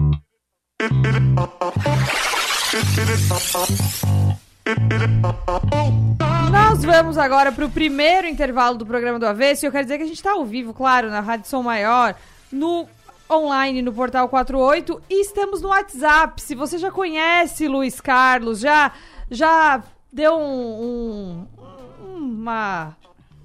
Nós 6.51 6.83
vamos 6.83 7.17
agora 7.17 7.51
pro 7.51 7.69
primeiro 7.69 8.27
intervalo 8.27 8.77
do 8.77 8.85
programa 8.85 9.19
do 9.19 9.25
Avesso. 9.25 9.65
E 9.65 9.67
eu 9.67 9.71
quero 9.71 9.83
dizer 9.85 9.97
que 9.97 10.03
a 10.03 10.07
gente 10.07 10.21
tá 10.21 10.31
ao 10.31 10.45
vivo, 10.45 10.73
claro, 10.73 11.09
na 11.09 11.19
Rádio 11.19 11.47
Som 11.49 11.63
Maior, 11.63 12.15
no 12.51 12.87
online 13.29 13.81
no 13.81 13.93
Portal 13.93 14.27
48 14.27 15.01
e 15.09 15.21
estamos 15.21 15.61
no 15.61 15.69
WhatsApp. 15.69 16.41
Se 16.41 16.53
você 16.55 16.77
já 16.77 16.91
conhece 16.91 17.67
Luiz 17.67 18.01
Carlos, 18.01 18.59
já, 18.59 18.91
já 19.29 19.81
deu 20.11 20.35
um- 20.37 21.47
um- 22.03 22.15
uma, 22.17 22.95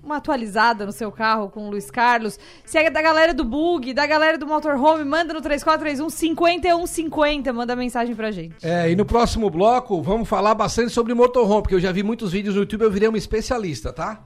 uma 0.06 0.16
atualizada 0.16 0.86
no 0.86 0.92
seu 0.92 1.10
carro 1.10 1.50
com 1.50 1.66
o 1.66 1.70
Luiz 1.70 1.90
Carlos, 1.90 2.38
se 2.64 2.78
é 2.78 2.88
da 2.88 3.02
galera 3.02 3.34
do 3.34 3.44
Bug, 3.44 3.92
da 3.92 4.06
galera 4.06 4.38
do 4.38 4.46
Motorhome, 4.46 5.04
manda 5.04 5.34
no 5.34 5.40
3431 5.40 6.08
5150, 6.08 7.52
manda 7.52 7.74
mensagem 7.76 8.14
pra 8.14 8.30
gente. 8.30 8.54
É, 8.62 8.90
e 8.90 8.96
no 8.96 9.04
próximo 9.04 9.50
bloco 9.50 10.00
vamos 10.00 10.28
falar 10.28 10.54
bastante 10.54 10.90
sobre 10.90 11.12
motorhome, 11.12 11.62
porque 11.62 11.74
eu 11.74 11.80
já 11.80 11.90
vi 11.90 12.04
muitos 12.04 12.32
vídeos 12.32 12.54
no 12.54 12.62
YouTube, 12.62 12.82
eu 12.82 12.90
virei 12.90 13.08
um 13.08 13.16
especialista, 13.16 13.92
tá? 13.92 14.20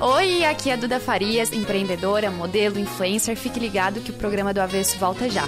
Oi, 0.00 0.44
aqui 0.44 0.70
é 0.70 0.72
a 0.72 0.76
Duda 0.76 0.98
Farias, 0.98 1.52
empreendedora, 1.52 2.30
modelo, 2.30 2.78
influencer. 2.78 3.36
Fique 3.36 3.60
ligado 3.60 4.00
que 4.00 4.10
o 4.10 4.14
programa 4.14 4.54
do 4.54 4.60
Avesso 4.60 4.98
volta 4.98 5.28
já. 5.28 5.44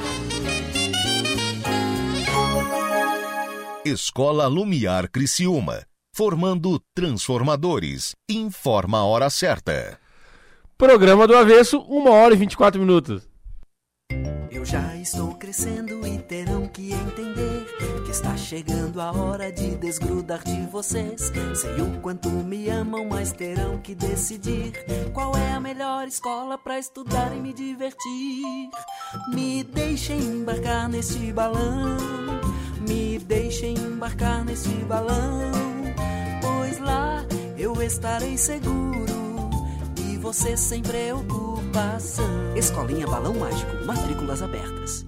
Escola 3.84 4.48
Lumiar 4.48 5.08
Criciúma. 5.08 5.84
Formando 6.14 6.82
transformadores. 6.94 8.14
Informa 8.28 8.98
a 8.98 9.04
hora 9.04 9.30
certa. 9.30 9.98
Programa 10.76 11.28
do 11.28 11.36
avesso, 11.36 11.78
1 11.88 12.10
hora 12.10 12.34
e 12.34 12.36
24 12.36 12.80
minutos. 12.80 13.28
Eu 14.50 14.64
já 14.64 14.96
estou 14.96 15.34
crescendo 15.34 16.04
e 16.06 16.18
terão 16.18 16.66
que 16.66 16.92
entender 16.92 17.66
que 18.04 18.10
está 18.10 18.36
chegando 18.36 19.00
a 19.00 19.12
hora 19.12 19.52
de 19.52 19.76
desgrudar 19.76 20.42
de 20.42 20.66
vocês. 20.66 21.30
Sei 21.54 21.80
o 21.80 22.00
quanto 22.00 22.28
me 22.30 22.68
amam, 22.68 23.06
mas 23.08 23.32
terão 23.32 23.78
que 23.78 23.94
decidir 23.94 24.72
qual 25.12 25.36
é 25.36 25.52
a 25.52 25.60
melhor 25.60 26.08
escola 26.08 26.58
para 26.58 26.78
estudar 26.78 27.36
e 27.36 27.40
me 27.40 27.52
divertir. 27.52 28.70
Me 29.32 29.62
deixem 29.62 30.18
embarcar 30.18 30.88
neste 30.88 31.32
balão, 31.32 31.96
me 32.80 33.18
deixem 33.18 33.37
embarcar 33.98 34.44
neste 34.44 34.68
balão, 34.84 35.50
pois 36.40 36.78
lá 36.78 37.24
eu 37.58 37.82
estarei 37.82 38.38
seguro 38.38 39.50
e 40.00 40.16
você 40.18 40.56
sem 40.56 40.80
preocupação. 40.80 42.54
Escolinha 42.54 43.08
Balão 43.08 43.34
Mágico, 43.34 43.84
matrículas 43.84 44.40
abertas. 44.40 45.07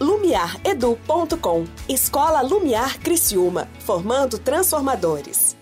lumiaredu.com. 0.00 1.64
Escola 1.88 2.42
Lumiar 2.42 2.98
Criciúma, 2.98 3.68
formando 3.84 4.38
transformadores. 4.38 5.61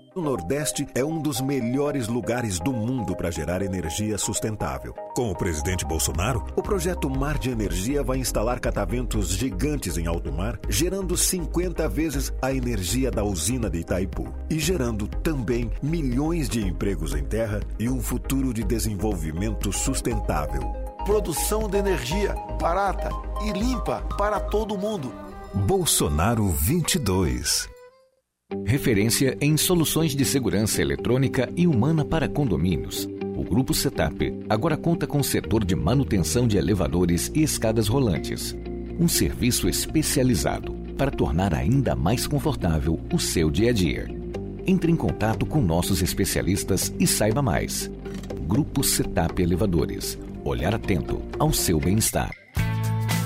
O 0.13 0.19
Nordeste 0.19 0.85
é 0.93 1.05
um 1.05 1.21
dos 1.21 1.39
melhores 1.39 2.09
lugares 2.09 2.59
do 2.59 2.73
mundo 2.73 3.15
para 3.15 3.31
gerar 3.31 3.61
energia 3.61 4.17
sustentável. 4.17 4.93
Com 5.15 5.31
o 5.31 5.35
presidente 5.35 5.85
Bolsonaro, 5.85 6.45
o 6.53 6.61
projeto 6.61 7.09
Mar 7.09 7.37
de 7.37 7.49
Energia 7.49 8.03
vai 8.03 8.17
instalar 8.17 8.59
cataventos 8.59 9.29
gigantes 9.29 9.97
em 9.97 10.07
alto 10.07 10.29
mar, 10.29 10.59
gerando 10.67 11.15
50 11.15 11.87
vezes 11.87 12.33
a 12.41 12.51
energia 12.51 13.09
da 13.09 13.23
usina 13.23 13.69
de 13.69 13.79
Itaipu 13.79 14.27
e 14.49 14.59
gerando 14.59 15.07
também 15.07 15.71
milhões 15.81 16.49
de 16.49 16.59
empregos 16.59 17.13
em 17.13 17.23
terra 17.23 17.61
e 17.79 17.87
um 17.87 18.01
futuro 18.01 18.53
de 18.53 18.65
desenvolvimento 18.65 19.71
sustentável. 19.71 20.73
Produção 21.05 21.69
de 21.69 21.77
energia 21.77 22.35
barata 22.59 23.09
e 23.45 23.53
limpa 23.53 24.01
para 24.17 24.41
todo 24.41 24.77
mundo. 24.77 25.13
Bolsonaro 25.53 26.49
22. 26.49 27.70
Referência 28.65 29.37
em 29.39 29.55
soluções 29.55 30.13
de 30.13 30.25
segurança 30.25 30.81
eletrônica 30.81 31.49
e 31.55 31.65
humana 31.65 32.03
para 32.03 32.27
condomínios. 32.27 33.07
O 33.35 33.43
Grupo 33.43 33.73
Setup 33.73 34.39
agora 34.49 34.75
conta 34.75 35.07
com 35.07 35.19
o 35.19 35.23
setor 35.23 35.63
de 35.63 35.73
manutenção 35.73 36.45
de 36.45 36.57
elevadores 36.57 37.31
e 37.33 37.43
escadas 37.43 37.87
rolantes. 37.87 38.55
Um 38.99 39.07
serviço 39.07 39.69
especializado 39.69 40.73
para 40.97 41.09
tornar 41.09 41.53
ainda 41.53 41.95
mais 41.95 42.27
confortável 42.27 42.99
o 43.11 43.17
seu 43.17 43.49
dia 43.49 43.69
a 43.69 43.73
dia. 43.73 44.07
Entre 44.67 44.91
em 44.91 44.95
contato 44.95 45.45
com 45.45 45.61
nossos 45.61 46.01
especialistas 46.01 46.93
e 46.99 47.07
saiba 47.07 47.41
mais. 47.41 47.89
Grupo 48.47 48.83
Setup 48.83 49.41
Elevadores. 49.41 50.19
Olhar 50.43 50.75
atento 50.75 51.21
ao 51.39 51.53
seu 51.53 51.79
bem-estar. 51.79 52.31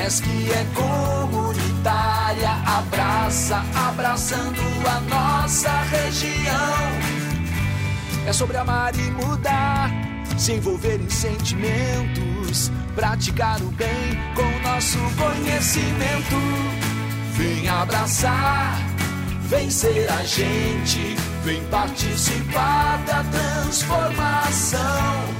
Unesc 0.00 0.24
é 0.24 0.64
comunitária, 0.74 2.50
abraça, 2.64 3.62
abraçando 3.74 4.62
a 4.88 5.00
nossa 5.00 5.70
região. 5.82 6.88
É 8.26 8.32
sobre 8.32 8.56
amar 8.56 8.94
e 8.94 9.10
mudar, 9.10 9.90
se 10.38 10.52
envolver 10.54 10.98
em 11.02 11.10
sentimentos, 11.10 12.72
praticar 12.94 13.60
o 13.60 13.70
bem 13.72 14.16
com 14.34 14.68
nosso 14.70 14.98
conhecimento. 15.18 16.36
Vem 17.34 17.68
abraçar, 17.68 18.78
vem 19.50 19.68
ser 19.68 20.08
a 20.08 20.22
gente, 20.22 21.16
vem 21.42 21.60
participar 21.66 23.04
da 23.04 23.24
transformação. 23.24 24.80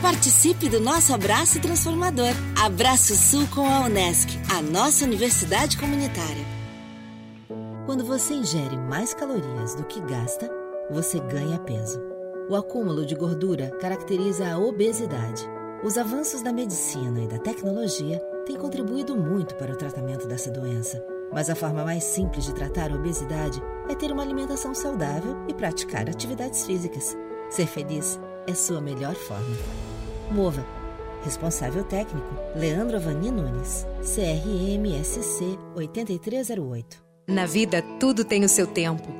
Participe 0.02 0.68
do 0.68 0.80
nosso 0.80 1.14
abraço 1.14 1.60
transformador. 1.60 2.32
Abraço 2.60 3.14
Sul 3.14 3.46
com 3.54 3.64
a 3.64 3.82
Unesc, 3.82 4.28
a 4.52 4.60
nossa 4.60 5.04
universidade 5.04 5.78
comunitária. 5.78 6.44
Quando 7.86 8.04
você 8.04 8.34
ingere 8.34 8.76
mais 8.76 9.14
calorias 9.14 9.76
do 9.76 9.84
que 9.84 10.00
gasta, 10.00 10.50
você 10.90 11.20
ganha 11.20 11.60
peso. 11.60 12.00
O 12.48 12.56
acúmulo 12.56 13.06
de 13.06 13.14
gordura 13.14 13.70
caracteriza 13.80 14.50
a 14.50 14.58
obesidade. 14.58 15.48
Os 15.84 15.96
avanços 15.96 16.42
da 16.42 16.52
medicina 16.52 17.22
e 17.22 17.28
da 17.28 17.38
tecnologia 17.38 18.18
têm 18.44 18.56
contribuído 18.56 19.16
muito 19.16 19.54
para 19.54 19.72
o 19.72 19.76
tratamento 19.76 20.26
dessa 20.26 20.50
doença. 20.50 21.00
Mas 21.32 21.48
a 21.48 21.54
forma 21.54 21.84
mais 21.84 22.04
simples 22.04 22.44
de 22.44 22.54
tratar 22.54 22.90
a 22.90 22.94
obesidade 22.94 23.62
é 23.88 23.94
ter 23.94 24.10
uma 24.10 24.22
alimentação 24.22 24.74
saudável 24.74 25.36
e 25.48 25.54
praticar 25.54 26.08
atividades 26.08 26.66
físicas. 26.66 27.16
Ser 27.48 27.66
feliz 27.66 28.18
é 28.46 28.54
sua 28.54 28.80
melhor 28.80 29.14
forma. 29.14 29.56
Mova. 30.30 30.64
Responsável 31.22 31.84
técnico: 31.84 32.34
Leandro 32.56 32.96
Avani 32.96 33.30
Nunes. 33.30 33.86
CRMSC 34.00 35.58
8308. 35.76 37.10
Na 37.28 37.46
vida, 37.46 37.82
tudo 38.00 38.24
tem 38.24 38.44
o 38.44 38.48
seu 38.48 38.66
tempo. 38.66 39.19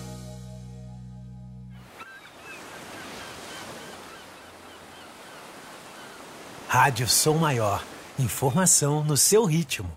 Rádio 6.73 7.05
Som 7.05 7.35
Maior. 7.35 7.85
Informação 8.17 9.03
no 9.03 9.17
seu 9.17 9.43
ritmo. 9.43 9.91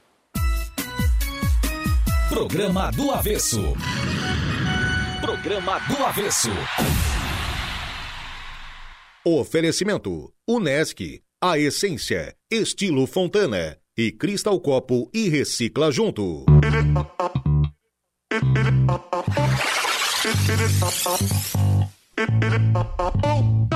Programa 2.28 2.90
do 2.90 3.12
Avesso. 3.12 3.62
Programa 5.20 5.78
do 5.86 6.04
Avesso. 6.04 6.50
Oferecimento: 9.24 10.32
Unesc, 10.48 11.22
a 11.40 11.56
essência, 11.56 12.34
estilo 12.50 13.06
Fontana 13.06 13.78
e 13.96 14.10
Cristal 14.10 14.58
Copo 14.58 15.08
e 15.14 15.28
Recicla 15.28 15.92
Junto. 15.92 16.44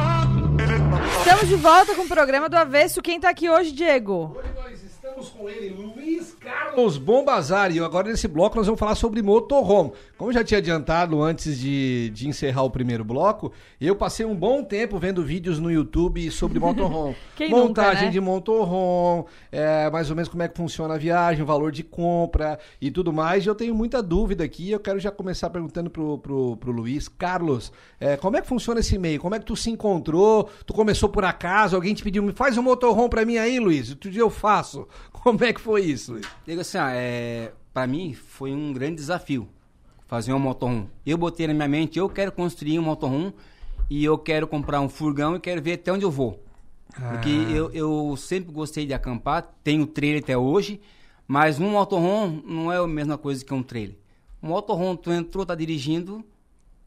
Estamos 1.29 1.47
de 1.47 1.57
volta 1.57 1.95
com 1.95 2.05
o 2.05 2.09
programa 2.09 2.49
do 2.49 2.57
Avesso. 2.57 3.03
Quem 3.03 3.21
tá 3.21 3.29
aqui 3.29 3.51
hoje, 3.51 3.71
Diego? 3.71 4.35
Nós 4.57 4.78
estamos 5.19 5.29
com 5.31 5.49
ele, 5.49 5.71
Luiz 5.71 6.37
Carlos 6.41 6.97
Bombazari. 6.97 7.77
E 7.77 7.81
agora 7.81 8.09
nesse 8.09 8.29
bloco 8.29 8.57
nós 8.57 8.67
vamos 8.67 8.79
falar 8.79 8.95
sobre 8.95 9.21
motorhome. 9.21 9.93
Como 10.17 10.31
eu 10.31 10.35
já 10.35 10.45
tinha 10.45 10.59
adiantado 10.59 11.21
antes 11.23 11.59
de, 11.59 12.11
de 12.11 12.29
encerrar 12.29 12.63
o 12.63 12.71
primeiro 12.71 13.05
bloco, 13.05 13.53
eu 13.81 13.97
passei 13.97 14.25
um 14.25 14.35
bom 14.35 14.63
tempo 14.63 14.99
vendo 14.99 15.23
vídeos 15.23 15.59
no 15.59 15.71
YouTube 15.71 16.31
sobre 16.31 16.59
motorhome. 16.61 17.17
Quem 17.37 17.51
Montagem 17.51 17.93
nunca, 17.93 18.05
né? 18.05 18.11
de 18.11 18.21
motorhome, 18.21 19.25
é, 19.51 19.91
mais 19.91 20.09
ou 20.11 20.17
menos 20.17 20.29
como 20.29 20.43
é 20.43 20.49
que 20.49 20.57
funciona 20.57 20.95
a 20.95 20.99
viagem, 20.99 21.43
o 21.43 21.47
valor 21.47 21.73
de 21.73 21.83
compra 21.83 22.59
e 22.81 22.91
tudo 22.91 23.13
mais. 23.13 23.45
E 23.45 23.49
eu 23.49 23.55
tenho 23.55 23.75
muita 23.75 24.03
dúvida 24.03 24.45
aqui. 24.45 24.71
Eu 24.71 24.81
quero 24.81 25.01
já 25.01 25.11
começar 25.11 25.51
perguntando 25.51 25.91
pro, 25.91 26.19
pro, 26.19 26.57
pro 26.57 26.73
Luiz. 26.73 27.09
Carlos, 27.09 27.73
é, 27.99 28.17
como 28.17 28.37
é 28.37 28.41
que 28.41 28.47
funciona 28.47 28.81
esse 28.81 28.97
meio? 28.99 29.21
Como 29.21 29.35
é 29.35 29.39
que 29.39 29.47
tu 29.47 29.57
se 29.57 29.71
encontrou? 29.71 30.49
Tu 30.65 30.73
começou 30.73 31.09
por 31.09 31.25
acaso? 31.25 31.75
Alguém 31.75 31.95
te 31.95 32.03
pediu, 32.03 32.23
me 32.23 32.33
faz 32.33 32.57
um 32.57 32.63
motorhome 32.63 33.09
pra 33.09 33.25
mim 33.25 33.37
aí, 33.37 33.59
Luiz? 33.59 33.91
Outro 33.91 34.11
dia 34.11 34.23
eu 34.23 34.31
faço. 34.31 34.87
Como 35.13 35.43
é 35.45 35.53
que 35.53 35.61
foi 35.61 35.83
isso, 35.85 36.13
Luiz? 36.13 36.27
Digo 36.47 36.61
assim, 36.61 36.79
ah, 36.79 36.93
é, 36.93 37.53
pra 37.73 37.87
mim 37.87 38.15
foi 38.15 38.53
um 38.53 38.73
grande 38.73 38.97
desafio 38.97 39.49
fazer 40.07 40.33
um 40.33 40.39
motorhome. 40.39 40.89
Eu 41.05 41.19
botei 41.19 41.47
na 41.47 41.55
minha 41.55 41.69
mente, 41.69 41.99
eu 41.99 42.09
quero 42.09 42.33
construir 42.33 42.79
um 42.79 42.83
motorhome 42.83 43.35
e 43.91 44.05
eu 44.05 44.17
quero 44.19 44.47
comprar 44.47 44.81
um 44.81 44.89
furgão 44.89 45.37
e 45.37 45.41
quero 45.41 45.61
ver 45.61 45.75
até 45.75 45.93
onde 45.93 46.05
eu 46.05 46.11
vou. 46.11 46.43
Porque 46.95 47.29
Ah. 47.29 47.51
eu, 47.51 47.71
eu 47.73 48.17
sempre 48.17 48.51
gostei 48.53 48.87
de 48.87 48.95
acampar, 48.95 49.55
tenho 49.63 49.87
trailer 49.87 50.23
até 50.23 50.37
hoje, 50.37 50.81
mas 51.27 51.59
um 51.61 51.71
motorhome 51.71 52.43
não 52.47 52.73
é 52.73 52.79
a 52.79 52.87
mesma 52.87 53.19
coisa 53.19 53.45
que 53.45 53.53
um 53.53 53.63
trailer. 53.63 53.97
Um 54.43 54.49
motorhome, 54.49 54.97
tu 54.97 55.11
entrou, 55.13 55.45
tá 55.45 55.55
dirigindo, 55.55 56.25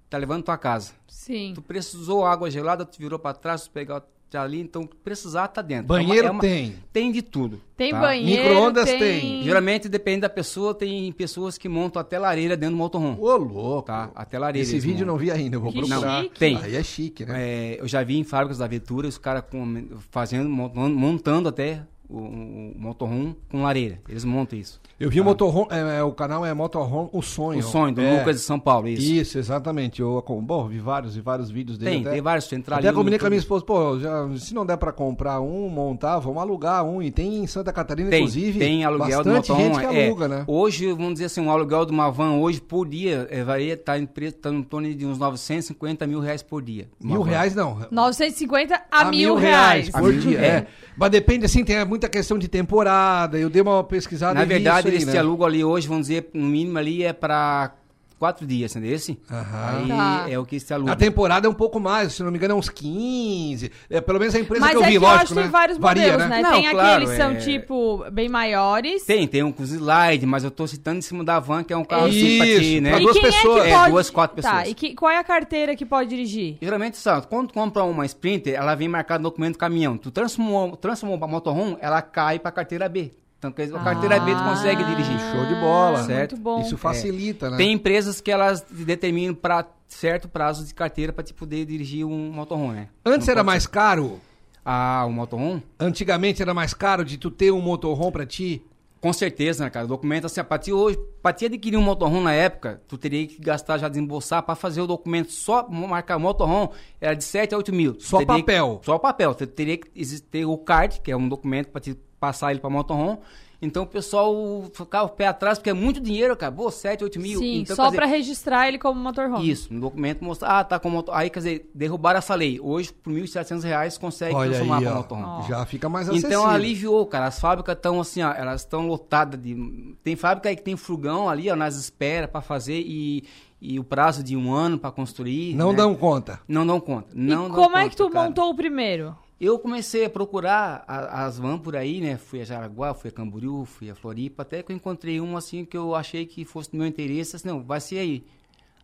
tá 0.10 0.18
levando 0.18 0.44
tua 0.44 0.58
casa. 0.58 0.94
Sim. 1.08 1.52
Tu 1.54 1.62
precisou 1.62 2.26
água 2.26 2.50
gelada, 2.50 2.86
tu 2.86 2.98
virou 2.98 3.20
para 3.20 3.36
trás, 3.36 3.64
tu 3.66 3.72
pegar 3.72 4.02
tá 4.32 4.44
ali, 4.44 4.60
então 4.62 4.88
precisar 5.04 5.48
tá 5.50 5.62
dentro. 5.62 5.88
Banheiro 5.88 6.28
É 6.28 6.32
uma- 6.32 6.42
tem. 6.42 6.76
Tem 6.94 7.12
de 7.12 7.22
tudo. 7.22 7.62
Tem 7.76 7.92
tá? 7.92 8.00
banheiro, 8.00 8.44
Micro-ondas 8.44 8.86
tem... 8.86 9.00
tem. 9.00 9.44
Geralmente 9.44 9.90
depende 9.90 10.22
da 10.22 10.30
pessoa, 10.30 10.74
tem 10.74 11.12
pessoas 11.12 11.58
que 11.58 11.68
montam 11.68 12.00
até 12.02 12.18
lareira 12.20 12.56
dentro 12.56 12.76
do 12.76 12.78
motorhome. 12.80 13.18
Ô, 13.20 13.36
louco. 13.38 13.88
Tá, 13.88 14.10
até 14.16 14.38
lareira. 14.40 14.68
Esse 14.68 14.80
vídeo 14.80 15.02
eu 15.04 15.08
montam. 15.08 15.14
não 15.14 15.18
vi 15.18 15.32
ainda, 15.32 15.56
eu 15.58 15.62
vou 15.62 15.72
Que 15.72 15.80
procurar. 15.80 16.24
chique. 16.24 16.40
Tem. 16.40 16.58
Aí 16.58 16.76
é 16.76 16.84
chique, 16.84 17.26
né? 17.26 17.42
É, 17.42 17.82
eu 17.82 17.88
já 17.88 18.04
vi 18.04 18.18
em 18.18 18.24
fábricas 18.24 18.58
da 18.60 18.66
Aventura 18.66 19.08
os 19.08 19.18
caras 19.18 19.44
com- 19.50 19.88
fazendo, 20.12 20.50
montando, 20.50 20.96
montando 20.96 21.50
até 21.50 21.82
o, 22.12 22.18
o 22.18 22.74
motorhome 22.78 23.36
com 23.50 23.64
lareira. 23.64 24.00
Eles 24.08 24.26
montam 24.26 24.60
isso. 24.60 24.80
Eu 25.00 25.10
vi 25.10 25.22
o 25.22 25.24
motorhome, 25.24 25.68
é, 25.72 26.00
é, 26.00 26.04
o 26.04 26.12
canal 26.12 26.46
é 26.46 26.54
Motorhome 26.54 27.10
O 27.12 27.22
Sonho. 27.22 27.60
O 27.60 27.64
sonho 27.64 27.96
do 27.96 28.02
É. 28.02 28.20
Lucas 28.20 28.36
de 28.36 28.42
São 28.42 28.60
Paulo, 28.60 28.88
isso. 28.88 29.12
Isso, 29.12 29.40
exatamente. 29.40 30.02
Eu, 30.02 30.24
bom, 30.44 30.68
vi 30.68 30.80
vários 30.80 31.16
e 31.18 31.22
vários 31.22 31.50
vídeos 31.50 31.78
dele. 31.78 31.92
Tem, 31.92 32.02
até, 32.02 32.12
tem 32.12 32.22
vários. 32.22 32.52
Entrar 32.52 32.78
Até 32.80 32.92
combinei 32.92 33.18
com 33.18 33.26
a 33.26 33.30
minha 33.30 33.40
esposa, 33.40 33.64
pô, 33.64 33.98
já, 34.00 34.28
se 34.38 34.54
não 34.54 34.66
der 34.66 34.78
pra 34.78 34.92
comprar 34.92 35.40
um, 35.40 35.70
montar, 35.70 36.20
vamos 36.20 36.42
alugar 36.42 36.84
um. 36.84 37.02
E 37.02 37.10
tem 37.10 37.44
em 37.44 37.48
Santa 37.48 37.72
Catarina, 37.72 38.10
Tem, 38.10 38.20
inclusive, 38.20 38.60
tem 38.60 38.84
aluguel 38.84 39.24
do 39.24 39.32
motorhome. 39.32 39.64
gente 39.64 39.80
que 39.80 39.96
é. 39.96 40.06
aluga, 40.08 40.28
né? 40.28 40.44
Hoje, 40.48 40.92
vamos 40.92 41.14
dizer 41.14 41.26
assim, 41.26 41.42
um 41.42 41.50
aluguel 41.50 41.86
de 41.86 41.92
uma 41.92 42.12
van 42.12 42.34
hoje 42.34 42.60
por 42.60 42.88
dia 42.88 43.28
é, 43.32 43.44
varia, 43.44 43.78
tá 43.78 43.98
em 43.98 44.06
preço, 44.06 44.38
tá 44.38 44.50
em 44.52 44.62
torno 44.64 44.94
de 44.94 45.06
uns 45.06 45.18
950 45.18 46.06
mil 46.06 46.20
reais 46.20 46.44
por 46.44 46.62
dia. 46.62 46.88
Mil 47.02 47.24
van. 47.24 47.30
reais 47.30 47.56
não. 47.56 47.80
950 47.90 48.82
a, 48.92 49.06
mil 49.06 49.36
reais. 49.36 49.90
por 49.90 50.04
mil 50.04 50.20
dia. 50.20 50.40
reais. 50.40 50.64
É. 50.64 50.68
Mas 50.98 51.10
depende, 51.10 51.46
assim, 51.46 51.64
tem 51.64 51.78
muita 52.02 52.10
questão 52.10 52.40
de 52.40 52.48
temporada. 52.48 53.38
Eu 53.38 53.50
dei 53.50 53.62
uma 53.62 53.84
pesquisada 53.84 54.34
Na 54.34 54.46
verdade, 54.46 54.88
aí, 54.88 54.96
eles 54.96 55.06
né? 55.06 55.12
te 55.12 55.18
alugam 55.18 55.46
ali 55.46 55.64
hoje, 55.64 55.88
vamos 55.88 56.08
dizer, 56.08 56.30
no 56.34 56.48
mínimo 56.48 56.80
ali 56.80 57.04
é 57.04 57.14
para 57.14 57.76
quatro 58.22 58.46
dias, 58.46 58.76
entendeu? 58.76 59.00
Aham. 59.32 59.78
Aí 59.82 59.88
Tá. 59.88 60.26
é 60.30 60.38
o 60.38 60.46
que 60.46 60.60
se 60.60 60.72
aluga. 60.72 60.92
A 60.92 60.96
temporada 60.96 61.48
é 61.48 61.50
um 61.50 61.54
pouco 61.56 61.80
mais, 61.80 62.14
se 62.14 62.22
não 62.22 62.30
me 62.30 62.38
engano, 62.38 62.54
é 62.54 62.56
uns 62.58 62.70
15. 62.70 63.72
É, 63.90 64.00
pelo 64.00 64.20
menos 64.20 64.36
a 64.36 64.40
empresa 64.40 64.62
Mas 64.62 64.72
que 64.72 64.78
eu 64.78 64.84
é 64.84 64.86
vi, 64.86 64.92
que 64.92 64.98
eu 64.98 65.02
lógico, 65.02 65.24
acho 65.24 65.28
que 65.30 65.36
né? 65.36 65.42
tem 65.42 65.52
vários 65.52 65.78
Varia, 65.80 66.04
modelos, 66.12 66.30
né? 66.30 66.42
Não, 66.44 66.52
tem 66.52 66.70
claro, 66.70 66.90
aqueles 66.90 67.10
que 67.10 67.18
são, 67.18 67.32
é- 67.32 67.36
tipo, 67.36 68.06
bem 68.12 68.30
maiores. 68.30 69.04
Tem, 69.06 69.28
tem 69.28 69.42
um 69.42 69.52
com 69.52 69.64
slide, 69.64 70.26
mas 70.28 70.44
eu 70.44 70.52
tô 70.52 70.68
citando 70.68 71.00
em 71.00 71.02
cima 71.02 71.24
da 71.24 71.40
van, 71.40 71.64
que 71.64 71.74
é 71.74 71.78
um 71.78 71.84
carro 71.84 72.08
Isso, 72.10 72.20
assim 72.26 72.38
pra 72.38 72.46
ti, 72.62 72.82
né? 72.82 72.90
pra 72.92 73.00
duas 73.00 73.14
quem 73.14 73.22
pessoas. 73.24 73.64
É, 73.66 73.70
É, 73.72 73.76
pode... 73.76 73.92
duas, 73.92 74.10
quatro 74.12 74.42
Tá, 74.42 74.50
pessoas. 74.50 74.70
e 74.70 74.74
que, 74.76 74.94
qual 74.94 75.12
é 75.12 75.18
a 75.18 75.24
carteira 75.24 75.76
que 75.76 75.86
pode 75.86 76.10
dirigir? 76.10 76.58
Geralmente, 76.62 76.98
sabe, 76.98 77.26
quando 77.28 77.48
tu 77.48 77.54
compra 77.56 77.84
uma 77.84 78.06
Sprinter, 78.06 78.54
ela 78.54 78.76
vem 78.76 78.88
marcada 78.88 79.18
no 79.24 79.30
documento 79.30 79.54
do 79.54 79.58
caminhão. 79.60 79.98
Tu 79.98 80.12
transformou, 80.12 80.76
transformou 80.78 81.18
pra 81.18 81.28
motorhome, 81.28 81.78
ela 81.82 82.02
cai 82.04 82.38
pra 82.38 82.52
carteira 82.52 82.88
B. 82.88 83.12
Então, 83.42 83.52
quer 83.52 83.64
dizer, 83.66 83.76
a 83.76 83.80
carteira 83.84 84.20
B 84.20 84.36
tu 84.36 84.44
consegue 84.44 84.84
dirigir. 84.84 85.18
Show 85.32 85.46
de 85.48 85.56
bola. 85.56 86.04
Certo? 86.04 86.34
Muito 86.34 86.44
bom. 86.44 86.62
Isso 86.62 86.78
facilita, 86.78 87.50
né? 87.50 87.58
Tem 87.58 87.72
empresas 87.72 88.22
que 88.22 88.30
elas 88.30 88.62
determinam 88.70 89.34
para 89.34 89.66
certo 89.88 90.30
prazo 90.30 90.64
de 90.64 90.76
carteira 90.76 91.12
para 91.12 91.24
te 91.24 91.34
poder 91.34 91.66
dirigir 91.66 92.06
um 92.06 92.32
motorhome, 92.32 92.76
né? 92.76 92.88
Antes 93.04 93.26
Não 93.26 93.32
era 93.32 93.44
mais 93.44 93.64
ser- 93.64 93.70
caro? 93.70 94.20
Ah, 94.64 95.06
o 95.08 95.12
motorhome? 95.12 95.64
Antigamente 95.80 96.40
era 96.40 96.54
mais 96.54 96.72
caro 96.76 97.04
de 97.04 97.18
tu 97.18 97.32
ter 97.32 97.50
um 97.52 97.60
motorhome 97.60 98.12
pra 98.12 98.28
ti? 98.28 98.64
Com 99.00 99.12
certeza, 99.12 99.64
né, 99.64 99.72
cara? 99.72 99.86
O 99.86 99.90
documento, 99.90 100.26
assim, 100.28 100.44
pra 100.44 100.60
ti 100.60 100.72
hoje, 100.72 101.00
pra 101.24 101.34
ti 101.34 101.46
adquirir 101.46 101.76
um 101.78 101.82
motorhome 101.82 102.24
na 102.24 102.34
época, 102.34 102.80
tu 102.88 102.96
teria 102.96 103.26
que 103.26 103.42
gastar, 103.42 103.80
já 103.80 103.90
desembolsar 103.90 104.44
pra 104.44 104.54
fazer 104.54 104.82
o 104.82 104.86
documento 104.86 105.32
só 105.32 105.68
marcar 105.68 106.20
motorhome, 106.20 106.70
era 107.02 107.16
de 107.16 107.24
7 107.24 107.56
a 107.56 107.58
8 107.58 107.74
mil. 107.74 107.96
Só 108.00 108.20
teria 108.20 108.36
que- 108.36 108.42
papel. 108.42 108.82
só 108.86 109.00
papel. 109.00 109.34
Tu 109.34 109.48
teria 109.48 109.78
que 109.80 109.90
exi- 109.96 110.22
ter 110.22 110.46
o 110.46 110.56
card, 110.60 111.02
que 111.02 111.12
é 111.12 111.18
um 111.18 111.28
documento 111.28 111.70
pra 111.70 111.82
te 111.82 111.98
passar 112.22 112.52
ele 112.52 112.60
pra 112.60 112.70
motorhome. 112.70 113.18
Então 113.62 113.84
o 113.84 113.86
pessoal 113.86 114.34
ficava 114.74 115.06
o 115.06 115.10
pé 115.10 115.28
atrás, 115.28 115.60
porque 115.60 115.70
é 115.70 115.74
muito 115.74 116.00
dinheiro, 116.00 116.34
acabou 116.34 116.72
7, 116.72 117.04
8 117.04 117.20
mil. 117.20 117.38
Sim, 117.38 117.60
então, 117.60 117.76
só 117.76 117.92
pra 117.92 118.08
registrar 118.08 118.68
ele 118.68 118.80
como 118.80 119.00
motorhome. 119.00 119.48
Isso, 119.48 119.72
no 119.72 119.80
documento 119.80 120.24
mostra, 120.24 120.48
ah, 120.48 120.64
tá 120.64 120.80
com 120.80 120.90
motor. 120.90 121.16
Aí, 121.16 121.30
quer 121.30 121.40
dizer, 121.40 121.70
derrubaram 121.74 122.18
essa 122.18 122.34
lei. 122.34 122.60
Hoje, 122.60 122.92
por 122.92 123.14
1.700 123.14 123.62
reais, 123.64 123.98
consegue 124.00 124.34
Olha 124.34 124.50
transformar 124.50 124.78
aí, 124.78 124.84
para 124.84 124.94
ó. 124.94 124.98
motorhome. 124.98 125.48
Já 125.48 125.66
fica 125.68 125.88
mais 125.88 126.10
acessível. 126.10 126.40
Então 126.40 126.50
aliviou, 126.50 127.06
cara. 127.06 127.28
As 127.28 127.40
fábricas 127.40 127.76
estão 127.76 128.02
assim, 128.02 128.24
ó, 128.24 128.32
elas 128.32 128.62
estão 128.62 128.88
lotadas 128.88 129.40
de. 129.40 129.96
Tem 130.04 130.16
fábrica 130.16 130.50
aí 130.50 130.56
que 130.56 130.64
tem 130.64 130.76
furgão 130.76 131.30
ali, 131.30 131.48
ó, 131.52 131.56
nas 131.56 131.76
espera 131.76 132.28
para 132.28 132.42
fazer 132.42 132.82
e, 132.84 133.24
e 133.62 133.80
o 133.80 133.84
prazo 133.84 134.24
de 134.24 134.36
um 134.36 134.52
ano 134.52 134.80
para 134.80 134.92
construir. 134.92 135.54
Não 135.54 135.70
né? 135.70 135.78
dão 135.78 135.94
conta. 135.94 136.40
Não 136.48 136.66
dão 136.66 136.80
conta. 136.80 137.10
Não 137.14 137.46
e 137.46 137.50
dão 137.50 137.56
como 137.56 137.78
é 137.78 137.84
conta, 137.84 137.90
que 137.92 137.96
tu 137.96 138.10
cara. 138.10 138.28
montou 138.28 138.50
o 138.50 138.56
primeiro? 138.56 139.16
Eu 139.44 139.58
comecei 139.58 140.06
a 140.06 140.10
procurar 140.10 140.84
a- 140.88 141.26
as 141.26 141.40
vans 141.40 141.60
por 141.62 141.76
aí, 141.76 142.00
né? 142.00 142.16
Fui 142.16 142.42
a 142.42 142.46
Jaraguá, 142.46 142.94
fui 142.94 143.10
a 143.10 143.12
Camboriú, 143.12 143.66
fui 143.66 143.90
a 143.90 143.96
Floripa, 143.96 144.44
até 144.44 144.62
que 144.62 144.72
eu 144.72 144.76
encontrei 144.76 145.20
um 145.20 145.36
assim 145.36 145.66
que 145.66 145.76
eu 145.76 145.96
achei 145.96 146.28
que 146.28 146.46
fosse 146.46 146.70
do 146.70 146.78
meu 146.78 146.86
interesse, 146.86 147.36
assim, 147.36 147.48
não, 147.48 147.64
vai 147.64 147.82
ser 147.82 147.98
aí. 147.98 148.24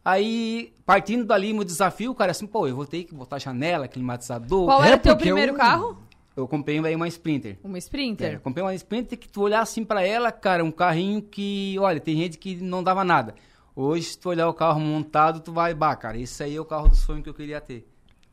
Aí, 0.03 0.73
partindo 0.83 1.25
dali, 1.25 1.53
meu 1.53 1.63
desafio, 1.63 2.15
cara, 2.15 2.31
assim, 2.31 2.47
pô, 2.47 2.67
eu 2.67 2.75
vou 2.75 2.87
ter 2.87 3.03
que 3.03 3.13
botar 3.13 3.37
janela, 3.37 3.87
climatizador. 3.87 4.65
Qual 4.65 4.83
É, 4.83 4.87
era 4.87 4.97
teu 4.97 5.13
porque 5.13 5.25
primeiro 5.25 5.51
eu- 5.53 5.57
carro? 5.57 5.97
Eu 6.35 6.47
comprei 6.47 6.79
aí 6.83 6.95
uma 6.95 7.07
Sprinter. 7.07 7.57
Uma 7.63 7.77
É, 7.77 7.79
Sprinter? 7.79 8.33
eu 8.33 8.39
comprei 8.39 8.63
uma 8.63 8.73
Sprinter 8.73 9.17
que 9.17 9.27
tu 9.27 9.41
olhar 9.41 9.61
assim 9.61 9.83
pra 9.85 10.01
ela, 10.01 10.31
cara, 10.31 10.63
um 10.63 10.71
carrinho 10.71 11.21
que, 11.21 11.75
olha, 11.79 11.99
tem 11.99 12.15
gente 12.15 12.37
que 12.37 12.55
não 12.55 12.81
dava 12.83 13.03
nada. 13.03 13.35
Hoje, 13.75 14.05
se 14.05 14.17
tu 14.19 14.29
olhar 14.29 14.47
o 14.49 14.53
carro 14.55 14.79
montado, 14.79 15.39
tu 15.39 15.51
vai, 15.51 15.73
bah, 15.75 15.95
cara, 15.95 16.17
esse 16.17 16.41
aí 16.41 16.55
é 16.55 16.59
o 16.59 16.65
carro 16.65 16.89
do 16.89 16.95
sonho 16.95 17.21
que 17.21 17.29
eu 17.29 17.33
queria 17.33 17.59
ter. 17.61 17.87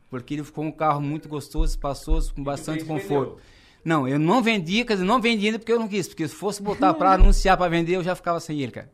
Porque 0.09 0.35
ele 0.35 0.43
ficou 0.43 0.63
um 0.63 0.71
carro 0.71 1.01
muito 1.01 1.27
gostoso, 1.27 1.71
espaçoso, 1.71 2.33
com 2.33 2.43
bastante 2.43 2.83
conforto. 2.85 3.37
Não, 3.83 4.07
eu 4.07 4.17
não 4.17 4.41
vendi, 4.41 4.83
quer 4.83 4.93
dizer, 4.93 5.05
não 5.05 5.21
vendi 5.21 5.45
ainda 5.47 5.59
porque 5.59 5.71
eu 5.71 5.79
não 5.79 5.87
quis. 5.87 6.07
Porque 6.07 6.27
se 6.27 6.33
fosse 6.35 6.61
botar 6.61 6.93
pra 6.93 7.13
anunciar, 7.15 7.55
pra 7.57 7.67
vender, 7.67 7.95
eu 7.95 8.03
já 8.03 8.15
ficava 8.15 8.39
sem 8.39 8.59
ele, 8.61 8.71
cara. 8.71 8.89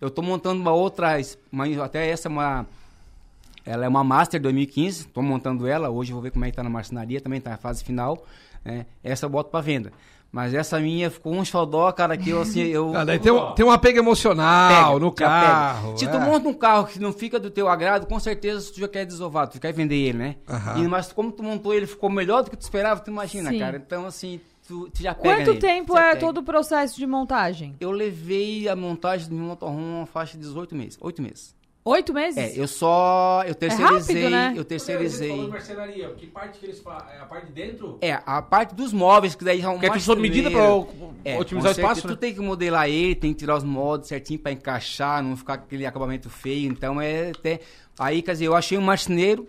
Eu 0.00 0.10
tô 0.10 0.20
montando 0.20 0.60
uma 0.60 0.72
outra, 0.72 1.16
uma, 1.50 1.64
até 1.84 2.08
essa 2.08 2.28
é 2.28 2.30
uma... 2.30 2.66
Ela 3.64 3.84
é 3.84 3.88
uma 3.88 4.02
Master 4.02 4.40
2015, 4.40 5.06
tô 5.06 5.22
montando 5.22 5.68
ela. 5.68 5.88
Hoje 5.88 6.10
eu 6.10 6.14
vou 6.14 6.22
ver 6.22 6.32
como 6.32 6.44
é 6.44 6.50
que 6.50 6.56
tá 6.56 6.64
na 6.64 6.70
marcenaria, 6.70 7.20
também 7.20 7.40
tá 7.40 7.50
na 7.50 7.56
fase 7.56 7.84
final. 7.84 8.26
né? 8.64 8.86
Essa 9.04 9.26
eu 9.26 9.30
boto 9.30 9.50
pra 9.50 9.60
venda. 9.60 9.92
Mas 10.32 10.54
essa 10.54 10.80
minha 10.80 11.10
ficou 11.10 11.34
um 11.34 11.44
xodó, 11.44 11.92
cara, 11.92 12.16
que 12.16 12.30
eu 12.30 12.40
assim, 12.40 12.62
eu... 12.62 12.90
Ah, 12.96 13.04
daí 13.04 13.18
tem, 13.18 13.30
um, 13.30 13.52
tem 13.52 13.66
um 13.66 13.70
apego 13.70 13.98
emocional 13.98 14.94
Pega, 14.94 14.98
no 15.04 15.12
carro. 15.12 15.98
Se 15.98 16.06
é. 16.06 16.08
tu 16.08 16.18
monta 16.18 16.48
um 16.48 16.54
carro 16.54 16.86
que 16.86 16.98
não 16.98 17.12
fica 17.12 17.38
do 17.38 17.50
teu 17.50 17.68
agrado, 17.68 18.06
com 18.06 18.18
certeza 18.18 18.72
tu 18.72 18.80
já 18.80 18.88
quer 18.88 19.04
desovar, 19.04 19.46
tu 19.46 19.60
quer 19.60 19.74
vender 19.74 19.96
ele, 19.96 20.16
né? 20.16 20.36
Aham. 20.48 20.82
E, 20.82 20.88
mas 20.88 21.12
como 21.12 21.30
tu 21.30 21.42
montou 21.42 21.74
ele 21.74 21.86
ficou 21.86 22.08
melhor 22.08 22.42
do 22.42 22.50
que 22.50 22.56
tu 22.56 22.62
esperava, 22.62 23.02
tu 23.02 23.10
imagina, 23.10 23.50
Sim. 23.50 23.58
cara. 23.58 23.76
Então, 23.76 24.06
assim, 24.06 24.40
tu, 24.66 24.88
tu 24.88 25.02
já 25.02 25.14
pega 25.14 25.36
Quanto 25.36 25.48
nele, 25.48 25.60
tempo 25.60 25.98
é 25.98 26.08
pega. 26.10 26.20
todo 26.20 26.38
o 26.38 26.42
processo 26.42 26.96
de 26.96 27.06
montagem? 27.06 27.76
Eu 27.78 27.90
levei 27.90 28.68
a 28.68 28.74
montagem 28.74 29.28
do 29.28 29.34
meu 29.34 29.44
motorhome 29.44 29.84
uma 29.84 30.06
faixa 30.06 30.38
de 30.38 30.44
18 30.44 30.74
meses. 30.74 30.98
8 30.98 31.20
meses. 31.20 31.54
Oito 31.84 32.14
meses? 32.14 32.36
É, 32.36 32.52
eu 32.60 32.68
só. 32.68 33.42
Eu 33.44 33.56
terceirizei. 33.56 34.22
rápido, 34.22 34.30
né? 34.30 34.54
Eu 34.56 34.64
terceirizei. 34.64 35.48
marcenaria, 35.48 36.10
que 36.10 36.28
parte 36.28 36.58
que 36.60 36.66
eles 36.66 36.78
fazem? 36.78 37.16
É 37.16 37.18
a 37.20 37.24
parte 37.26 37.46
de 37.48 37.52
dentro? 37.52 37.98
É, 38.00 38.12
a 38.24 38.40
parte 38.40 38.72
dos 38.72 38.92
móveis, 38.92 39.34
que 39.34 39.42
daí 39.44 39.60
já 39.60 39.66
é 39.66 39.70
um 39.70 39.80
Que 39.80 39.86
é 39.86 39.90
tudo 39.90 40.00
sob 40.00 40.22
medida 40.22 40.48
pra 40.48 40.60
É, 41.24 41.36
otimizar 41.40 41.70
o 41.70 41.72
espaço, 41.72 42.06
né? 42.06 42.14
Tu 42.14 42.16
tem 42.20 42.32
que 42.32 42.40
modelar 42.40 42.88
ele, 42.88 43.16
tem 43.16 43.32
que 43.32 43.40
tirar 43.40 43.56
os 43.56 43.64
moldes 43.64 44.08
certinho 44.08 44.38
pra 44.38 44.52
encaixar, 44.52 45.24
não 45.24 45.36
ficar 45.36 45.58
com 45.58 45.64
aquele 45.64 45.84
acabamento 45.84 46.30
feio. 46.30 46.70
Então 46.70 47.00
é 47.00 47.30
até. 47.30 47.58
Aí, 47.98 48.22
quer 48.22 48.32
dizer, 48.32 48.46
eu 48.46 48.54
achei 48.54 48.78
um 48.78 48.82
marceneiro 48.82 49.48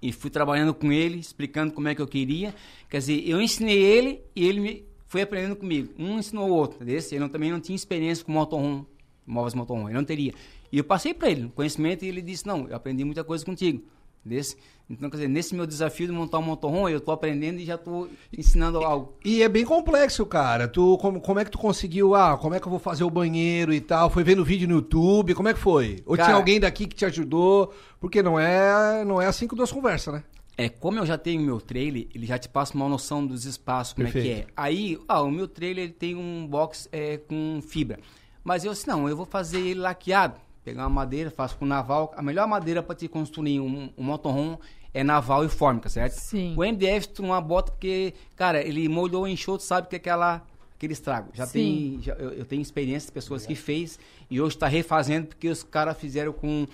e 0.00 0.12
fui 0.12 0.30
trabalhando 0.30 0.72
com 0.72 0.90
ele, 0.90 1.18
explicando 1.18 1.74
como 1.74 1.88
é 1.88 1.94
que 1.94 2.00
eu 2.00 2.06
queria. 2.08 2.54
Quer 2.88 2.98
dizer, 3.00 3.22
eu 3.28 3.38
ensinei 3.38 3.78
ele 3.82 4.22
e 4.34 4.48
ele 4.48 4.60
me 4.60 4.84
foi 5.06 5.20
aprendendo 5.20 5.56
comigo. 5.56 5.92
Um 5.98 6.18
ensinou 6.18 6.48
o 6.48 6.52
outro. 6.54 6.82
Desse, 6.86 7.14
ele 7.14 7.20
não- 7.20 7.28
também 7.28 7.50
não 7.52 7.60
tinha 7.60 7.76
experiência 7.76 8.24
com 8.24 8.32
motorhome, 8.32 8.86
móveis 9.26 9.52
motorhome, 9.54 9.88
ele 9.90 9.94
não 9.98 10.04
teria. 10.04 10.32
E 10.72 10.78
eu 10.78 10.84
passei 10.84 11.12
para 11.12 11.30
ele 11.30 11.46
o 11.46 11.50
conhecimento 11.50 12.04
e 12.04 12.08
ele 12.08 12.22
disse: 12.22 12.46
Não, 12.46 12.68
eu 12.68 12.76
aprendi 12.76 13.04
muita 13.04 13.24
coisa 13.24 13.44
contigo. 13.44 13.82
Desse. 14.22 14.56
Então, 14.90 15.08
quer 15.08 15.16
dizer, 15.16 15.28
nesse 15.28 15.54
meu 15.54 15.66
desafio 15.66 16.06
de 16.06 16.12
montar 16.12 16.38
um 16.38 16.42
motorhome, 16.42 16.92
eu 16.92 16.98
estou 16.98 17.14
aprendendo 17.14 17.58
e 17.58 17.64
já 17.64 17.76
estou 17.76 18.06
ensinando 18.36 18.78
algo. 18.78 19.14
E 19.24 19.42
é 19.42 19.48
bem 19.48 19.64
complexo, 19.64 20.26
cara. 20.26 20.68
Tu, 20.68 20.98
como, 20.98 21.20
como 21.20 21.38
é 21.38 21.44
que 21.44 21.50
tu 21.50 21.56
conseguiu? 21.56 22.14
Ah, 22.14 22.36
como 22.36 22.54
é 22.54 22.60
que 22.60 22.66
eu 22.66 22.70
vou 22.70 22.78
fazer 22.78 23.02
o 23.02 23.08
banheiro 23.08 23.72
e 23.72 23.80
tal? 23.80 24.10
Foi 24.10 24.22
vendo 24.22 24.44
vídeo 24.44 24.68
no 24.68 24.74
YouTube? 24.74 25.34
Como 25.34 25.48
é 25.48 25.54
que 25.54 25.60
foi? 25.60 26.02
Ou 26.04 26.16
Cara- 26.16 26.26
tinha 26.28 26.36
alguém 26.36 26.60
daqui 26.60 26.86
que 26.86 26.94
te 26.96 27.06
ajudou? 27.06 27.72
Porque 27.98 28.22
não 28.22 28.38
é, 28.38 29.02
não 29.04 29.22
é 29.22 29.26
assim 29.26 29.48
que 29.48 29.54
duas 29.54 29.72
conversas, 29.72 30.12
né? 30.12 30.24
É, 30.58 30.68
como 30.68 30.98
eu 30.98 31.06
já 31.06 31.16
tenho 31.16 31.40
meu 31.40 31.58
trailer, 31.58 32.06
ele 32.14 32.26
já 32.26 32.36
te 32.38 32.48
passa 32.48 32.74
uma 32.74 32.86
noção 32.86 33.24
dos 33.24 33.46
espaços, 33.46 33.94
como 33.94 34.06
é 34.06 34.10
que 34.10 34.20
Perfeito. 34.20 34.48
é. 34.50 34.52
Aí, 34.54 34.98
ah, 35.08 35.22
o 35.22 35.30
meu 35.30 35.48
trailer 35.48 35.84
ele 35.84 35.92
tem 35.94 36.14
um 36.14 36.46
box 36.46 36.86
é, 36.92 37.16
com 37.16 37.60
fibra. 37.66 37.98
Mas 38.44 38.64
eu 38.64 38.72
disse, 38.72 38.86
não, 38.86 39.08
eu 39.08 39.16
vou 39.16 39.24
fazer 39.24 39.60
ele 39.60 39.80
laqueado. 39.80 40.34
Pegar 40.64 40.82
uma 40.84 40.90
madeira, 40.90 41.30
faço 41.30 41.56
com 41.56 41.64
naval. 41.64 42.12
A 42.16 42.22
melhor 42.22 42.46
madeira 42.46 42.82
para 42.82 42.94
te 42.94 43.08
construir 43.08 43.60
um, 43.60 43.90
um 43.96 44.02
motorhome 44.04 44.58
é 44.92 45.02
naval 45.02 45.44
e 45.44 45.48
fórmica, 45.48 45.88
certo? 45.88 46.12
Sim. 46.14 46.54
O 46.56 46.60
MDF 46.64 47.08
tu 47.08 47.22
não 47.22 47.40
bota 47.42 47.72
porque, 47.72 48.12
cara, 48.36 48.60
ele 48.60 48.88
molhou, 48.88 49.26
enxou, 49.26 49.56
tu 49.56 49.62
sabe 49.64 49.88
que 49.88 49.96
é 49.96 49.98
aquela, 49.98 50.44
aquele 50.76 50.92
estrago. 50.92 51.30
Já 51.32 51.46
Sim. 51.46 51.52
tem, 51.96 52.02
já- 52.02 52.14
eu, 52.14 52.30
eu 52.32 52.44
tenho 52.44 52.60
experiência 52.60 53.06
de 53.06 53.12
pessoas 53.12 53.46
que 53.46 53.54
fez 53.54 53.98
e 54.30 54.40
hoje 54.40 54.56
está 54.56 54.66
refazendo 54.66 55.28
porque 55.28 55.48
os 55.48 55.62
caras 55.62 55.96
fizeram 55.96 56.32
com 56.32 56.66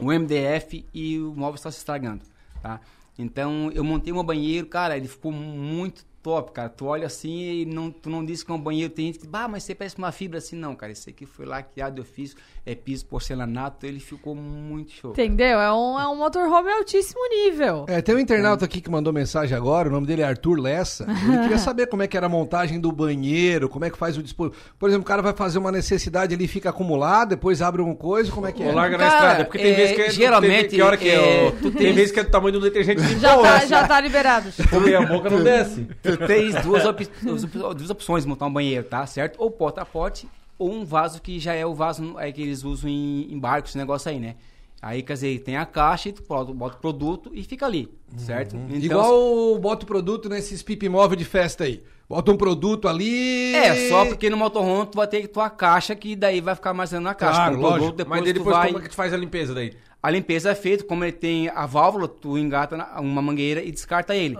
o 0.00 0.06
MDF 0.12 0.84
e 0.94 1.18
o 1.18 1.34
móvel 1.34 1.56
está 1.56 1.70
se 1.70 1.78
estragando, 1.78 2.22
tá? 2.62 2.80
Então, 3.18 3.70
eu 3.74 3.84
montei 3.84 4.10
meu 4.12 4.22
banheiro, 4.22 4.66
cara, 4.66 4.96
ele 4.96 5.06
ficou 5.06 5.30
muito 5.30 6.06
top, 6.22 6.52
cara. 6.52 6.68
Tu 6.68 6.84
olha 6.86 7.06
assim 7.06 7.62
e 7.62 7.64
não, 7.66 7.90
tu 7.90 8.08
não 8.08 8.24
disse 8.24 8.44
que 8.44 8.50
é 8.52 8.54
um 8.54 8.60
banheiro, 8.60 8.92
tem 8.92 9.06
gente 9.06 9.18
que, 9.18 9.26
bah, 9.26 9.48
mas 9.48 9.64
você 9.64 9.74
parece 9.74 9.98
uma 9.98 10.12
fibra 10.12 10.38
assim. 10.38 10.56
Não, 10.56 10.74
cara, 10.74 10.92
esse 10.92 11.10
aqui 11.10 11.26
foi 11.26 11.44
laqueado, 11.44 12.00
eu 12.00 12.04
fiz, 12.04 12.36
é 12.64 12.74
piso 12.74 13.04
porcelanato, 13.06 13.84
ele 13.86 14.00
ficou 14.00 14.34
muito 14.34 14.92
show. 14.92 15.10
Entendeu? 15.10 15.58
É 15.60 15.72
um, 15.72 15.98
é 16.00 16.06
um 16.08 16.16
motorhome 16.16 16.70
altíssimo 16.70 17.20
nível. 17.28 17.84
É, 17.88 18.00
tem 18.00 18.14
um 18.14 18.18
internauta 18.18 18.64
aqui 18.64 18.80
que 18.80 18.90
mandou 18.90 19.12
mensagem 19.12 19.56
agora, 19.56 19.88
o 19.88 19.92
nome 19.92 20.06
dele 20.06 20.22
é 20.22 20.24
Arthur 20.24 20.60
Lessa. 20.60 21.04
Ele 21.04 21.38
queria 21.42 21.58
saber 21.58 21.86
como 21.88 22.02
é 22.02 22.06
que 22.06 22.16
era 22.16 22.26
a 22.26 22.28
montagem 22.28 22.80
do 22.80 22.92
banheiro, 22.92 23.68
como 23.68 23.84
é 23.84 23.90
que 23.90 23.98
faz 23.98 24.16
o 24.16 24.22
dispositivo. 24.22 24.62
Por 24.78 24.88
exemplo, 24.88 25.02
o 25.04 25.06
cara 25.06 25.22
vai 25.22 25.32
fazer 25.32 25.58
uma 25.58 25.72
necessidade 25.72 26.34
ali, 26.34 26.46
fica 26.46 26.70
acumulado, 26.70 27.30
depois 27.30 27.60
abre 27.60 27.82
uma 27.82 27.94
coisa, 27.94 28.30
como 28.30 28.46
é 28.46 28.52
que 28.52 28.62
é? 28.62 28.66
Ou 28.66 28.74
larga 28.74 28.96
na 28.96 29.04
Cara, 29.04 29.16
estrada, 29.16 29.44
porque 29.44 29.58
tem 29.58 29.72
é, 29.72 29.74
vezes 29.74 29.96
que 29.96 30.02
é. 30.02 30.10
geralmente, 30.10 30.68
tem, 30.68 30.78
que 30.78 30.82
hora 30.82 30.96
que 30.96 31.08
é? 31.08 31.46
é, 31.46 31.50
tem 31.50 31.70
tem- 31.72 31.92
vezes 31.92 32.12
que 32.12 32.20
é 32.20 32.22
do 32.24 32.30
tamanho 32.30 32.52
do 32.52 32.60
detergente 32.60 33.02
de 33.02 33.18
Já 33.18 33.34
boa, 33.34 33.46
tá, 33.48 33.66
já 33.66 33.88
tá 33.88 34.00
liberado. 34.00 34.50
Comer 34.70 34.96
a 34.96 35.06
boca 35.06 35.28
não 35.28 35.42
desce. 35.42 35.86
Tu 36.16 36.26
tens 36.26 36.54
duas, 36.62 36.84
op- 36.84 37.74
duas 37.74 37.90
opções 37.90 38.24
montar 38.26 38.46
um 38.46 38.52
banheiro, 38.52 38.84
tá? 38.84 39.06
Certo? 39.06 39.36
Ou 39.38 39.50
porta-pote, 39.50 40.28
ou 40.58 40.72
um 40.72 40.84
vaso 40.84 41.20
que 41.20 41.38
já 41.40 41.54
é 41.54 41.64
o 41.66 41.74
vaso 41.74 42.18
é, 42.18 42.30
que 42.32 42.42
eles 42.42 42.64
usam 42.64 42.88
em, 42.90 43.32
em 43.32 43.38
barcos, 43.38 43.70
esse 43.72 43.78
negócio 43.78 44.10
aí, 44.10 44.18
né? 44.20 44.36
Aí, 44.80 45.00
quer 45.02 45.12
dizer, 45.12 45.38
tem 45.40 45.56
a 45.56 45.64
caixa 45.64 46.08
e 46.08 46.12
tu 46.12 46.22
bota 46.28 46.76
o 46.76 46.80
produto 46.80 47.30
e 47.32 47.44
fica 47.44 47.64
ali, 47.64 47.88
certo? 48.16 48.56
Então, 48.56 48.76
Igual 48.76 49.58
bota 49.60 49.84
o 49.84 49.86
produto 49.86 50.28
nesses 50.28 50.60
pipi 50.60 50.88
móvel 50.88 51.16
de 51.16 51.24
festa 51.24 51.62
aí. 51.64 51.82
Bota 52.08 52.32
um 52.32 52.36
produto 52.36 52.88
ali. 52.88 53.54
É, 53.54 53.88
só 53.88 54.04
porque 54.04 54.28
no 54.28 54.36
motorhome 54.36 54.86
tu 54.90 54.96
vai 54.96 55.06
ter 55.06 55.28
tua 55.28 55.48
caixa 55.48 55.94
que 55.94 56.16
daí 56.16 56.40
vai 56.40 56.54
ficar 56.56 56.70
armazenando 56.70 57.04
na 57.04 57.14
caixa. 57.14 57.36
Claro, 57.38 57.52
Com 57.54 57.58
o 57.58 57.62
produto, 57.62 57.80
lógico. 57.80 57.96
depois 57.96 58.20
Mas 58.20 58.24
daí 58.24 58.32
tu 58.34 58.38
depois 58.38 58.56
vai... 58.56 58.66
como 58.66 58.78
é 58.78 58.82
que 58.82 58.88
tu 58.88 58.94
faz 58.96 59.12
a 59.14 59.16
limpeza 59.16 59.54
daí? 59.54 59.72
A 60.02 60.10
limpeza 60.10 60.50
é 60.50 60.54
feita, 60.54 60.82
como 60.82 61.04
ele 61.04 61.12
tem 61.12 61.48
a 61.48 61.64
válvula, 61.64 62.08
tu 62.08 62.36
engata 62.36 62.76
uma 63.00 63.22
mangueira 63.22 63.62
e 63.62 63.70
descarta 63.70 64.16
ele. 64.16 64.36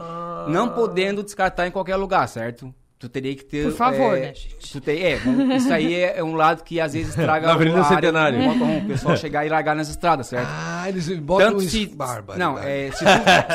Não 0.49 0.71
podendo 0.71 1.23
descartar 1.23 1.69
em 1.69 1.71
qualquer 1.71 1.95
lugar, 1.97 2.27
certo? 2.29 2.75
Tu 3.03 3.09
teria 3.09 3.35
que 3.35 3.45
ter. 3.45 3.65
Por 3.65 3.73
favor, 3.73 4.17
é, 4.17 4.21
né, 4.21 4.27
gente? 4.33 4.71
Tu 4.71 4.81
tem, 4.81 5.03
é, 5.03 5.19
isso 5.57 5.73
aí 5.73 5.93
é, 5.93 6.19
é 6.19 6.23
um 6.23 6.37
lado 6.37 6.63
que 6.63 6.81
às 6.81 6.93
vezes 6.93 7.09
estraga 7.09 7.49
Na 7.51 7.55
Avenida 7.55 7.83
Centenário. 7.83 8.39
o 8.79 8.87
pessoal 8.87 9.17
chegar 9.17 9.45
e 9.45 9.49
largar 9.49 9.75
nas 9.75 9.89
estradas, 9.89 10.29
certo? 10.29 10.47
Ah, 10.49 10.89
eles 10.89 11.09
botam 11.19 11.49
Tanto 11.51 11.65
isso. 11.65 11.71
se, 11.79 11.87
Bárbaro. 11.87 12.39
não, 12.39 12.57
é, 12.57 12.93
se, 12.93 13.05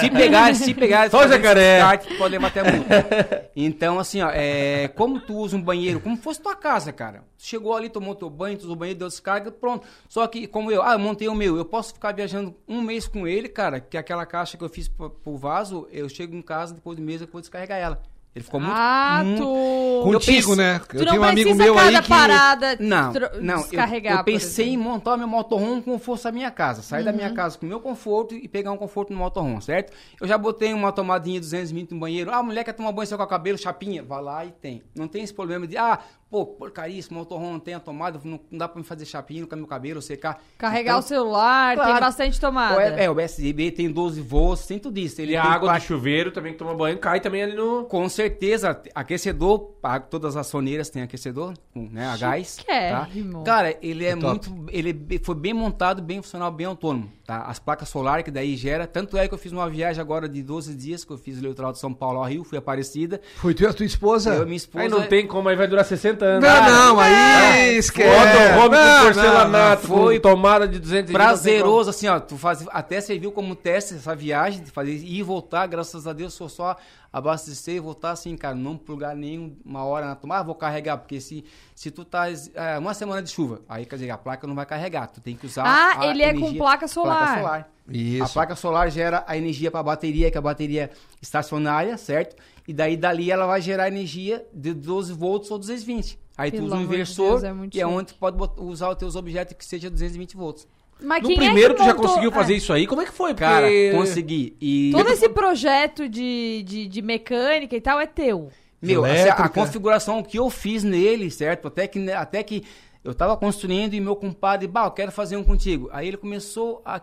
se 0.02 0.10
pegar, 0.10 0.54
se 0.54 0.74
pegar, 0.74 1.08
Só 1.10 1.26
jacaré. 1.26 1.80
tu 1.96 2.14
pode 2.18 2.34
levar 2.34 2.48
até 2.48 2.62
multa. 2.62 3.50
Então, 3.56 3.98
assim, 3.98 4.22
ó, 4.22 4.30
é, 4.34 4.90
como 4.90 5.22
tu 5.22 5.34
usa 5.38 5.56
um 5.56 5.62
banheiro, 5.62 6.02
como 6.02 6.18
fosse 6.18 6.42
tua 6.42 6.54
casa, 6.54 6.92
cara. 6.92 7.24
Tu 7.38 7.46
chegou 7.46 7.74
ali, 7.74 7.88
tomou 7.88 8.16
teu 8.16 8.30
banho, 8.30 8.58
tu 8.58 8.64
usou 8.64 8.74
o 8.74 8.78
banheiro, 8.78 9.00
deu 9.00 9.08
descarga, 9.08 9.50
pronto. 9.50 9.88
Só 10.10 10.28
que, 10.28 10.46
como 10.46 10.70
eu, 10.70 10.84
ah, 10.84 10.92
eu 10.92 11.00
montei 11.00 11.30
o 11.30 11.34
meu, 11.34 11.56
eu 11.56 11.64
posso 11.64 11.94
ficar 11.94 12.12
viajando 12.14 12.54
um 12.68 12.82
mês 12.82 13.08
com 13.08 13.26
ele, 13.26 13.48
cara, 13.48 13.80
que 13.80 13.98
aquela 13.98 14.26
caixa 14.26 14.58
que 14.58 14.64
eu 14.66 14.68
fiz 14.70 14.90
pro, 14.90 15.10
pro 15.10 15.38
vaso, 15.38 15.88
eu 15.90 16.10
chego 16.10 16.36
em 16.36 16.42
casa, 16.42 16.74
depois 16.74 16.98
do 16.98 17.02
mês 17.02 17.22
eu 17.22 17.30
vou 17.32 17.40
descarregar 17.40 17.80
ela. 17.80 18.04
Ele 18.36 18.44
ficou 18.46 18.60
muito. 18.60 18.76
Ah, 18.76 19.24
tu... 19.36 19.42
Eu 19.44 20.04
Contigo, 20.13 20.50
pensei- 20.50 20.56
né? 20.56 20.80
Tu 20.88 21.04
não 21.06 21.20
precisa 21.34 21.74
cada 21.74 22.02
parada 22.04 22.78
Não, 22.80 23.12
tro- 23.12 23.30
não. 23.42 23.56
Eu, 23.56 23.62
descarregar. 23.62 24.13
eu 24.13 24.18
por 24.20 24.26
pensei 24.26 24.70
em 24.70 24.78
montar 24.78 25.18
meu 25.18 25.28
motorhome 25.28 25.82
como 25.82 25.98
fosse 25.98 26.28
a 26.28 26.32
minha 26.32 26.52
casa. 26.52 26.84
Sair 26.84 27.04
da 27.04 27.10
Uhum. 27.10 27.18
minha 27.18 27.34
casa 27.34 27.58
com 27.58 27.66
o 27.66 27.70
meu 27.70 27.80
conforto 27.80 28.36
e 28.36 28.48
pegar 28.48 28.72
um 28.72 28.78
conforto 28.78 29.12
no 29.12 29.18
motorhome, 29.18 29.60
certo? 29.63 29.92
Eu 30.22 30.28
já 30.28 30.38
botei 30.38 30.72
uma 30.72 30.92
tomadinha 30.92 31.40
220 31.40 31.92
no 31.94 32.00
banheiro. 32.00 32.30
Ah, 32.32 32.38
a 32.38 32.44
mulher 32.44 32.63
quer 32.63 32.74
tomar 32.74 32.92
banho 32.92 33.08
só 33.08 33.18
com 33.18 33.24
o 33.24 33.28
cabelo, 33.28 33.58
chapinha. 33.58 34.04
Vai 34.04 34.22
lá 34.22 34.46
e 34.46 34.52
tem. 34.52 34.84
Não 34.96 35.08
tem 35.08 35.24
esse 35.24 35.34
problema 35.34 35.66
de, 35.66 35.76
ah, 35.76 35.98
pô, 36.30 36.46
porcaria, 36.46 37.00
esse 37.00 37.13
motorhome 37.13 37.54
não 37.54 37.60
tem 37.60 37.74
a 37.74 37.80
tomada, 37.80 38.20
não, 38.24 38.40
não 38.52 38.58
dá 38.58 38.68
pra 38.68 38.80
me 38.80 38.86
fazer 38.86 39.06
chapinha 39.06 39.46
com 39.48 39.56
meu 39.56 39.68
cabelo, 39.68 40.02
secar. 40.02 40.42
Carregar 40.58 40.92
Então, 40.94 41.00
o 41.00 41.02
celular, 41.04 41.76
tem 41.76 41.86
claro. 41.86 42.00
bastante 42.02 42.40
tomada. 42.40 42.76
o- 42.78 42.80
É, 42.82 43.06
é, 43.06 43.10
o 43.10 43.16
USB 43.16 43.72
tem 43.72 43.90
12 43.92 44.22
volts, 44.22 44.66
tem 44.68 44.78
tudo 44.78 44.98
isso. 45.00 45.22
Ele 45.22 45.34
E 45.34 45.38
a 45.38 45.42
tem 45.42 45.52
água 45.52 45.70
quatro- 45.70 45.82
do 45.84 45.88
chuveiro 45.88 46.32
também 46.32 46.52
que 46.54 46.60
toma 46.60 46.74
banho 46.76 46.98
cai 46.98 47.20
também 47.20 47.44
ali 47.44 47.56
no. 47.56 47.86
com 47.86 48.08
certeza, 48.10 48.82
aquecedor, 48.94 49.74
todas 50.10 50.36
as 50.36 50.48
soneiras 50.48 50.90
têm 50.90 51.02
aquecedor, 51.02 51.54
com, 51.74 51.88
né, 51.92 52.08
a 52.08 52.18
gás. 52.18 52.58
Tá? 52.58 53.08
Cara, 53.46 53.76
ele 53.82 54.06
é, 54.06 54.10
É 54.10 54.16
muito, 54.16 54.66
ele 54.70 54.90
é 55.12 55.20
foi 55.24 55.36
bem 55.36 55.54
montado, 55.54 56.02
bem 56.02 56.22
funcional, 56.22 56.52
bem 56.52 56.66
autônomo, 56.66 57.10
tá? 57.26 57.44
As 57.44 57.60
placas 57.60 57.90
solares 57.90 58.24
que 58.26 58.32
daí 58.32 58.56
gera, 58.56 58.86
tanto 58.86 59.18
é 59.18 59.28
que 59.28 59.34
eu 59.34 59.38
fiz 59.38 59.52
uma 59.52 59.70
viagem 59.70 60.02
agora 60.02 60.28
de 60.28 60.42
12 60.44 60.76
dias, 60.76 61.04
que 61.06 61.12
eu 61.12 61.18
fiz 61.18 61.38
o 61.40 61.42
litoral 61.42 61.72
de 61.72 61.80
São 61.80 61.94
Paulo 61.94 62.20
ao 62.20 62.26
Rio, 62.26 62.44
fui 62.44 62.58
Aparecida, 62.58 63.22
Foi 63.36 63.54
tu 63.54 63.63
e 63.63 63.66
a 63.66 63.74
tua 63.74 63.86
esposa? 63.86 64.34
eu 64.36 64.46
minha 64.46 64.58
esposa... 64.58 64.84
Aí 64.84 64.90
não 64.90 65.04
tem 65.08 65.26
como, 65.26 65.48
aí 65.50 65.56
vai 65.56 65.68
durar 65.68 65.86
60 65.86 66.17
anos. 66.26 66.44
Não, 66.48 66.56
Ah, 66.56 66.70
não, 66.70 67.00
aí 67.00 67.78
esquece. 67.78 68.10
Com 68.56 68.70
porcelanato, 68.70 69.88
não, 69.88 69.98
foi 69.98 70.16
com 70.20 70.22
tomada 70.30 70.68
de 70.68 70.80
200 70.80 71.12
prazeroso, 71.12 71.90
assim, 71.90 72.08
ó, 72.08 72.20
tu 72.20 72.38
faz, 72.38 72.66
até 72.72 73.00
serviu 73.02 73.32
como 73.32 73.56
teste 73.56 73.96
essa 73.96 74.16
viagem, 74.16 74.64
de 74.64 74.72
fazer 74.72 74.92
ir 74.92 75.18
e 75.20 75.24
voltar, 75.24 75.66
graças 75.68 76.08
a 76.08 76.14
Deus, 76.14 76.34
sou 76.34 76.50
só 76.50 76.76
abastecer 77.12 77.76
e 77.76 77.80
voltar 77.80 78.12
assim, 78.12 78.36
cara, 78.36 78.54
não 78.54 78.78
plugar 78.78 79.16
nem 79.16 79.58
uma 79.66 79.84
hora 79.86 80.06
na 80.06 80.16
tomada, 80.16 80.42
ah, 80.42 80.44
vou 80.44 80.54
carregar, 80.56 80.98
porque 80.98 81.20
se, 81.22 81.44
se 81.74 81.90
tu 81.90 82.04
tá 82.06 82.26
é, 82.30 82.78
uma 82.78 82.94
semana 82.94 83.22
de 83.24 83.30
chuva, 83.32 83.62
aí 83.68 83.86
quer 83.86 83.96
dizer, 83.96 84.12
a 84.12 84.18
placa 84.18 84.46
não 84.46 84.54
vai 84.54 84.66
carregar, 84.66 85.08
tu 85.08 85.22
tem 85.22 85.36
que 85.36 85.46
usar 85.46 85.64
Ah, 85.66 86.02
a 86.02 86.08
ele 86.08 86.22
é 86.22 86.32
com 86.34 86.40
energia- 86.40 86.60
placa 86.60 86.88
solar. 86.88 87.18
Placa 87.26 87.40
solar. 87.42 87.70
Isso. 87.90 88.24
A 88.24 88.28
placa 88.28 88.56
solar 88.56 88.92
gera 88.92 89.24
a 89.26 89.38
energia 89.38 89.72
para 89.72 89.80
a 89.80 89.84
bateria, 89.84 90.30
que 90.30 90.38
é 90.38 90.40
a 90.40 90.42
bateria 90.42 90.92
estacionária, 91.22 91.98
certo? 91.98 92.36
E 92.68 92.74
daí 92.74 92.98
dali 92.98 93.32
ela 93.32 93.48
vai 93.48 93.62
gerar 93.62 93.88
energia 93.88 94.46
de 94.54 94.74
12 94.74 95.14
volts 95.14 95.50
ou 95.50 95.58
220. 95.58 96.20
Aí 96.38 96.52
tu 96.52 96.56
Pelo 96.56 96.66
usa 96.68 96.76
um 96.76 96.78
amor 96.80 96.88
de 96.88 96.94
inversor, 96.94 97.42
Deus, 97.42 97.44
é 97.44 97.68
que 97.70 97.82
é 97.82 97.88
onde 97.88 98.14
tu 98.14 98.16
pode 98.16 98.38
usar 98.58 98.90
os 98.90 98.98
teus 98.98 99.16
objetos 99.16 99.56
que 99.56 99.66
seja 99.66 99.90
220 99.90 100.36
volts. 100.36 100.68
Mas 101.02 101.22
No 101.22 101.30
quem 101.30 101.38
primeiro 101.38 101.74
é 101.74 101.76
que 101.76 101.82
tu 101.82 101.86
já 101.86 101.94
conseguiu 101.94 102.32
fazer 102.32 102.54
é. 102.54 102.58
isso 102.58 102.74
aí? 102.74 102.86
Como 102.88 103.02
é 103.02 103.06
que 103.06 103.12
foi? 103.12 103.30
Porque... 103.34 103.44
Cara, 103.44 103.68
consegui. 103.94 104.56
E 104.60 104.92
Todo 104.92 105.10
esse 105.10 105.30
projeto 105.30 106.10
de, 106.10 106.64
de, 106.66 106.88
de 106.88 107.02
mecânica 107.02 107.76
e 107.76 107.82
tal 107.82 108.00
é 108.00 108.08
teu. 108.08 108.50
Meu, 108.82 109.06
assim, 109.06 109.14
a 109.14 109.22
Elétrica. 109.22 109.50
configuração 109.50 110.22
que 110.22 110.38
eu 110.38 110.50
fiz 110.50 110.84
nele, 110.84 111.32
certo? 111.32 111.68
Até 111.68 111.88
que, 111.88 112.12
até 112.12 112.44
que 112.44 112.64
eu 113.04 113.14
tava 113.14 113.38
construindo 113.38 113.94
e 113.94 114.00
meu 114.00 114.16
compadre, 114.16 114.68
bah, 114.68 114.86
eu 114.86 114.92
quero 114.92 115.12
fazer 115.12 115.38
um 115.38 115.44
contigo. 115.44 115.90
Aí 115.92 116.08
ele 116.08 116.18
começou 116.18 116.82
a, 116.86 117.02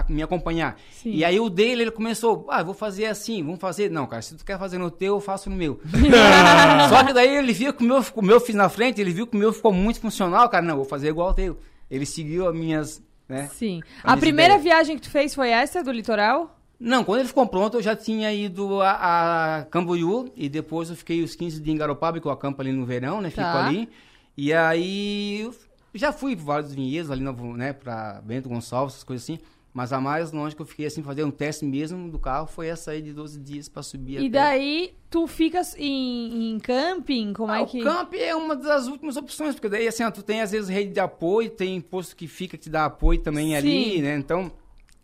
a 0.00 0.04
me 0.08 0.22
acompanhar. 0.22 0.76
Sim. 0.92 1.10
E 1.12 1.24
aí 1.24 1.38
o 1.38 1.48
dele, 1.48 1.82
ele 1.82 1.90
começou, 1.90 2.46
ah, 2.50 2.62
vou 2.62 2.74
fazer 2.74 3.06
assim, 3.06 3.42
vamos 3.42 3.60
fazer. 3.60 3.90
Não, 3.90 4.06
cara, 4.06 4.22
se 4.22 4.36
tu 4.36 4.44
quer 4.44 4.58
fazer 4.58 4.78
no 4.78 4.90
teu, 4.90 5.14
eu 5.14 5.20
faço 5.20 5.48
no 5.50 5.56
meu. 5.56 5.80
Só 6.88 7.04
que 7.04 7.12
daí 7.12 7.36
ele 7.36 7.52
viu 7.52 7.72
que 7.72 7.84
o 7.84 7.86
meu, 7.86 8.04
o 8.14 8.22
meu 8.22 8.40
fiz 8.40 8.54
na 8.54 8.68
frente, 8.68 9.00
ele 9.00 9.12
viu 9.12 9.26
que 9.26 9.36
o 9.36 9.38
meu 9.38 9.52
ficou 9.52 9.72
muito 9.72 10.00
funcional, 10.00 10.48
cara, 10.48 10.64
não, 10.64 10.76
vou 10.76 10.84
fazer 10.84 11.08
igual 11.08 11.30
o 11.30 11.34
teu. 11.34 11.58
Ele 11.90 12.06
seguiu 12.06 12.48
as 12.48 12.54
minhas, 12.54 13.02
né? 13.28 13.48
Sim. 13.54 13.80
A 14.02 14.16
primeira 14.16 14.54
ideias. 14.54 14.62
viagem 14.64 14.96
que 14.96 15.02
tu 15.02 15.10
fez 15.10 15.34
foi 15.34 15.50
essa 15.50 15.82
do 15.82 15.92
litoral? 15.92 16.58
Não, 16.80 17.04
quando 17.04 17.20
ele 17.20 17.28
ficou 17.28 17.46
pronto, 17.46 17.76
eu 17.78 17.82
já 17.82 17.94
tinha 17.94 18.32
ido 18.32 18.82
a, 18.82 19.60
a 19.60 19.64
Camboriú 19.66 20.30
e 20.36 20.48
depois 20.48 20.90
eu 20.90 20.96
fiquei 20.96 21.22
os 21.22 21.34
15 21.36 21.60
dias 21.60 21.74
em 21.74 21.78
Garopaba, 21.78 22.18
que 22.20 22.26
eu 22.26 22.32
acampo 22.32 22.60
ali 22.60 22.72
no 22.72 22.84
verão, 22.84 23.20
né? 23.20 23.30
Fico 23.30 23.42
Tá. 23.42 23.66
ali. 23.66 23.88
E 24.36 24.52
aí 24.52 25.48
já 25.94 26.12
fui 26.12 26.34
para 26.34 26.44
vários 26.44 26.74
vinhedos 26.74 27.10
ali, 27.10 27.22
no, 27.22 27.56
né? 27.56 27.72
Pra 27.72 28.20
Bento 28.24 28.48
Gonçalves, 28.48 28.94
essas 28.94 29.04
coisas 29.04 29.22
assim. 29.24 29.38
Mas 29.74 29.92
a 29.92 30.00
mais 30.00 30.30
longe 30.30 30.54
que 30.54 30.62
eu 30.62 30.66
fiquei 30.66 30.86
assim, 30.86 31.02
fazer 31.02 31.24
um 31.24 31.32
teste 31.32 31.64
mesmo 31.64 32.08
do 32.08 32.16
carro 32.16 32.46
foi 32.46 32.68
essa 32.68 32.92
aí 32.92 33.02
de 33.02 33.12
12 33.12 33.40
dias 33.40 33.68
para 33.68 33.82
subir 33.82 34.14
E 34.14 34.18
até- 34.18 34.28
daí 34.28 34.94
tu 35.10 35.26
ficas 35.26 35.74
em, 35.76 36.52
em 36.54 36.58
camping? 36.60 37.32
Como 37.32 37.50
Ah, 37.50 37.62
é 37.62 37.66
que. 37.66 37.80
O 37.80 37.84
camp 37.84 38.14
é 38.14 38.36
uma 38.36 38.54
das 38.54 38.86
últimas 38.86 39.16
opções, 39.16 39.56
porque 39.56 39.68
daí 39.68 39.88
assim, 39.88 40.04
ó, 40.04 40.12
tu 40.12 40.22
tem 40.22 40.40
às 40.42 40.52
vezes 40.52 40.68
rede 40.70 40.92
de 40.92 41.00
apoio, 41.00 41.50
tem 41.50 41.80
posto 41.80 42.14
que 42.14 42.28
fica 42.28 42.56
que 42.56 42.62
te 42.62 42.70
dá 42.70 42.84
apoio 42.84 43.18
também 43.18 43.56
ali, 43.56 43.96
Sim. 43.96 44.02
né? 44.02 44.16
Então, 44.16 44.52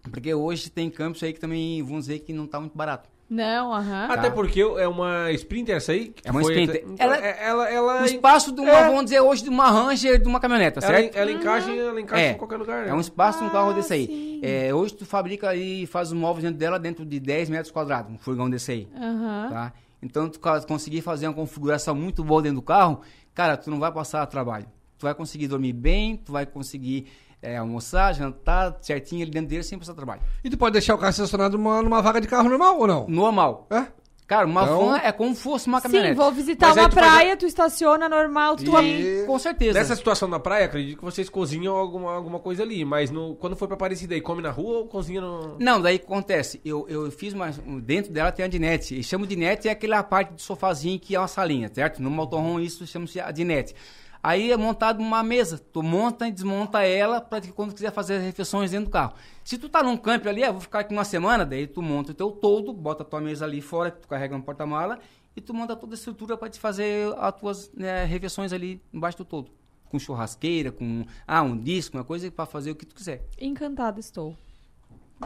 porque 0.05 0.33
hoje 0.33 0.71
tem 0.71 0.89
campos 0.89 1.21
aí 1.25 1.33
que 1.33 1.41
também, 1.41 1.83
vamos 1.83 2.07
dizer 2.07 2.21
que 2.21 2.33
não 2.33 2.47
tá 2.47 2.61
muito 2.61 2.77
barato. 2.79 3.09
Não, 3.31 3.73
aham. 3.73 4.09
Até 4.11 4.29
porque 4.29 4.61
é 4.61 4.89
uma 4.89 5.31
Sprinter 5.33 5.77
essa 5.77 5.93
aí? 5.93 6.09
que 6.09 6.27
É 6.27 6.33
uma 6.33 6.41
foi 6.43 6.53
Sprinter. 6.53 6.85
até- 6.93 7.03
Ela- 7.05 7.17
é- 7.17 7.39
ela, 7.47 7.71
ela, 7.71 8.03
o 8.03 8.05
espaço 8.05 8.51
de 8.53 8.61
uma, 8.61 8.71
É. 8.71 8.85
vamos 8.89 9.05
dizer, 9.05 9.21
hoje 9.21 9.45
de 9.45 9.49
uma 9.49 9.71
Ranger 9.71 10.21
de 10.21 10.27
uma 10.29 10.41
caminhoneta, 10.41 10.81
Ela- 10.85 10.87
certo? 10.97 11.17
ela 11.17 11.31
encaixa- 11.31 11.71
ela 11.71 12.01
encaixa 12.01 12.23
é. 12.25 12.31
em 12.33 12.37
qualquer 12.37 12.57
lugar, 12.57 12.85
né? 12.87 12.91
É 12.91 12.95
um 12.95 12.99
espaço 13.01 13.39
de 13.39 13.45
um 13.45 13.49
Ah, 13.49 13.51
carro 13.53 13.73
desse 13.73 13.93
aí. 13.93 14.41
É, 14.43 14.75
hoje 14.75 14.95
tu 14.95 15.07
fabrica 15.07 15.55
e 15.55 15.87
faz 15.87 16.09
os 16.09 16.15
móveis 16.19 16.43
dentro 16.43 16.59
dela 16.59 16.77
dentro 16.79 17.07
de 17.07 17.21
10 17.21 17.49
metros 17.49 17.71
quadrados, 17.71 18.13
um 18.13 18.19
furgão 18.19 18.51
desse 18.51 18.73
aí. 18.73 18.89
Aham. 18.97 19.49
Tá? 19.51 19.73
Então, 20.03 20.29
tu 20.29 20.41
ca- 20.41 20.61
conseguir 20.63 21.01
fazer 21.03 21.29
uma 21.29 21.35
configuração 21.35 21.95
muito 21.95 22.25
boa 22.25 22.43
dentro 22.43 22.57
do 22.57 22.63
carro, 22.63 23.01
cara, 23.33 23.57
tu 23.57 23.71
não 23.71 23.79
vai 23.79 23.93
passar 23.93 24.27
trabalho. 24.27 24.67
Tu 24.99 25.03
vai 25.05 25.15
conseguir 25.15 25.47
dormir 25.47 25.73
bem, 25.73 26.17
tu 26.17 26.33
vai 26.33 26.45
conseguir 26.45 27.07
é, 27.43 27.57
almoçar, 27.57 28.15
jantar 28.15 28.77
certinho 28.83 29.23
ali 29.23 29.31
dentro 29.31 29.49
dele 29.49 29.63
sem 29.63 29.79
passar 29.79 29.95
trabalho. 29.95 30.21
E 30.45 30.51
tu 30.51 30.59
pode 30.59 30.73
deixar 30.73 30.95
o 30.95 30.99
carro 30.99 31.11
estacionado 31.11 31.57
numa, 31.57 31.83
numa 31.83 32.03
vaga 32.03 32.21
de 32.21 32.29
carro 32.29 32.49
normal 32.49 32.79
ou 32.79 32.87
não? 32.87 33.07
Normal. 33.09 33.67
É? 33.71 33.87
Cara, 34.27 34.47
uma 34.47 34.63
Então- 34.63 34.87
van 34.91 34.97
é 34.99 35.11
como 35.11 35.35
se 35.35 35.43
fosse 35.43 35.67
uma 35.67 35.79
Sim, 35.79 35.83
caminhonete. 35.89 36.15
vou 36.15 36.31
visitar 36.31 36.69
Mas 36.69 36.77
aí 36.79 36.85
uma 36.85 36.89
tu 36.89 36.95
faz 36.95 37.07
a- 37.07 37.11
praia, 37.11 37.37
tu 37.37 37.47
estaciona 37.47 38.09
normal, 38.09 38.55
tu 38.55 38.79
E- 38.81 39.25
Com 39.27 39.37
certeza. 39.41 39.77
Nessa 39.77 39.97
situação 39.97 40.29
na 40.29 40.39
praia, 40.39 40.67
acredito 40.67 40.99
que 40.99 41.05
vocês 41.05 41.29
cozinham 41.29 41.75
alguma, 41.75 42.13
alguma 42.15 42.39
coisa 42.39 42.63
ali. 42.63 42.85
Mas 42.85 43.11
no, 43.11 43.35
quando 43.35 43.57
for 43.57 43.67
pra 43.67 43.75
Aparecida 43.75 44.15
aí, 44.15 44.21
come 44.21 44.41
na 44.41 44.53
rua 44.53 44.79
ou 44.79 44.87
cozinha 44.87 45.21
no... 45.21 45.57
Não, 45.59 45.81
daí 45.83 45.97
o 45.97 45.99
que 45.99 46.05
acontece, 46.05 46.61
eu, 46.65 46.87
eu 46.89 47.11
fiz 47.11 47.35
mais. 47.35 47.59
Dentro 47.83 48.13
dela 48.13 48.31
tem 48.31 48.45
a 48.45 48.49
dinette. 48.49 48.97
E 48.97 49.03
chamo 49.03 49.27
de 49.27 49.35
net 49.35 49.67
é 49.67 49.73
aquela 49.73 50.01
parte 50.05 50.33
do 50.35 50.41
sofazinho 50.41 51.01
que 51.01 51.17
é 51.17 51.19
uma 51.19 51.27
salinha, 51.27 51.69
certo? 51.75 52.01
No 52.01 52.09
motorhome 52.09 52.65
isso 52.65 52.87
chama-se 52.87 53.19
a 53.19 53.33
dinette. 53.33 53.75
Aí 54.23 54.53
é 54.53 54.57
montado 54.57 55.01
uma 55.01 55.23
mesa. 55.23 55.59
Tu 55.59 55.83
monta 55.83 56.29
e 56.29 56.33
desmonta 56.33 56.83
ela 56.83 57.21
para 57.21 57.41
que 57.41 57.53
quando 57.53 57.75
quiser 57.75 57.91
fazer 57.93 58.17
as 58.17 58.23
refeições 58.23 58.71
dentro 58.71 58.87
do 58.87 58.93
carro. 58.93 59.15
Se 59.43 59.57
tu 59.57 59.69
tá 59.69 59.83
num 59.83 59.97
camp 59.97 60.27
ali, 60.27 60.45
ah, 60.45 60.53
vou 60.53 60.61
ficar 60.61 60.81
aqui 60.81 60.93
uma 60.93 61.05
semana, 61.05 61.45
daí 61.45 61.67
tu 61.67 61.81
monta 61.83 62.13
o 62.13 62.15
teu 62.15 62.31
todo, 62.31 62.73
bota 62.73 63.03
a 63.03 63.07
tua 63.07 63.21
mesa 63.21 63.45
ali 63.45 63.61
fora, 63.61 63.91
que 63.91 64.01
tu 64.01 64.09
carrega 64.09 64.37
no 64.37 64.43
porta-mala, 64.43 64.99
e 65.35 65.41
tu 65.41 65.55
monta 65.55 65.75
toda 65.75 65.95
a 65.95 65.97
estrutura 65.97 66.37
para 66.37 66.51
te 66.51 66.61
fazer 66.61 67.13
as 67.19 67.35
tuas 67.35 67.73
né, 67.73 68.05
refeições 68.05 68.53
ali 68.53 68.81
embaixo 68.93 69.19
do 69.19 69.25
todo. 69.25 69.51
Com 69.89 69.99
churrasqueira, 69.99 70.71
com 70.71 71.05
ah, 71.27 71.43
um 71.43 71.57
disco, 71.57 71.97
uma 71.97 72.05
coisa 72.05 72.31
para 72.31 72.47
fazer 72.47 72.71
o 72.71 72.75
que 72.75 72.87
tu 72.87 72.95
quiser. 72.95 73.27
Encantada 73.41 73.99
estou. 73.99 74.37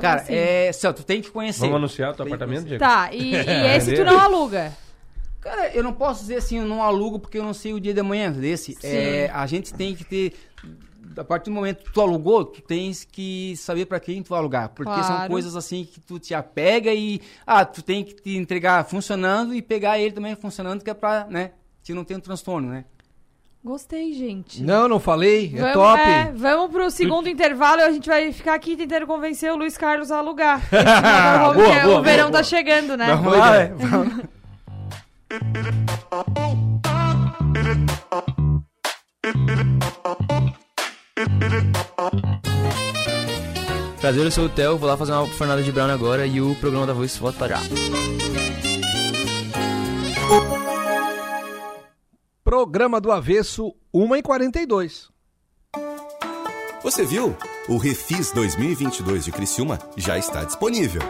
Cara, 0.00 0.22
Assim. 0.22 0.34
é. 0.34 0.72
Céu, 0.72 0.92
tu 0.92 1.04
tem 1.04 1.20
que 1.20 1.30
conhecer. 1.30 1.60
Vamos 1.60 1.76
anunciar 1.76 2.12
o 2.12 2.16
teu 2.16 2.26
apartamento. 2.26 2.64
Diego? 2.64 2.82
Tá, 2.82 3.10
e, 3.12 3.34
e 3.34 3.36
esse 3.76 3.94
tu 3.94 4.04
não 4.04 4.18
aluga? 4.18 4.72
Cara, 5.44 5.68
eu 5.74 5.82
não 5.84 5.92
posso 5.92 6.22
dizer 6.22 6.36
assim, 6.36 6.58
eu 6.58 6.64
não 6.64 6.82
alugo 6.82 7.18
porque 7.18 7.38
eu 7.38 7.44
não 7.44 7.52
sei 7.52 7.74
o 7.74 7.78
dia 7.80 7.92
de 7.92 8.00
amanhã 8.00 8.32
desse. 8.32 8.76
É, 8.82 9.30
a 9.32 9.46
gente 9.46 9.74
tem 9.74 9.94
que 9.94 10.02
ter. 10.02 10.32
A 11.16 11.22
partir 11.22 11.50
do 11.50 11.54
momento 11.54 11.84
que 11.84 11.92
tu 11.92 12.00
alugou, 12.00 12.44
tu 12.46 12.60
tens 12.62 13.04
que 13.04 13.54
saber 13.58 13.84
pra 13.86 14.00
quem 14.00 14.22
tu 14.22 14.30
vai 14.30 14.38
alugar. 14.38 14.70
Porque 14.70 14.90
são 15.02 15.14
Claro. 15.16 15.30
coisas 15.30 15.54
assim 15.54 15.84
que 15.84 16.00
tu 16.00 16.18
te 16.18 16.34
apega 16.34 16.92
e. 16.94 17.20
Ah, 17.46 17.64
tu 17.64 17.82
tem 17.82 18.02
que 18.02 18.14
te 18.14 18.36
entregar 18.36 18.84
funcionando 18.86 19.54
e 19.54 19.60
pegar 19.62 19.98
ele 19.98 20.12
também 20.12 20.34
funcionando, 20.34 20.82
que 20.82 20.90
é 20.90 20.94
pra, 20.94 21.26
né? 21.28 21.50
Que 21.84 21.92
não 21.92 22.04
tem 22.04 22.16
um 22.16 22.20
transtorno, 22.20 22.70
né? 22.70 22.86
Gostei, 23.62 24.12
gente. 24.12 24.62
Não, 24.62 24.88
não 24.88 24.98
falei. 24.98 25.52
É 25.54 25.58
Vamos, 25.60 25.72
top. 25.74 26.00
é, 26.00 26.32
vamos 26.34 26.70
pro 26.70 26.90
segundo 26.90 27.28
intervalo 27.28 27.80
e 27.80 27.84
a 27.84 27.92
gente 27.92 28.08
vai 28.08 28.32
ficar 28.32 28.54
aqui 28.54 28.76
tentando 28.76 29.06
convencer 29.06 29.50
o 29.52 29.56
Luiz 29.56 29.76
Carlos 29.76 30.10
a 30.10 30.18
alugar. 30.18 30.60
Boa, 30.70 31.54
boa, 31.54 31.98
o 32.00 32.02
verão 32.02 32.30
boa, 32.30 32.38
tá 32.38 32.42
chegando, 32.42 32.96
né? 32.96 33.06
Vamos 33.14 33.38
lá, 33.38 33.56
é. 33.56 33.72
Prazer, 44.00 44.24
eu 44.24 44.30
sou 44.30 44.44
o 44.44 44.48
Theo, 44.48 44.76
vou 44.76 44.88
lá 44.88 44.96
fazer 44.96 45.12
uma 45.12 45.26
fornada 45.26 45.62
de 45.62 45.72
brown 45.72 45.90
agora 45.90 46.26
e 46.26 46.40
o 46.40 46.54
programa 46.56 46.86
da 46.86 46.92
Voice 46.92 47.18
volta 47.18 47.38
pra 47.38 47.48
já. 47.48 47.60
Programa 52.44 53.00
do 53.00 53.10
Avesso, 53.10 53.74
1h42. 53.94 55.08
Você 56.82 57.04
viu? 57.04 57.34
O 57.66 57.78
Refis 57.78 58.30
2022 58.32 59.24
de 59.24 59.32
Criciúma 59.32 59.78
já 59.96 60.18
está 60.18 60.44
disponível. 60.44 61.00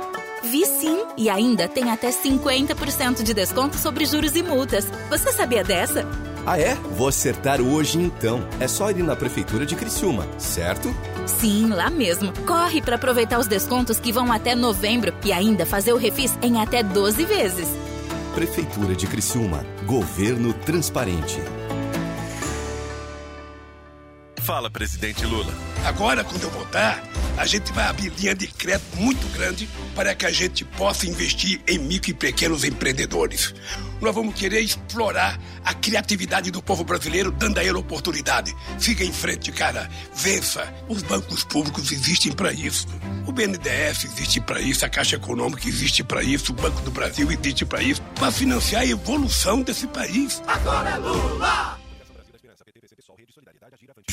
Vi 0.45 0.65
sim, 0.65 1.04
e 1.17 1.29
ainda 1.29 1.69
tem 1.69 1.91
até 1.91 2.11
50% 2.11 3.23
de 3.23 3.35
desconto 3.35 3.77
sobre 3.77 4.05
juros 4.05 4.35
e 4.35 4.43
multas. 4.43 4.87
Você 5.09 5.33
sabia 5.33 5.63
dessa? 5.63 6.07
Ah 6.47 6.59
é? 6.59 6.75
Vou 6.75 7.09
acertar 7.09 7.61
hoje 7.61 7.99
então. 7.99 8.47
É 8.61 8.69
só 8.69 8.91
ir 8.91 9.03
na 9.03 9.17
Prefeitura 9.17 9.65
de 9.65 9.75
Criciúma, 9.75 10.29
certo? 10.39 10.95
Sim, 11.27 11.69
lá 11.69 11.89
mesmo. 11.89 12.33
Corre 12.47 12.83
para 12.83 12.97
aproveitar 12.97 13.39
os 13.39 13.47
descontos 13.47 13.99
que 13.99 14.13
vão 14.13 14.31
até 14.31 14.55
novembro 14.55 15.15
e 15.25 15.33
ainda 15.33 15.65
fazer 15.65 15.93
o 15.93 15.97
refis 15.97 16.37
em 16.43 16.61
até 16.61 16.83
12 16.83 17.25
vezes. 17.25 17.69
Prefeitura 18.35 18.95
de 18.95 19.07
Criciúma. 19.07 19.65
Governo 19.87 20.53
transparente. 20.53 21.41
Fala, 24.45 24.71
presidente 24.71 25.25
Lula. 25.25 25.55
Agora, 25.87 26.23
quando 26.23 26.43
eu 26.43 26.51
voltar, 26.51 27.03
a 27.37 27.47
gente 27.47 27.73
vai 27.73 27.85
abrir 27.87 28.13
linha 28.19 28.35
de 28.35 28.47
crédito 28.47 28.97
muito 28.97 29.27
grande 29.29 29.69
para 29.95 30.15
que 30.15 30.27
a 30.27 30.31
gente 30.31 30.65
possa 30.65 31.07
investir 31.07 31.61
em 31.67 31.79
micro 31.79 32.11
e 32.11 32.15
pequenos 32.15 32.65
empreendedores. 32.65 33.55
Nós 34.01 34.15
vamos 34.15 34.35
querer 34.35 34.61
explorar 34.61 35.41
a 35.65 35.73
criatividade 35.73 36.51
do 36.51 36.63
povo 36.63 36.85
brasileiro, 36.85 37.31
dando 37.31 37.59
a 37.59 37.65
ele 37.65 37.79
oportunidade. 37.79 38.55
Siga 38.79 39.05
em 39.05 39.13
frente, 39.13 39.51
cara. 39.51 39.89
Vença. 40.15 40.73
Os 40.89 41.03
bancos 41.03 41.45
públicos 41.45 41.91
existem 41.91 42.33
para 42.33 42.53
isso. 42.53 42.87
O 43.27 43.33
BNDES 43.33 44.05
existe 44.05 44.41
para 44.41 44.61
isso, 44.61 44.85
a 44.85 44.89
Caixa 44.89 45.17
Econômica 45.17 45.67
existe 45.67 46.05
para 46.05 46.23
isso, 46.23 46.53
o 46.53 46.55
Banco 46.55 46.81
do 46.83 46.91
Brasil 46.91 47.31
existe 47.33 47.65
para 47.65 47.83
isso, 47.83 48.03
para 48.15 48.31
financiar 48.31 48.83
a 48.83 48.87
evolução 48.87 49.63
desse 49.63 49.87
país. 49.87 50.43
Agora 50.47 50.91
é 50.91 50.97
Lula! 50.97 51.84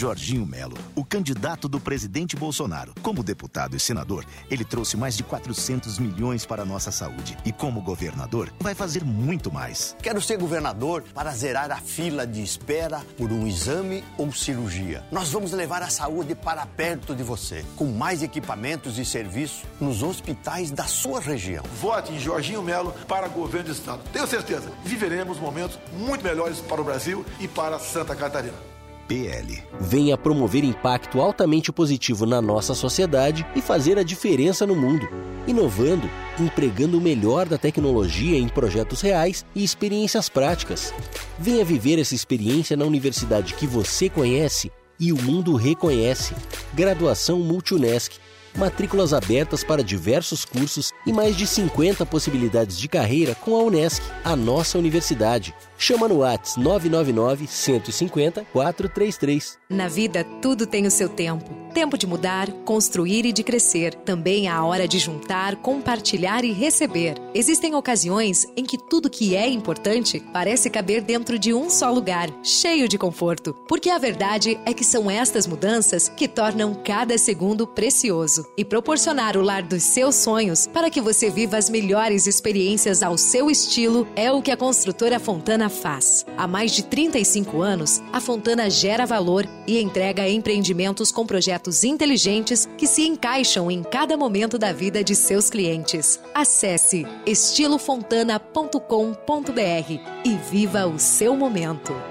Jorginho 0.01 0.47
Melo, 0.47 0.75
o 0.95 1.05
candidato 1.05 1.69
do 1.69 1.79
presidente 1.79 2.35
Bolsonaro. 2.35 2.91
Como 3.03 3.21
deputado 3.21 3.75
e 3.75 3.79
senador, 3.79 4.25
ele 4.49 4.65
trouxe 4.65 4.97
mais 4.97 5.15
de 5.15 5.21
400 5.21 5.99
milhões 5.99 6.43
para 6.43 6.63
a 6.63 6.65
nossa 6.65 6.91
saúde. 6.91 7.37
E 7.45 7.51
como 7.51 7.83
governador, 7.83 8.51
vai 8.59 8.73
fazer 8.73 9.03
muito 9.03 9.53
mais. 9.53 9.95
Quero 10.01 10.19
ser 10.19 10.39
governador 10.39 11.03
para 11.13 11.29
zerar 11.33 11.69
a 11.69 11.77
fila 11.77 12.25
de 12.25 12.41
espera 12.41 13.05
por 13.15 13.31
um 13.31 13.45
exame 13.45 14.03
ou 14.17 14.33
cirurgia. 14.33 15.05
Nós 15.11 15.29
vamos 15.29 15.51
levar 15.51 15.83
a 15.83 15.89
saúde 15.91 16.33
para 16.33 16.65
perto 16.65 17.15
de 17.15 17.21
você, 17.21 17.63
com 17.75 17.85
mais 17.91 18.23
equipamentos 18.23 18.97
e 18.97 19.05
serviços 19.05 19.65
nos 19.79 20.01
hospitais 20.01 20.71
da 20.71 20.85
sua 20.85 21.19
região. 21.19 21.63
Vote 21.79 22.11
em 22.11 22.19
Jorginho 22.19 22.63
Melo 22.63 22.91
para 23.07 23.27
governo 23.27 23.67
do 23.67 23.73
Estado. 23.73 24.01
Tenho 24.11 24.25
certeza, 24.25 24.71
viveremos 24.83 25.37
momentos 25.37 25.77
muito 25.93 26.23
melhores 26.23 26.59
para 26.59 26.81
o 26.81 26.83
Brasil 26.83 27.23
e 27.39 27.47
para 27.47 27.77
Santa 27.77 28.15
Catarina. 28.15 28.70
PL. 29.11 29.61
venha 29.77 30.17
promover 30.17 30.63
impacto 30.63 31.19
altamente 31.19 31.69
positivo 31.69 32.25
na 32.25 32.41
nossa 32.41 32.73
sociedade 32.73 33.45
e 33.53 33.61
fazer 33.61 33.99
a 33.99 34.03
diferença 34.03 34.65
no 34.65 34.73
mundo, 34.73 35.05
inovando, 35.45 36.09
empregando 36.39 36.97
o 36.97 37.01
melhor 37.01 37.45
da 37.45 37.57
tecnologia 37.57 38.37
em 38.37 38.47
projetos 38.47 39.01
reais 39.01 39.45
e 39.53 39.65
experiências 39.65 40.29
práticas. 40.29 40.93
Venha 41.37 41.65
viver 41.65 41.99
essa 41.99 42.15
experiência 42.15 42.77
na 42.77 42.85
universidade 42.85 43.53
que 43.55 43.67
você 43.67 44.07
conhece 44.07 44.71
e 44.97 45.11
o 45.11 45.21
mundo 45.21 45.55
reconhece. 45.55 46.33
Graduação 46.73 47.39
Multunesc. 47.39 48.17
Matrículas 48.55 49.13
abertas 49.13 49.63
para 49.63 49.83
diversos 49.83 50.43
cursos 50.43 50.91
e 51.05 51.13
mais 51.13 51.35
de 51.37 51.47
50 51.47 52.05
possibilidades 52.05 52.77
de 52.77 52.87
carreira 52.87 53.33
com 53.33 53.55
a 53.55 53.63
Unesc, 53.63 54.01
a 54.23 54.35
nossa 54.35 54.77
universidade. 54.77 55.53
Chama 55.81 56.07
no 56.07 56.19
Whats 56.19 56.57
999 56.57 57.47
150 57.47 58.45
433. 58.53 59.57
Na 59.67 59.87
vida, 59.87 60.23
tudo 60.39 60.67
tem 60.67 60.85
o 60.85 60.91
seu 60.91 61.09
tempo. 61.09 61.59
Tempo 61.73 61.97
de 61.97 62.05
mudar, 62.05 62.51
construir 62.65 63.25
e 63.25 63.31
de 63.31 63.41
crescer. 63.41 63.95
Também 63.95 64.47
há 64.47 64.57
a 64.57 64.65
hora 64.65 64.87
de 64.87 64.99
juntar, 64.99 65.55
compartilhar 65.55 66.43
e 66.43 66.51
receber. 66.51 67.15
Existem 67.33 67.73
ocasiões 67.73 68.45
em 68.55 68.63
que 68.63 68.77
tudo 68.77 69.09
que 69.09 69.35
é 69.35 69.47
importante 69.47 70.21
parece 70.31 70.69
caber 70.69 71.01
dentro 71.01 71.39
de 71.39 71.51
um 71.51 71.67
só 71.67 71.89
lugar, 71.89 72.29
cheio 72.43 72.87
de 72.87 72.97
conforto. 72.99 73.55
Porque 73.67 73.89
a 73.89 73.97
verdade 73.97 74.59
é 74.65 74.73
que 74.75 74.83
são 74.83 75.09
estas 75.09 75.47
mudanças 75.47 76.09
que 76.09 76.27
tornam 76.27 76.75
cada 76.75 77.17
segundo 77.17 77.65
precioso. 77.65 78.45
E 78.55 78.63
proporcionar 78.63 79.35
o 79.35 79.41
lar 79.41 79.63
dos 79.63 79.81
seus 79.81 80.13
sonhos 80.15 80.67
para 80.67 80.91
que 80.91 81.01
você 81.01 81.31
viva 81.31 81.57
as 81.57 81.71
melhores 81.71 82.27
experiências 82.27 83.01
ao 83.01 83.17
seu 83.17 83.49
estilo 83.49 84.07
é 84.15 84.31
o 84.31 84.43
que 84.43 84.51
a 84.51 84.57
construtora 84.57 85.19
Fontana 85.19 85.70
faz. 85.71 86.25
Há 86.37 86.47
mais 86.47 86.73
de 86.73 86.83
35 86.83 87.61
anos, 87.61 88.01
a 88.13 88.21
Fontana 88.21 88.69
gera 88.69 89.05
valor 89.05 89.47
e 89.65 89.81
entrega 89.81 90.29
empreendimentos 90.29 91.11
com 91.11 91.25
projetos 91.25 91.83
inteligentes 91.83 92.69
que 92.77 92.85
se 92.85 93.07
encaixam 93.07 93.71
em 93.71 93.81
cada 93.81 94.15
momento 94.15 94.57
da 94.57 94.71
vida 94.71 95.03
de 95.03 95.15
seus 95.15 95.49
clientes. 95.49 96.19
Acesse 96.35 97.05
estilofontana.com.br 97.25 100.25
e 100.25 100.35
viva 100.51 100.85
o 100.85 100.99
seu 100.99 101.35
momento. 101.35 102.10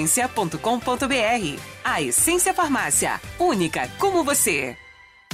essência.com.br. 0.00 1.60
A 1.84 2.02
Essência 2.02 2.54
Farmácia, 2.54 3.20
única 3.38 3.88
como 3.98 4.24
você. 4.24 4.76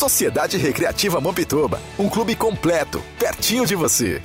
Sociedade 0.00 0.56
Recreativa 0.56 1.20
Mampituba, 1.20 1.78
um 1.98 2.08
clube 2.08 2.34
completo, 2.34 3.04
pertinho 3.18 3.66
de 3.66 3.74
você. 3.74 4.22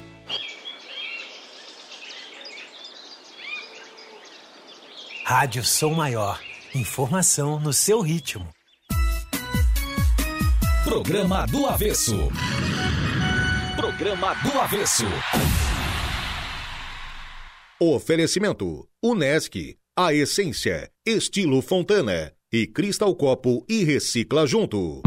Rádio 5.26 5.65
Som 5.65 5.93
Maior. 5.93 6.39
Informação 6.73 7.59
no 7.59 7.73
seu 7.73 7.99
ritmo. 7.99 8.47
Programa 10.86 11.45
do 11.45 11.65
Avesso. 11.65 12.30
Programa 13.76 14.34
do 14.36 14.57
Avesso. 14.57 15.03
Oferecimento: 17.82 18.88
Unesc, 19.03 19.78
a 19.93 20.13
essência, 20.13 20.89
estilo 21.05 21.61
Fontana 21.61 22.35
e 22.52 22.68
Cristal 22.68 23.14
Copo 23.16 23.66
e 23.68 23.84
Recicla 23.84 24.46
Junto. 24.46 25.02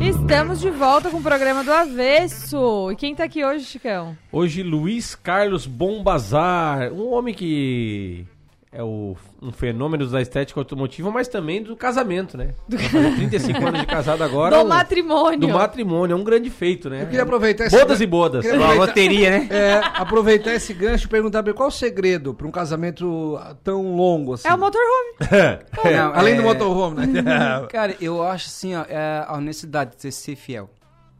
Estamos 0.00 0.60
de 0.60 0.70
volta 0.70 1.10
com 1.10 1.18
o 1.18 1.22
programa 1.22 1.62
do 1.62 1.72
Avesso. 1.72 2.90
E 2.90 2.96
quem 2.96 3.14
tá 3.14 3.24
aqui 3.24 3.44
hoje, 3.44 3.64
Chicão? 3.64 4.16
Hoje, 4.30 4.62
Luiz 4.62 5.14
Carlos 5.14 5.66
Bombazar, 5.66 6.92
um 6.92 7.12
homem 7.12 7.34
que 7.34 8.26
é 8.74 8.82
o, 8.82 9.14
um 9.42 9.52
fenômeno 9.52 10.06
da 10.06 10.22
estética 10.22 10.58
automotiva, 10.58 11.10
mas 11.10 11.28
também 11.28 11.62
do 11.62 11.76
casamento, 11.76 12.38
né? 12.38 12.54
Do... 12.66 12.78
35 12.78 13.58
anos 13.68 13.80
de 13.80 13.86
casado 13.86 14.24
agora. 14.24 14.56
Do 14.56 14.64
um, 14.64 14.68
matrimônio. 14.68 15.38
Do 15.40 15.48
matrimônio, 15.50 16.14
é 16.14 16.16
um 16.16 16.24
grande 16.24 16.48
feito, 16.48 16.88
né? 16.88 17.02
Eu 17.02 17.06
queria 17.06 17.22
aproveitar 17.22 17.66
esse 17.66 17.76
Bodas 17.76 18.00
e 18.00 18.06
bodas. 18.06 18.46
Uma 18.46 18.72
loteria, 18.72 19.30
né? 19.30 19.48
É, 19.50 19.74
aproveitar 19.94 20.54
esse 20.54 20.72
gancho 20.72 21.04
e 21.04 21.08
perguntar 21.08 21.42
qual 21.52 21.68
o 21.68 21.72
segredo 21.72 22.32
para 22.32 22.46
um 22.46 22.50
casamento 22.50 23.38
tão 23.62 23.94
longo 23.94 24.32
assim? 24.32 24.48
É 24.48 24.54
o 24.54 24.58
motorhome. 24.58 25.16
é, 25.30 25.96
não, 25.98 26.14
além 26.14 26.32
é... 26.32 26.36
do 26.38 26.42
motorhome, 26.42 27.06
né? 27.06 27.22
Cara, 27.68 27.94
eu 28.00 28.22
acho 28.22 28.46
assim, 28.46 28.74
ó, 28.74 28.86
é 28.88 29.22
a 29.28 29.36
honestidade 29.36 29.96
de 29.96 30.10
ser 30.10 30.34
fiel, 30.34 30.70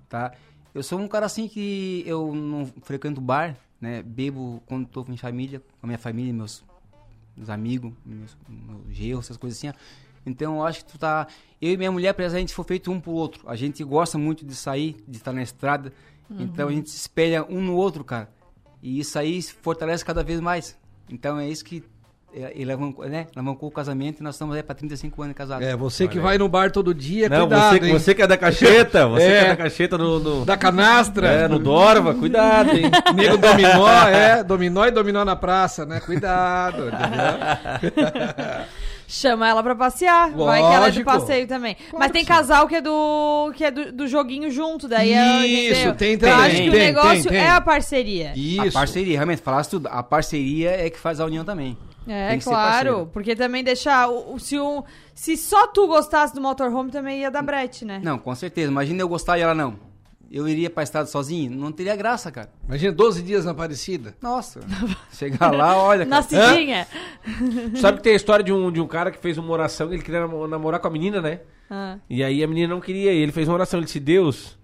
tá? 0.09 0.33
Eu 0.75 0.83
sou 0.83 0.99
um 0.99 1.07
cara 1.07 1.27
assim 1.27 1.47
que 1.47 2.03
eu 2.07 2.35
não 2.35 2.67
frequento 2.83 3.21
bar, 3.21 3.55
né? 3.79 4.03
Bebo 4.03 4.63
quando 4.65 4.87
tô 4.87 5.05
em 5.07 5.19
família, 5.19 5.61
com 5.61 5.85
a 5.85 5.87
minha 5.87 5.99
família, 5.99 6.33
meus 6.33 6.65
meus 7.43 7.51
amigos, 7.51 7.93
meus, 8.07 8.37
meus 8.49 8.97
gerros, 8.97 9.25
essas 9.27 9.37
coisas 9.37 9.59
assim. 9.59 9.77
Então 10.25 10.57
eu 10.57 10.65
acho 10.65 10.85
que 10.85 10.93
tu 10.93 10.99
tá. 10.99 11.27
Eu 11.61 11.73
e 11.73 11.77
minha 11.77 11.91
mulher, 11.91 12.13
pra 12.15 12.27
a 12.27 12.29
gente 12.29 12.55
for 12.55 12.65
feito 12.65 12.91
um 12.91 13.01
pro 13.01 13.13
outro. 13.13 13.49
A 13.49 13.57
gente 13.57 13.83
gosta 13.83 14.17
muito 14.17 14.45
de 14.45 14.55
sair, 14.55 14.97
de 15.07 15.19
estar 15.19 15.33
na 15.33 15.43
estrada. 15.43 15.93
Uhum. 16.31 16.43
Então 16.43 16.69
a 16.69 16.73
gente 16.73 16.91
se 16.91 16.97
espelha 16.97 17.45
um 17.45 17.61
no 17.61 17.75
outro, 17.75 18.05
cara. 18.05 18.31
E 18.81 18.99
isso 18.99 19.19
aí 19.19 19.43
fortalece 19.43 20.05
cada 20.05 20.23
vez 20.23 20.41
mais. 20.41 20.79
Então 21.09 21.39
é 21.39 21.49
isso 21.49 21.65
que 21.65 21.85
ele 22.35 22.73
alavancou, 22.73 23.07
né? 23.07 23.27
alavancou 23.35 23.69
o 23.69 23.73
casamento 23.73 24.21
e 24.21 24.23
nós 24.23 24.35
estamos 24.35 24.57
aí 24.57 24.63
para 24.63 24.75
35 24.75 25.23
anos 25.23 25.37
casados. 25.37 25.67
É, 25.67 25.77
você 25.77 26.09
que 26.09 26.19
vai 26.19 26.39
no 26.39 26.49
bar 26.49 26.71
todo 26.71 26.95
dia, 26.95 27.29
Não, 27.29 27.47
cuidado, 27.47 27.79
você, 27.79 27.93
você 27.93 28.15
que 28.15 28.23
é 28.23 28.27
da 28.27 28.37
cacheta, 28.37 29.07
você 29.07 29.25
é, 29.25 29.41
que 29.41 29.47
é 29.47 29.49
da 29.49 29.57
cacheta 29.57 29.99
no, 29.99 30.19
no... 30.19 30.45
Da 30.45 30.57
canastra. 30.57 31.29
É, 31.29 31.49
no 31.49 31.59
Dorva, 31.59 32.15
cuidado, 32.15 32.71
hein? 32.71 32.91
Nego 33.15 33.37
dominó, 33.37 34.09
é, 34.09 34.43
dominó 34.43 34.87
e 34.87 34.91
dominó 34.91 35.25
na 35.25 35.37
praça, 35.37 35.85
né? 35.85 36.01
Cuidado, 36.01 36.91
Chama 39.13 39.47
ela 39.47 39.63
pra 39.63 39.75
passear. 39.75 40.35
Lógico. 40.35 40.45
Vai 40.47 40.61
que 40.61 40.75
ela 40.75 40.87
é 40.87 40.91
de 40.91 41.05
passeio 41.05 41.47
também. 41.47 41.75
Claro 41.75 41.99
Mas 41.99 42.13
tem 42.13 42.25
casal 42.25 42.67
que 42.67 42.77
é 42.77 42.81
do 42.81 43.53
que 43.55 43.63
é 43.63 43.71
do, 43.71 43.93
do 43.93 44.09
joguinho 44.09 44.51
junto, 44.51 44.89
daí 44.89 45.13
é, 45.13 45.47
Isso, 45.47 45.95
tem, 45.97 46.17
tem. 46.17 46.31
Eu 46.31 46.37
acho 46.37 46.57
tem, 46.57 46.65
que 46.65 46.71
tem, 46.71 46.81
o 46.81 46.85
negócio 46.85 47.29
tem, 47.29 47.39
é 47.39 47.51
a 47.51 47.61
parceria. 47.61 48.33
Isso. 48.35 48.69
A 48.69 48.73
parceria, 48.73 49.19
realmente, 49.19 49.43
falasse 49.43 49.69
tudo. 49.69 49.87
A 49.89 50.03
parceria 50.03 50.71
é 50.71 50.89
que 50.89 50.99
faz 50.99 51.21
a 51.21 51.27
união 51.27 51.45
também. 51.45 51.77
É, 52.07 52.37
claro, 52.39 53.09
porque 53.13 53.37
também 53.37 53.63
deixar. 53.63 54.09
Se, 54.39 54.59
um, 54.59 54.83
se 55.15 55.37
só 55.37 55.67
tu 55.69 55.87
gostasse 55.87 56.35
do 56.35 56.41
motorhome, 56.41 56.91
também 56.91 57.21
ia 57.21 57.31
dar 57.31 57.43
brete, 57.43 57.85
né? 57.85 58.01
Não, 58.03 58.19
com 58.19 58.35
certeza. 58.35 58.71
Imagina 58.71 59.01
eu 59.01 59.09
gostar 59.09 59.39
e 59.39 59.43
ela 59.43 59.55
não. 59.55 59.79
eu 60.31 60.49
iria 60.49 60.69
pra 60.71 60.83
estrada 60.83 61.07
sozinho? 61.07 61.51
Não 61.53 61.71
teria 61.71 61.95
graça, 61.95 62.31
cara. 62.33 62.51
Imagina 62.67 62.93
12 62.93 63.23
dias 63.23 63.45
na 63.45 63.51
Aparecida. 63.53 64.15
Nossa. 64.21 64.61
Chegar 65.13 65.53
lá, 65.53 65.77
olha. 65.77 66.05
Na 66.05 66.23
cidinha. 66.23 66.87
Sabe 67.81 67.99
que 67.99 68.03
tem 68.05 68.13
a 68.15 68.17
história 68.17 68.45
de 68.45 68.53
um, 68.53 68.71
de 68.73 68.81
um 68.81 68.87
cara 68.87 69.11
que 69.11 69.19
fez 69.19 69.39
uma 69.39 69.53
oração, 69.53 69.93
ele 69.93 70.03
queria 70.03 70.21
namo- 70.23 70.49
namorar 70.49 70.81
com 70.81 70.89
a 70.89 70.91
menina, 70.91 71.21
né? 71.21 71.41
Ah. 71.71 71.99
E 72.09 72.23
aí 72.25 72.43
a 72.43 72.47
menina 72.49 72.75
não 72.75 72.81
queria, 72.81 73.13
e 73.13 73.19
ele 73.19 73.33
fez 73.33 73.47
uma 73.49 73.55
oração, 73.55 73.79
ele 73.79 73.87
disse, 73.87 74.01
Deus, 74.01 74.59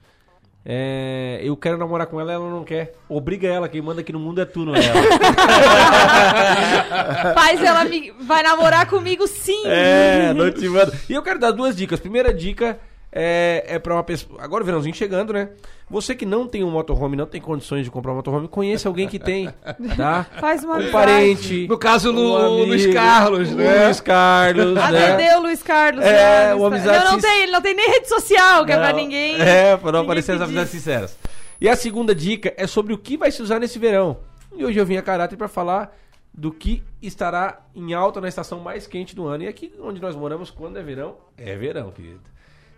é, 0.70 1.40
eu 1.42 1.56
quero 1.56 1.78
namorar 1.78 2.06
com 2.06 2.20
ela, 2.20 2.30
ela 2.30 2.50
não 2.50 2.62
quer. 2.62 2.92
Obriga 3.08 3.48
ela, 3.48 3.70
quem 3.70 3.80
manda 3.80 4.02
aqui 4.02 4.12
no 4.12 4.18
mundo 4.18 4.42
é 4.42 4.44
tu, 4.44 4.66
não 4.66 4.76
é 4.76 4.80
ela. 4.84 5.00
Faz 7.32 7.62
ela 7.62 7.86
me... 7.86 8.12
vai 8.20 8.42
namorar 8.42 8.86
comigo 8.86 9.26
sim. 9.26 9.62
É, 9.64 10.34
não 10.34 10.50
te 10.50 10.68
mando. 10.68 10.92
E 11.08 11.14
eu 11.14 11.22
quero 11.22 11.38
dar 11.38 11.52
duas 11.52 11.74
dicas. 11.74 11.98
Primeira 11.98 12.34
dica 12.34 12.78
é, 13.10 13.64
é 13.66 13.78
pra 13.78 13.94
uma 13.94 14.02
pessoa. 14.04 14.40
Agora 14.42 14.62
o 14.62 14.66
verãozinho 14.66 14.94
chegando, 14.94 15.32
né? 15.32 15.50
Você 15.90 16.14
que 16.14 16.26
não 16.26 16.46
tem 16.46 16.62
um 16.62 16.70
motorhome, 16.70 17.16
não 17.16 17.24
tem 17.26 17.40
condições 17.40 17.84
de 17.84 17.90
comprar 17.90 18.12
um 18.12 18.16
motorhome, 18.16 18.46
conheça 18.48 18.88
alguém 18.88 19.08
que 19.08 19.18
tem, 19.18 19.48
tá? 19.96 20.24
Faz 20.38 20.62
uma 20.62 20.76
Um 20.76 20.90
parente. 20.90 21.66
No 21.66 21.78
caso, 21.78 22.10
um 22.10 22.14
Lu- 22.14 22.66
Luiz 22.66 22.86
Carlos, 22.92 23.50
o 23.50 23.54
né? 23.56 23.84
Luiz 23.86 24.00
Carlos, 24.00 24.74
né? 24.74 24.82
Atendeu 25.14 25.38
o 25.38 25.42
Luiz 25.42 25.62
Carlos. 25.62 26.04
É, 26.04 26.48
né, 26.48 26.54
o 26.54 26.66
amizade 26.66 27.04
Não, 27.04 27.12
não 27.12 27.20
tem, 27.20 27.42
ele 27.42 27.52
não 27.52 27.62
tem 27.62 27.74
nem 27.74 27.90
rede 27.90 28.08
social, 28.08 28.66
que 28.66 28.72
é 28.72 28.76
pra 28.76 28.92
ninguém. 28.92 29.40
É, 29.40 29.76
pra 29.78 29.90
não 29.92 30.00
ninguém 30.00 30.10
aparecer 30.10 30.32
as 30.32 30.42
amizades 30.42 30.70
sinceras. 30.70 31.16
E 31.60 31.68
a 31.68 31.74
segunda 31.74 32.14
dica 32.14 32.52
é 32.56 32.66
sobre 32.66 32.92
o 32.92 32.98
que 32.98 33.16
vai 33.16 33.30
se 33.30 33.40
usar 33.42 33.58
nesse 33.58 33.78
verão. 33.78 34.18
E 34.54 34.64
hoje 34.64 34.78
eu 34.78 34.84
vim 34.86 34.96
a 34.98 35.02
caráter 35.02 35.36
pra 35.36 35.48
falar 35.48 35.96
do 36.34 36.52
que 36.52 36.82
estará 37.02 37.60
em 37.74 37.94
alta 37.94 38.20
na 38.20 38.28
estação 38.28 38.60
mais 38.60 38.86
quente 38.86 39.16
do 39.16 39.26
ano. 39.26 39.44
E 39.44 39.48
aqui 39.48 39.72
onde 39.80 40.00
nós 40.02 40.14
moramos, 40.14 40.50
quando 40.50 40.78
é 40.78 40.82
verão, 40.82 41.16
é 41.36 41.56
verão, 41.56 41.90
querido. 41.90 42.20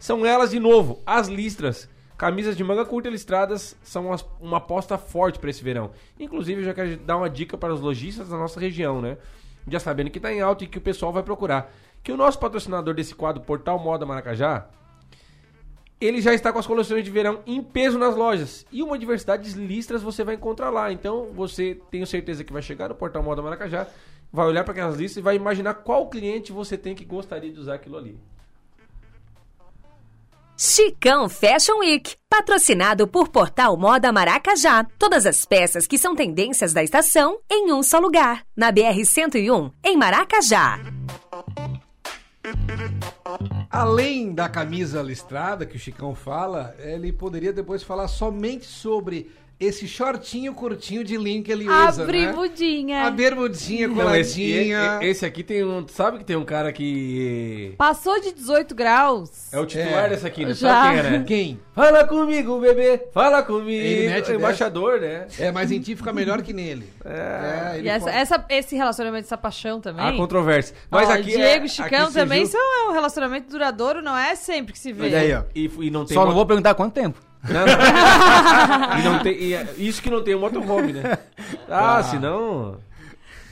São 0.01 0.24
elas, 0.24 0.51
de 0.51 0.59
novo, 0.59 0.98
as 1.05 1.28
listras. 1.28 1.86
Camisas 2.16 2.57
de 2.57 2.64
manga 2.64 2.86
curta 2.86 3.11
listradas 3.11 3.76
são 3.82 4.11
uma 4.40 4.57
aposta 4.57 4.96
forte 4.96 5.38
para 5.38 5.51
esse 5.51 5.62
verão. 5.62 5.90
Inclusive, 6.18 6.62
eu 6.62 6.64
já 6.64 6.72
quero 6.72 6.96
dar 6.96 7.18
uma 7.18 7.28
dica 7.28 7.59
para 7.59 7.72
os 7.72 7.82
lojistas 7.82 8.30
da 8.30 8.36
nossa 8.38 8.59
região, 8.59 9.03
né? 9.03 9.18
Já 9.68 9.78
sabendo 9.78 10.11
que 10.11 10.18
está 10.18 10.32
em 10.32 10.40
alta 10.40 10.64
e 10.64 10.66
que 10.66 10.78
o 10.78 10.80
pessoal 10.80 11.12
vai 11.12 11.22
procurar. 11.22 11.70
Que 12.03 12.11
o 12.11 12.16
nosso 12.16 12.38
patrocinador 12.38 12.94
desse 12.94 13.14
quadro, 13.14 13.42
Portal 13.42 13.78
Moda 13.78 14.07
Maracajá, 14.07 14.66
ele 16.01 16.22
já 16.22 16.32
está 16.32 16.51
com 16.51 16.59
as 16.59 16.66
coleções 16.66 17.05
de 17.05 17.11
verão 17.11 17.40
em 17.46 17.62
peso 17.62 17.98
nas 17.98 18.16
lojas. 18.16 18.64
E 18.72 18.82
uma 18.82 18.98
diversidade 18.98 19.53
de 19.53 19.61
listras 19.61 20.03
você 20.03 20.24
vai 20.24 20.34
encontrar 20.34 20.70
lá. 20.70 20.90
Então, 20.90 21.28
você 21.34 21.78
tenho 21.90 22.07
certeza 22.07 22.42
que 22.42 22.55
vai 22.55 22.62
chegar 22.62 22.88
no 22.88 22.94
Portal 22.94 23.22
Moda 23.22 23.42
Maracajá, 23.42 23.86
vai 24.32 24.46
olhar 24.46 24.64
para 24.64 24.72
aquelas 24.72 24.96
listas 24.96 25.18
e 25.18 25.22
vai 25.22 25.36
imaginar 25.36 25.74
qual 25.74 26.09
cliente 26.09 26.53
você 26.53 26.78
tem 26.78 26.94
que 26.94 27.05
gostaria 27.05 27.53
de 27.53 27.61
usar 27.61 27.74
aquilo 27.74 27.98
ali. 27.98 28.18
Chicão 30.63 31.27
Fashion 31.27 31.79
Week, 31.79 32.15
patrocinado 32.29 33.09
por 33.09 33.29
Portal 33.29 33.79
Moda 33.79 34.13
Maracajá. 34.13 34.85
Todas 34.99 35.25
as 35.25 35.47
peças 35.47 35.87
que 35.87 35.97
são 35.97 36.15
tendências 36.15 36.75
da 36.75 36.83
estação 36.83 37.39
em 37.51 37.73
um 37.73 37.83
só 37.83 37.99
lugar. 37.99 38.45
Na 38.55 38.71
BR-101, 38.71 39.73
em 39.83 39.97
Maracajá. 39.97 40.79
Além 43.71 44.35
da 44.35 44.51
camisa 44.51 45.01
listrada 45.01 45.65
que 45.65 45.77
o 45.77 45.81
Chicão 45.81 46.15
fala, 46.15 46.77
ele 46.79 47.11
poderia 47.11 47.55
depois 47.55 47.83
falar 47.83 48.09
somente 48.09 48.67
sobre 48.67 49.33
esse 49.61 49.87
shortinho 49.87 50.55
curtinho 50.55 51.05
de 51.05 51.17
linho 51.19 51.43
que 51.43 51.53
ele 51.53 51.69
A 51.69 51.89
usa, 51.91 52.07
né? 52.07 52.13
bermudinha. 52.13 53.05
A 53.07 53.11
bermudinha 53.11 53.87
Não, 53.87 53.95
esse, 54.15 54.41
coladinha. 54.41 54.99
e- 55.03 55.05
e- 55.05 55.11
esse 55.11 55.27
aqui 55.27 55.43
tem 55.45 55.63
um. 55.63 55.87
Sabe 55.87 56.19
que 56.19 56.25
tem 56.25 56.35
um 56.35 56.45
cara 56.47 56.73
que. 56.73 57.75
Passou 57.77 58.19
de 58.21 58.33
18 58.33 58.75
graus. 58.75 59.53
É 59.53 59.61
o 59.61 59.67
titular 59.67 60.07
É. 60.07 60.09
dessa 60.09 60.27
aqui, 60.29 60.45
né? 60.47 60.55
Já. 60.55 60.69
Sabe 60.71 60.89
quem 60.89 60.99
é, 60.99 61.11
né? 61.19 61.25
Quem? 61.27 61.61
Fala 61.75 62.05
comigo, 62.07 62.59
bebê. 62.59 63.03
Fala 63.13 63.43
comigo. 63.43 63.71
Ele 63.71 64.09
mete 64.09 64.33
É 64.33 64.35
embaixador, 64.35 65.01
né? 65.01 65.27
É, 65.39 65.53
mas 65.53 65.71
em 65.71 65.79
ti 65.81 65.95
fica 65.95 66.13
melhor 66.13 66.41
que 66.43 66.53
nele. 66.53 66.87
É, 67.05 67.73
E 67.75 67.79
ele 67.81 67.89
essa, 67.89 68.05
pode- 68.07 68.17
essa- 68.17 68.45
esse 68.49 68.77
relacionamento, 68.77 69.27
essa 69.27 69.37
paixão 69.39 69.81
também. 69.81 70.05
Há 70.07 70.13
controvérsia. 70.17 70.75
Mas 70.91 71.09
Ó, 71.09 71.13
aqui. 71.13 71.23
Diego 71.25 71.43
é, 71.65 71.67
e 71.67 71.69
Chicão 71.69 72.05
aqui 72.07 72.15
também 72.15 72.47
surgiu- 72.47 72.61
são 72.61 72.87
é 72.87 72.89
um 72.89 72.93
relacionamento 72.93 73.51
duradouro, 73.51 74.01
não 74.01 74.17
é 74.17 74.35
sempre 74.35 74.73
que 74.73 74.79
se 74.79 74.93
vê. 74.93 75.05
Olha 75.07 75.19
aí, 75.19 75.35
ó. 75.35 75.43
E, 75.55 75.71
e 75.87 75.91
não 75.91 76.05
tem 76.05 76.15
Só 76.15 76.21
não 76.21 76.29
moto- 76.29 76.37
vou 76.37 76.47
perguntar 76.47 76.75
quanto 76.75 76.93
tempo. 76.95 77.19
Não, 77.43 77.64
não. 77.66 78.99
e 78.99 79.03
não 79.03 79.22
tem, 79.22 79.34
e 79.43 79.55
é- 79.55 79.74
isso 79.78 80.03
que 80.03 80.11
não 80.11 80.22
tem 80.22 80.34
o 80.34 80.41
motorhome, 80.41 80.93
né? 80.93 81.18
Ah, 81.68 81.99
Ah. 81.99 82.03
senão. 82.03 82.78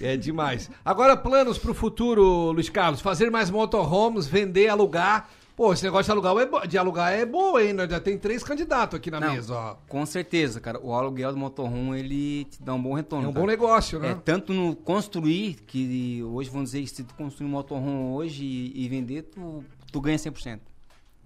É 0.01 0.17
demais. 0.17 0.71
Agora, 0.85 1.17
planos 1.17 1.59
pro 1.59 1.75
futuro, 1.75 2.53
Luiz 2.53 2.69
Carlos. 2.69 3.01
Fazer 3.01 3.31
mais 3.31 3.51
motorhomes, 3.51 4.27
vender, 4.29 4.69
alugar. 4.69 5.29
Pô, 5.57 5.73
esse 5.73 5.83
negócio 5.83 6.05
de 6.05 6.11
alugar 6.13 6.37
é, 6.39 6.47
bo- 6.47 6.65
de 6.69 6.79
alugar 6.79 7.13
é 7.13 7.27
bom, 7.27 7.59
hein? 7.59 7.73
Nós 7.73 7.91
Já 7.91 7.99
tem 7.99 8.17
três 8.17 8.45
candidatos 8.45 8.97
aqui 8.97 9.11
na 9.11 9.19
Não, 9.19 9.33
mesa, 9.33 9.53
ó. 9.57 9.75
Com 9.89 10.07
certeza, 10.07 10.61
cara. 10.61 10.79
O 10.81 10.95
aluguel 10.95 11.33
do 11.33 11.37
motorhome, 11.39 11.99
ele 11.99 12.45
te 12.45 12.63
dá 12.63 12.75
um 12.75 12.81
bom 12.83 12.95
retorno. 12.95 13.27
É 13.27 13.29
um 13.29 13.33
cara. 13.33 13.45
bom 13.45 13.51
negócio, 13.51 13.99
né? 13.99 14.11
É, 14.11 14.15
tanto 14.15 14.53
no 14.53 14.77
construir, 14.77 15.55
que 15.67 16.23
hoje, 16.23 16.49
vamos 16.49 16.71
dizer, 16.71 16.83
que 16.83 16.91
se 16.91 17.03
tu 17.03 17.13
construir 17.15 17.49
um 17.49 17.51
motorhome 17.51 18.13
hoje 18.15 18.45
e, 18.45 18.85
e 18.85 18.89
vender, 18.89 19.23
tu, 19.23 19.65
tu 19.91 20.01
ganha 20.01 20.17
100%. 20.17 20.61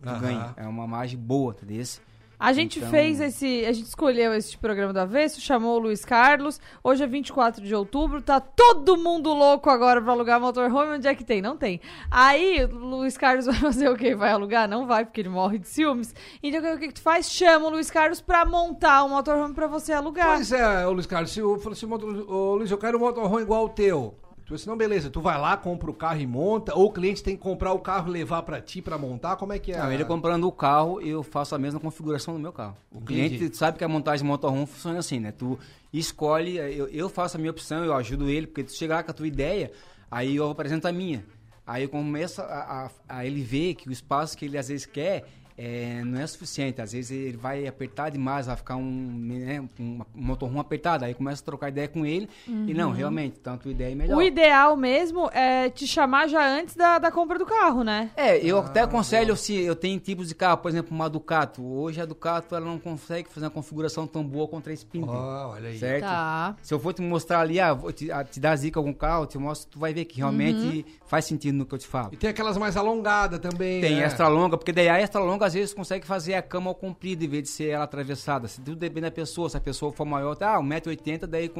Tu 0.03 0.09
Aham. 0.09 0.19
ganha. 0.19 0.55
É 0.57 0.67
uma 0.67 0.87
margem 0.87 1.19
boa, 1.19 1.53
tá 1.53 1.67
desse? 1.67 2.01
A 2.45 2.53
gente 2.53 2.79
Então- 2.81 2.91
fez 2.91 3.21
esse. 3.21 3.65
A 3.65 3.73
gente 3.73 3.87
escolheu 3.87 4.35
esse 4.35 4.59
programa 4.59 4.93
do 4.93 4.99
Avesso, 4.99 5.41
chamou 5.41 5.77
o 5.77 5.79
Luiz 5.79 6.05
Carlos. 6.05 6.61
Hoje 6.83 7.05
é 7.05 7.07
24 7.07 7.65
de 7.65 7.73
outubro, 7.73 8.21
tá 8.21 8.41
todo 8.41 8.97
mundo 8.97 9.33
louco 9.33 9.71
agora 9.71 10.03
pra 10.03 10.11
alugar 10.13 10.41
motorhome. 10.41 10.97
Onde 10.97 11.07
é 11.07 11.15
que 11.15 11.23
tem? 11.23 11.41
Não 11.41 11.57
tem. 11.57 11.81
Aí, 12.11 12.65
o 12.65 12.75
Luiz 12.77 13.17
Carlos 13.17 13.47
vai 13.47 13.55
fazer 13.55 13.89
o 13.89 13.97
quê? 13.97 14.17
Vai 14.17 14.31
alugar? 14.33 14.69
Não 14.69 14.87
vai, 14.89 15.05
porque 15.05 15.21
ele 15.21 15.29
morre 15.29 15.59
de 15.59 15.69
ciúmes. 15.69 16.13
Então, 16.43 16.75
o 16.75 16.79
que, 16.79 16.89
que 16.89 16.95
tu 16.95 17.03
faz? 17.03 17.31
Chama 17.31 17.67
o 17.67 17.71
Luiz 17.71 17.91
Carlos 17.93 18.21
pra 18.21 18.45
montar 18.45 19.05
um 19.05 19.11
motorhome 19.11 19.55
pra 19.55 19.69
você 19.69 19.93
alugar. 19.93 20.27
Pois 20.35 20.51
é, 20.51 20.85
ô 20.87 20.93
Luiz 20.93 21.07
Carlos, 21.07 21.31
se 21.31 21.39
eu 21.39 21.55
assim, 21.71 21.87
motor- 21.87 22.29
ô, 22.29 22.57
Luiz, 22.57 22.71
eu 22.73 22.79
quero 22.79 22.99
um 22.99 23.01
motorhome 23.01 23.43
igual 23.43 23.67
o 23.67 23.69
teu. 23.69 24.17
Tu 24.45 24.55
disse, 24.55 24.67
não, 24.67 24.77
beleza, 24.77 25.09
tu 25.09 25.21
vai 25.21 25.39
lá, 25.41 25.57
compra 25.57 25.91
o 25.91 25.95
carro 25.95 26.21
e 26.21 26.27
monta, 26.27 26.75
ou 26.75 26.87
o 26.87 26.93
cliente 26.93 27.23
tem 27.23 27.37
que 27.37 27.43
comprar 27.43 27.73
o 27.73 27.79
carro 27.79 28.09
e 28.09 28.13
levar 28.13 28.43
pra 28.43 28.61
ti 28.61 28.83
pra 28.83 28.99
montar, 28.99 29.37
como 29.37 29.53
é 29.53 29.59
que 29.59 29.73
é? 29.73 29.79
Não, 29.79 29.91
ele 29.93 30.05
comprando 30.05 30.45
o 30.49 30.53
carro, 30.53 31.01
eu 31.01 31.23
faço 31.23 31.55
a 31.55 31.59
mesma 31.59 31.79
configuração 31.81 32.35
do 32.35 32.41
meu 32.41 32.53
carro. 32.53 32.77
O 32.91 32.99
Entendi. 32.99 33.37
cliente 33.39 33.57
sabe 33.57 33.79
que 33.79 33.85
a 33.85 33.89
montagem 33.89 34.27
motorhome 34.27 34.67
funciona 34.67 34.99
assim, 34.99 35.21
né? 35.21 35.33
Tu 35.33 35.59
escolhe, 35.93 36.57
eu, 36.57 36.89
eu 36.89 37.09
faço 37.09 37.37
a 37.37 37.41
minha 37.41 37.51
opção, 37.51 37.85
eu 37.85 37.95
ajudo 37.95 38.29
ele, 38.29 38.47
porque 38.47 38.65
tu 38.65 38.73
chegar 38.73 39.03
com 39.05 39.11
a 39.11 39.15
tua 39.15 39.27
ideia, 39.29 39.71
aí 40.11 40.37
eu 40.37 40.51
apresento 40.51 40.89
a 40.89 40.93
minha. 40.93 41.25
Aí 41.67 41.85
eu 41.85 41.89
começo 41.89 42.43
a, 42.43 42.45
a- 42.45 42.91
a 43.09 43.25
ele 43.27 43.43
ver 43.43 43.75
que 43.75 43.89
o 43.89 43.93
espaço 43.93 44.37
que 44.37 44.45
ele 44.45 44.59
às 44.59 44.69
vezes 44.69 44.85
quer 44.87 45.25
é, 45.57 46.03
não 46.05 46.21
é 46.21 46.27
suficiente. 46.27 46.81
Às 46.81 46.93
vezes 46.93 47.11
ele 47.11 47.37
vai 47.37 47.67
apertar 47.67 48.11
demais, 48.11 48.47
vai 48.47 48.57
ficar 48.57 48.77
um, 48.77 48.83
né, 48.85 49.61
um, 49.79 49.83
um 50.15 50.23
motorhome 50.23 50.59
apertado. 50.61 51.05
Aí 51.05 51.15
começa 51.15 51.43
a 51.43 51.45
trocar 51.45 51.69
ideia 51.69 51.89
com 51.89 52.05
ele 52.07 52.29
e 52.49 52.75
não, 52.75 52.89
Uhum. 52.91 52.95
realmente, 52.95 53.37
então 53.41 53.55
a 53.55 53.57
tua 53.57 53.71
ideia 53.71 53.93
é 53.93 53.95
melhor. 53.95 54.17
O 54.19 54.23
ideal 54.23 54.77
mesmo 54.77 55.29
é 55.33 55.69
te 55.71 55.87
chamar 55.87 56.29
já 56.29 56.47
antes 56.47 56.75
da, 56.77 56.99
da 56.99 57.11
compra 57.11 57.39
do 57.39 57.47
carro, 57.47 57.83
né? 57.85 58.11
É, 58.17 58.39
eu 58.39 58.59
até 58.59 58.81
aconselho 58.83 59.37
se 59.37 59.55
eu 59.61 59.75
tenho 59.77 59.99
tipos 60.01 60.29
de 60.29 60.35
carro, 60.35 60.59
por 60.59 60.69
exemplo, 60.71 60.95
uma 60.95 61.09
Ducato. 61.09 61.63
Hoje 61.65 62.01
a 62.01 62.05
Ducato 62.05 62.55
ela 62.55 62.67
não 62.67 62.79
consegue 62.79 63.29
fazer 63.29 63.47
uma 63.47 63.51
configuração 63.51 64.07
tão 64.07 64.25
boa 64.25 64.47
com 64.49 64.61
três 64.61 64.83
pintas. 64.85 65.11
olha 65.11 65.69
aí. 65.69 65.79
Certo? 65.79 66.05
Tá. 66.05 66.57
Se 66.63 66.73
eu 66.75 66.79
for 66.81 66.93
te 66.93 67.03
mostrar 67.03 67.41
ali, 67.41 67.61
ah, 67.61 67.73
vou 67.73 67.93
te, 67.93 68.11
ah, 68.11 68.25
te 68.25 68.41
dar 68.41 68.57
zica 68.57 68.79
algum 68.79 68.93
carro, 68.93 69.27
te 69.27 69.39
mostro, 69.39 69.71
tu 69.71 69.79
vai 69.79 69.93
ver 69.93 70.05
que 70.05 70.17
realmente 70.19 70.53
Uhum. 70.63 70.85
faz 71.07 71.25
sentido 71.25 71.57
no 71.57 71.67
que 71.67 71.75
eu 71.75 71.79
te 71.79 71.87
falo. 71.87 72.11
E 72.13 72.17
tem 72.17 72.31
aquelas 72.31 72.57
mais 72.57 72.77
alongadas 72.77 73.39
também, 73.41 73.81
Tem 73.81 73.97
né? 73.97 74.05
extra 74.05 74.29
longa, 74.29 74.57
porque 74.57 74.73
daí 74.73 74.89
a 74.89 75.01
extra 75.01 75.21
longa 75.21 75.42
às 75.45 75.55
vezes 75.55 75.75
consegue 75.75 76.07
fazer 76.07 76.35
a 76.35 76.43
cama 76.43 76.69
ao 76.71 76.75
comprido 76.75 77.25
em 77.25 77.29
vez 77.29 77.43
de 77.45 77.49
ser 77.51 77.69
ela 77.71 77.85
atravessada. 77.85 78.47
Se 78.49 78.61
tudo 78.61 78.77
depende 78.77 79.03
da 79.03 79.11
pessoa, 79.11 79.49
se 79.49 79.57
a 79.57 79.61
pessoa 79.61 79.93
for 79.93 80.05
maior, 80.05 80.35
tá, 80.35 80.57
ah, 80.57 80.61
1,80m, 80.61 81.27
daí 81.27 81.51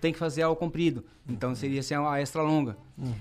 tem 0.00 0.12
que 0.12 0.18
fazer 0.18 0.42
ao 0.42 0.54
comprido. 0.56 1.04
Então 1.28 1.54
seria 1.54 1.80
assim 1.80 1.94
a 1.94 2.20
extra 2.20 2.42
longa. 2.42 2.76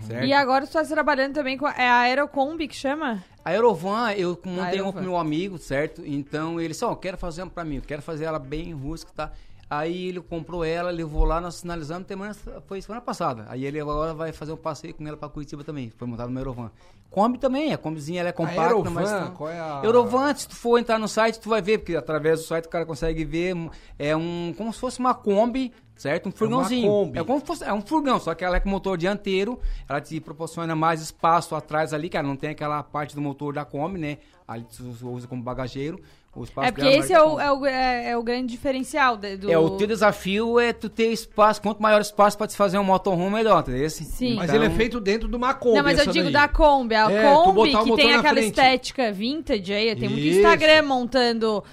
Certo? 0.05 0.25
E 0.25 0.33
agora 0.33 0.67
tu 0.67 0.73
tá 0.73 0.83
trabalhando 0.83 1.33
também 1.33 1.57
com. 1.57 1.65
a- 1.65 1.73
É 1.77 1.87
a 1.89 1.99
Aerocombi 1.99 2.67
que 2.67 2.75
chama? 2.75 3.23
A 3.43 3.49
Aerovan, 3.49 4.11
eu 4.13 4.39
montei 4.45 4.79
uma 4.81 4.93
com 4.93 5.01
meu 5.01 5.17
amigo, 5.17 5.57
certo? 5.57 6.01
Então 6.05 6.59
ele 6.59 6.69
disse, 6.69 6.85
ó, 6.85 6.91
eu 6.91 6.95
quero 6.95 7.17
fazer 7.17 7.43
uma 7.43 7.49
pra 7.51 7.63
mim, 7.65 7.75
eu 7.77 7.81
quero 7.81 8.01
fazer 8.01 8.25
ela 8.25 8.39
bem 8.39 8.73
rústica, 8.73 9.11
tá? 9.15 9.31
Aí 9.77 10.07
ele 10.09 10.21
comprou 10.21 10.63
ela, 10.63 10.89
levou 10.91 11.23
lá, 11.25 11.39
nós 11.41 11.55
sinalizamos, 11.55 12.07
semana, 12.07 12.35
foi 12.67 12.81
semana 12.81 13.01
passada. 13.01 13.45
Aí 13.49 13.65
ele 13.65 13.79
agora 13.79 14.13
vai 14.13 14.31
fazer 14.31 14.51
um 14.51 14.57
passeio 14.57 14.93
com 14.93 15.07
ela 15.07 15.17
pra 15.17 15.29
Curitiba 15.29 15.63
também, 15.63 15.89
foi 15.97 16.07
montado 16.07 16.29
no 16.29 16.37
Aerovan. 16.37 16.69
Kombi 17.09 17.37
também, 17.37 17.71
a 17.73 17.77
Kombizinha 17.77 18.21
ela 18.21 18.29
é 18.29 18.31
compacta, 18.31 18.61
Aerovan, 18.61 18.89
mas... 18.89 19.11
não- 19.11 19.31
qual 19.31 19.49
é 19.49 19.59
a- 19.59 19.81
Aerovan, 19.81 20.33
se 20.35 20.47
tu 20.47 20.55
for 20.55 20.77
entrar 20.79 20.97
no 20.99 21.07
site, 21.07 21.39
tu 21.39 21.49
vai 21.49 21.61
ver, 21.61 21.77
porque 21.79 21.95
através 21.95 22.39
do 22.39 22.45
site 22.45 22.65
o 22.65 22.69
cara 22.69 22.85
consegue 22.85 23.23
ver, 23.23 23.55
é 23.99 24.15
um, 24.15 24.53
como 24.57 24.73
se 24.73 24.79
fosse 24.79 24.99
uma 24.99 25.13
Kombi, 25.13 25.71
certo? 25.95 26.29
Um 26.29 26.31
furgãozinho. 26.31 26.87
Kombi. 26.89 27.19
É 27.19 27.23
como 27.23 27.39
se 27.39 27.45
fosse, 27.45 27.63
é 27.63 27.71
um 27.73 27.81
furgão, 27.81 28.19
só 28.19 28.33
que 28.33 28.43
ela 28.43 28.57
é 28.57 28.59
com 28.59 28.67
motor 28.69 28.97
dianteiro, 28.97 29.59
ela 29.87 30.01
te 30.01 30.19
proporciona 30.19 30.75
mais 30.75 31.01
espaço 31.01 31.55
atrás 31.55 31.93
ali, 31.93 32.09
cara, 32.09 32.25
não 32.27 32.35
tem 32.35 32.49
aquela 32.49 32.81
parte 32.83 33.15
do 33.15 33.21
motor 33.21 33.53
da 33.53 33.63
Kombi, 33.63 33.99
né? 33.99 34.17
Ali 34.47 34.65
tu 34.75 34.83
usa 35.07 35.27
como 35.27 35.41
bagageiro. 35.41 35.99
O 36.35 36.43
espaço 36.43 36.67
É 36.67 36.71
porque 36.71 36.87
esse 36.87 37.13
é 37.13 37.21
o, 37.21 37.39
é, 37.39 37.51
o, 37.51 37.65
é, 37.65 38.09
é 38.09 38.17
o 38.17 38.23
grande 38.23 38.47
diferencial 38.51 39.15
de- 39.15 39.37
do. 39.37 39.51
É, 39.51 39.57
o 39.57 39.69
teu 39.77 39.85
desafio 39.85 40.59
é 40.59 40.73
tu 40.73 40.89
ter 40.89 41.11
espaço, 41.11 41.61
quanto 41.61 41.79
maior 41.79 42.01
espaço 42.01 42.35
pra 42.37 42.47
te 42.47 42.55
fazer 42.57 42.79
um 42.79 42.83
motorhome, 42.83 43.29
melhor, 43.35 43.61
tá 43.61 43.71
esse? 43.77 44.03
Sim. 44.03 44.35
Mas 44.37 44.51
ele 44.51 44.65
é 44.65 44.69
feito 44.71 44.99
dentro 44.99 45.27
de 45.27 45.35
uma 45.35 45.53
Kombi, 45.53 45.77
Não, 45.77 45.83
mas 45.83 45.99
eu 45.99 46.07
digo 46.07 46.23
daí. 46.25 46.33
da 46.33 46.47
Kombi. 46.47 46.95
A 46.95 47.11
É, 47.11 47.31
Kombi 47.31 47.71
que 47.71 47.95
tem 47.95 48.13
aquela 48.13 48.33
frente. 48.33 48.45
estética 48.47 49.11
vintage 49.11 49.71
aí. 49.73 49.95
Tem 49.95 50.09
muito. 50.09 50.25
Instagram 50.25 50.81
montando 50.83 51.63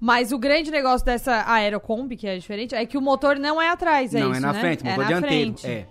Mas 0.00 0.30
o 0.32 0.38
grande 0.38 0.70
negócio 0.70 1.04
dessa 1.06 1.44
Aerocombi, 1.50 2.16
que 2.16 2.26
é 2.26 2.36
diferente, 2.38 2.74
é 2.74 2.84
que 2.84 2.98
o 2.98 3.00
motor 3.00 3.38
não 3.38 3.60
é 3.60 3.70
atrás, 3.70 4.14
é 4.14 4.20
não, 4.20 4.28
isso, 4.30 4.36
é 4.38 4.40
na 4.40 4.52
né? 4.52 4.60
frente, 4.60 4.80
é 4.86 4.90
motor 4.90 5.02
na 5.04 5.08
dianteiro. 5.08 5.58
frente. 5.58 5.66
É. 5.66 5.86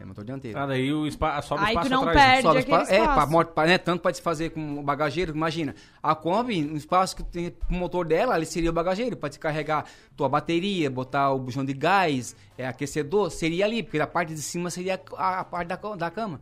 É 0.00 0.04
motor 0.06 0.24
dianteiro. 0.24 0.58
Ah, 0.58 0.64
daí 0.64 0.90
o 0.90 1.06
espaço, 1.06 1.48
sobe 1.48 1.60
Aí 1.60 1.66
tu 1.74 1.82
espaço 1.82 1.90
não 1.90 1.98
atrás. 2.08 2.16
né? 2.16 2.24
perde 2.24 2.42
Sobe 2.42 2.58
aquele 2.60 2.82
espaço. 2.82 2.94
É, 3.42 3.44
pra, 3.44 3.66
né, 3.66 3.76
tanto 3.76 4.00
pode 4.00 4.16
se 4.16 4.22
fazer 4.22 4.48
com 4.48 4.78
o 4.78 4.82
bagageiro, 4.82 5.36
imagina. 5.36 5.74
A 6.02 6.14
Kombi, 6.14 6.62
no 6.62 6.76
espaço 6.78 7.14
que 7.16 7.22
tem 7.22 7.54
o 7.70 7.74
motor 7.74 8.06
dela, 8.06 8.34
ali 8.34 8.46
seria 8.46 8.70
o 8.70 8.72
bagageiro. 8.72 9.14
Pode 9.14 9.38
carregar 9.38 9.84
tua 10.16 10.26
bateria, 10.26 10.90
botar 10.90 11.30
o 11.32 11.38
bujão 11.38 11.62
de 11.66 11.74
gás, 11.74 12.34
é, 12.56 12.66
aquecedor, 12.66 13.30
seria 13.30 13.66
ali, 13.66 13.82
porque 13.82 14.00
a 14.00 14.06
parte 14.06 14.32
de 14.32 14.40
cima 14.40 14.70
seria 14.70 14.98
a, 15.18 15.40
a 15.40 15.44
parte 15.44 15.68
da, 15.68 15.76
da 15.76 16.10
cama. 16.10 16.40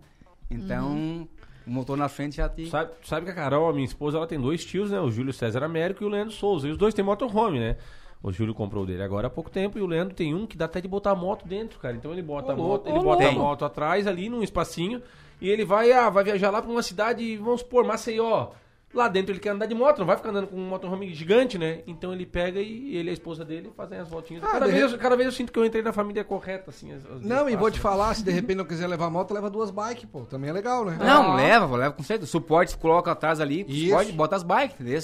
Então, 0.49 0.91
Uhum. 0.93 1.29
o 1.67 1.71
motor 1.71 1.97
na 1.97 2.09
frente 2.09 2.37
já 2.37 2.49
te... 2.49 2.71
Sabe, 2.71 2.93
sabe 3.03 3.27
que 3.27 3.33
a 3.33 3.35
Carol, 3.35 3.69
a 3.69 3.73
minha 3.73 3.85
esposa, 3.85 4.19
ela 4.19 4.27
tem 4.29 4.41
dois 4.41 4.65
tios, 4.65 4.91
né? 4.93 5.01
O 5.01 5.11
Júlio 5.11 5.33
César 5.33 5.65
Américo 5.65 6.05
e 6.05 6.07
o 6.07 6.09
Leandro 6.09 6.33
Souza. 6.33 6.69
E 6.69 6.71
os 6.71 6.79
dois 6.79 6.95
têm 6.95 7.05
motorhome, 7.05 7.59
né? 7.59 7.77
O 8.23 8.33
Júlio 8.33 8.53
comprou 8.55 8.83
o 8.83 8.87
dele 8.87 9.03
agora 9.03 9.29
há 9.29 9.31
pouco 9.31 9.49
tempo 9.49 9.79
e 9.79 9.81
o 9.83 9.87
Leandro 9.87 10.15
tem 10.15 10.35
um 10.35 10.47
que 10.47 10.57
dá 10.57 10.65
até 10.65 10.81
de 10.81 10.89
botar 10.89 11.13
a 11.13 11.15
moto 11.15 11.47
dentro, 11.47 11.79
cara. 11.79 11.95
Então 11.95 12.11
ele 12.13 12.23
bota, 12.23 12.53
a, 12.53 12.57
moto, 12.57 12.89
ele 12.89 12.99
bota 12.99 13.29
a 13.29 13.33
moto 13.33 13.65
atrás 13.65 14.07
ali 14.07 14.29
num 14.29 14.43
espacinho 14.43 15.01
e 15.41 15.49
ele 15.49 15.65
vai, 15.65 15.93
ah, 15.93 16.11
vai 16.11 16.25
viajar 16.25 16.51
lá 16.51 16.61
pra 16.61 16.71
uma 16.71 16.83
cidade, 16.83 17.37
vamos 17.37 17.61
supor, 17.61 17.85
Maceió. 17.85 18.49
Lá 18.93 19.07
dentro 19.07 19.33
ele 19.33 19.39
quer 19.39 19.51
andar 19.51 19.67
de 19.67 19.75
moto, 19.75 19.99
não 19.99 20.07
vai 20.07 20.17
ficar 20.17 20.31
andando 20.31 20.47
com 20.49 20.57
um 20.57 20.67
motorhome 20.67 21.13
gigante, 21.15 21.59
né? 21.59 21.83
Então 21.87 22.11
ele 22.13 22.25
pega 22.25 22.59
e 22.59 22.97
ele 22.97 23.09
e 23.09 23.11
a 23.11 23.13
esposa 23.13 23.45
dele 23.45 23.71
fazem 23.77 23.99
as 23.99 24.09
voltinhas. 24.09 24.43
Ah, 24.43 24.49
cada, 24.53 24.67
de 24.67 24.73
vez, 24.73 24.87
re- 24.91 24.95
eu- 24.95 24.99
cada 24.99 25.15
vez 25.15 25.27
eu 25.27 25.33
sinto 25.33 25.53
que 25.53 25.59
eu 25.59 25.65
entrei 25.65 25.83
na 25.83 25.93
família 25.93 26.25
correta, 26.25 26.71
assim. 26.71 26.91
As, 26.93 27.05
as 27.05 27.21
Não, 27.23 27.49
e 27.51 27.55
vou 27.55 27.71
te 27.71 27.79
falar, 27.79 28.15
se 28.15 28.25
de 28.25 28.31
repente 28.33 28.57
não 28.57 28.65
quiser 28.65 28.87
levar 28.89 29.11
moto, 29.11 29.33
leva 29.35 29.51
duas 29.51 29.71
bikes, 29.71 30.07
pô. 30.07 30.23
Também 30.23 30.49
é 30.49 30.53
legal, 30.55 30.87
né? 30.87 30.97
Não, 30.99 31.37
leva, 31.37 31.77
leva 31.77 31.93
com 31.95 32.03
certeza. 32.03 32.31
Suporte, 32.31 32.77
coloca 32.79 33.13
atrás 33.13 33.41
ali, 33.41 33.65
Isso. 33.69 33.89
suporte, 33.91 34.11
bota 34.13 34.35
as 34.37 34.43
bikes, 34.43 34.81
entendeu? 34.81 35.01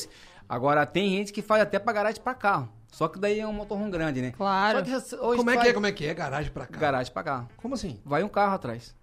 Agora, 0.48 0.84
tem 0.86 1.10
gente 1.10 1.30
que 1.32 1.42
faz 1.42 1.62
até 1.62 1.78
pra 1.78 1.92
garagem 1.92 2.20
pra 2.22 2.34
carro. 2.34 2.68
Só 2.94 3.08
que 3.08 3.18
daí 3.18 3.40
é 3.40 3.46
um 3.46 3.52
motorhome 3.52 3.90
grande, 3.90 4.22
né? 4.22 4.32
Claro. 4.36 4.78
Só 4.78 4.84
que 4.84 4.92
essa- 4.92 5.20
hoje 5.20 5.38
Como 5.38 5.50
é 5.50 5.56
que 5.56 5.66
é, 5.68 5.72
como 5.72 5.86
é 5.86 5.90
que 5.90 6.06
é? 6.06 6.14
Garagem 6.14 6.52
pra 6.52 6.64
cá. 6.64 6.78
Garagem 6.78 7.12
pra 7.12 7.22
carro. 7.24 7.48
Como 7.56 7.74
assim? 7.74 7.98
Vai 8.04 8.22
um 8.22 8.28
carro 8.28 8.54
atrás. 8.54 8.94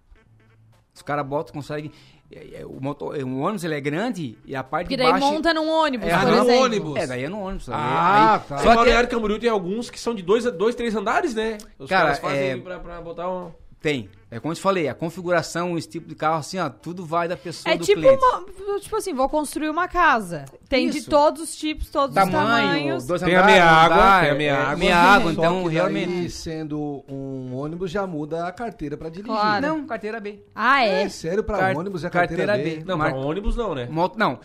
Os 0.95 1.01
caras 1.01 1.25
botam, 1.25 1.53
conseguem... 1.53 1.91
é, 2.31 2.61
é, 2.61 2.65
O, 2.65 2.79
motor, 2.81 3.15
o 3.17 3.39
ônibus 3.39 3.65
ele 3.65 3.75
é 3.75 3.81
grande 3.81 4.37
e 4.45 4.55
a 4.55 4.63
parte 4.63 4.85
Porque 4.85 4.95
de 4.95 5.03
daí 5.03 5.11
baixo... 5.11 5.25
monta 5.25 5.53
num 5.53 5.69
ônibus, 5.69 6.07
é, 6.07 6.15
no 6.25 6.31
exemplo. 6.35 6.61
ônibus. 6.63 6.95
É, 6.95 7.07
daí 7.07 7.23
é 7.25 7.29
no 7.29 7.41
ônibus. 7.41 7.67
Ah, 7.69 8.33
aí- 8.35 8.39
tá. 8.47 8.57
Só 8.59 8.69
que 8.69 8.75
Balneário 8.75 9.09
Camboriú 9.09 9.37
tem 9.39 9.49
alguns 9.49 9.89
que 9.89 9.99
são 9.99 10.15
de 10.15 10.21
dois, 10.23 10.45
dois 10.53 10.73
três 10.73 10.95
andares, 10.95 11.35
né? 11.35 11.57
Os 11.77 11.89
Cara, 11.89 12.03
caras 12.03 12.19
fazem 12.19 12.49
é- 12.51 12.57
pra, 12.57 12.79
pra 12.79 13.01
botar 13.01 13.29
um... 13.29 13.51
tem. 13.81 14.09
É 14.29 14.39
como 14.39 14.53
eu 14.53 14.55
te 14.55 14.61
falei, 14.61 14.87
a 14.87 14.93
configuração, 14.93 15.77
esse 15.77 15.89
tipo 15.89 16.07
de 16.07 16.15
carro, 16.15 16.37
assim, 16.37 16.57
ó, 16.57 16.69
tudo 16.69 17.05
vai 17.05 17.27
da 17.27 17.35
pessoa 17.35 17.73
É 17.73 17.77
do 17.77 17.83
tipo 17.83 17.99
cliente. 17.99 18.23
uma, 18.23 18.79
tipo 18.79 18.95
assim, 18.95 19.13
vou 19.13 19.27
construir 19.27 19.69
uma 19.69 19.89
casa. 19.89 20.45
Tem 20.69 20.89
de 20.89 20.99
Isso. 20.99 21.09
todos 21.09 21.41
os 21.41 21.53
tipos, 21.55 21.89
todos 21.89 22.15
os 22.15 22.23
Tamanho, 22.31 22.37
tamanhos. 22.67 23.05
dois 23.05 23.21
Tem 23.21 23.35
a 23.35 23.39
andares, 23.39 23.55
meia 23.59 23.65
um 23.65 23.75
água, 23.75 23.95
andar, 23.97 24.21
tem 24.21 24.29
a 24.31 24.35
meia 24.35 24.49
é, 24.51 24.55
água. 24.55 24.75
Meia 24.77 24.97
água, 24.97 25.33
Só 25.33 25.39
então 25.41 25.63
que 25.63 25.69
realmente... 25.69 26.07
daí, 26.13 26.29
sendo 26.29 27.03
um 27.09 27.53
ônibus, 27.55 27.91
já 27.91 28.07
muda 28.07 28.47
a 28.47 28.51
carteira 28.53 28.95
pra 28.95 29.09
dirigir. 29.09 29.33
Claro. 29.35 29.67
Não, 29.67 29.85
carteira 29.85 30.19
B. 30.21 30.39
Ah, 30.55 30.81
é? 30.85 31.03
É 31.03 31.09
sério, 31.09 31.43
pra 31.43 31.57
Car- 31.57 31.77
ônibus 31.77 32.05
é 32.05 32.09
carteira, 32.09 32.45
carteira 32.45 32.69
B. 32.75 32.79
B. 32.81 32.85
Não, 32.85 32.97
Marca- 32.97 33.17
pra 33.19 33.27
ônibus 33.27 33.57
não, 33.57 33.75
né? 33.75 33.87
Moto, 33.91 34.17
não. 34.17 34.39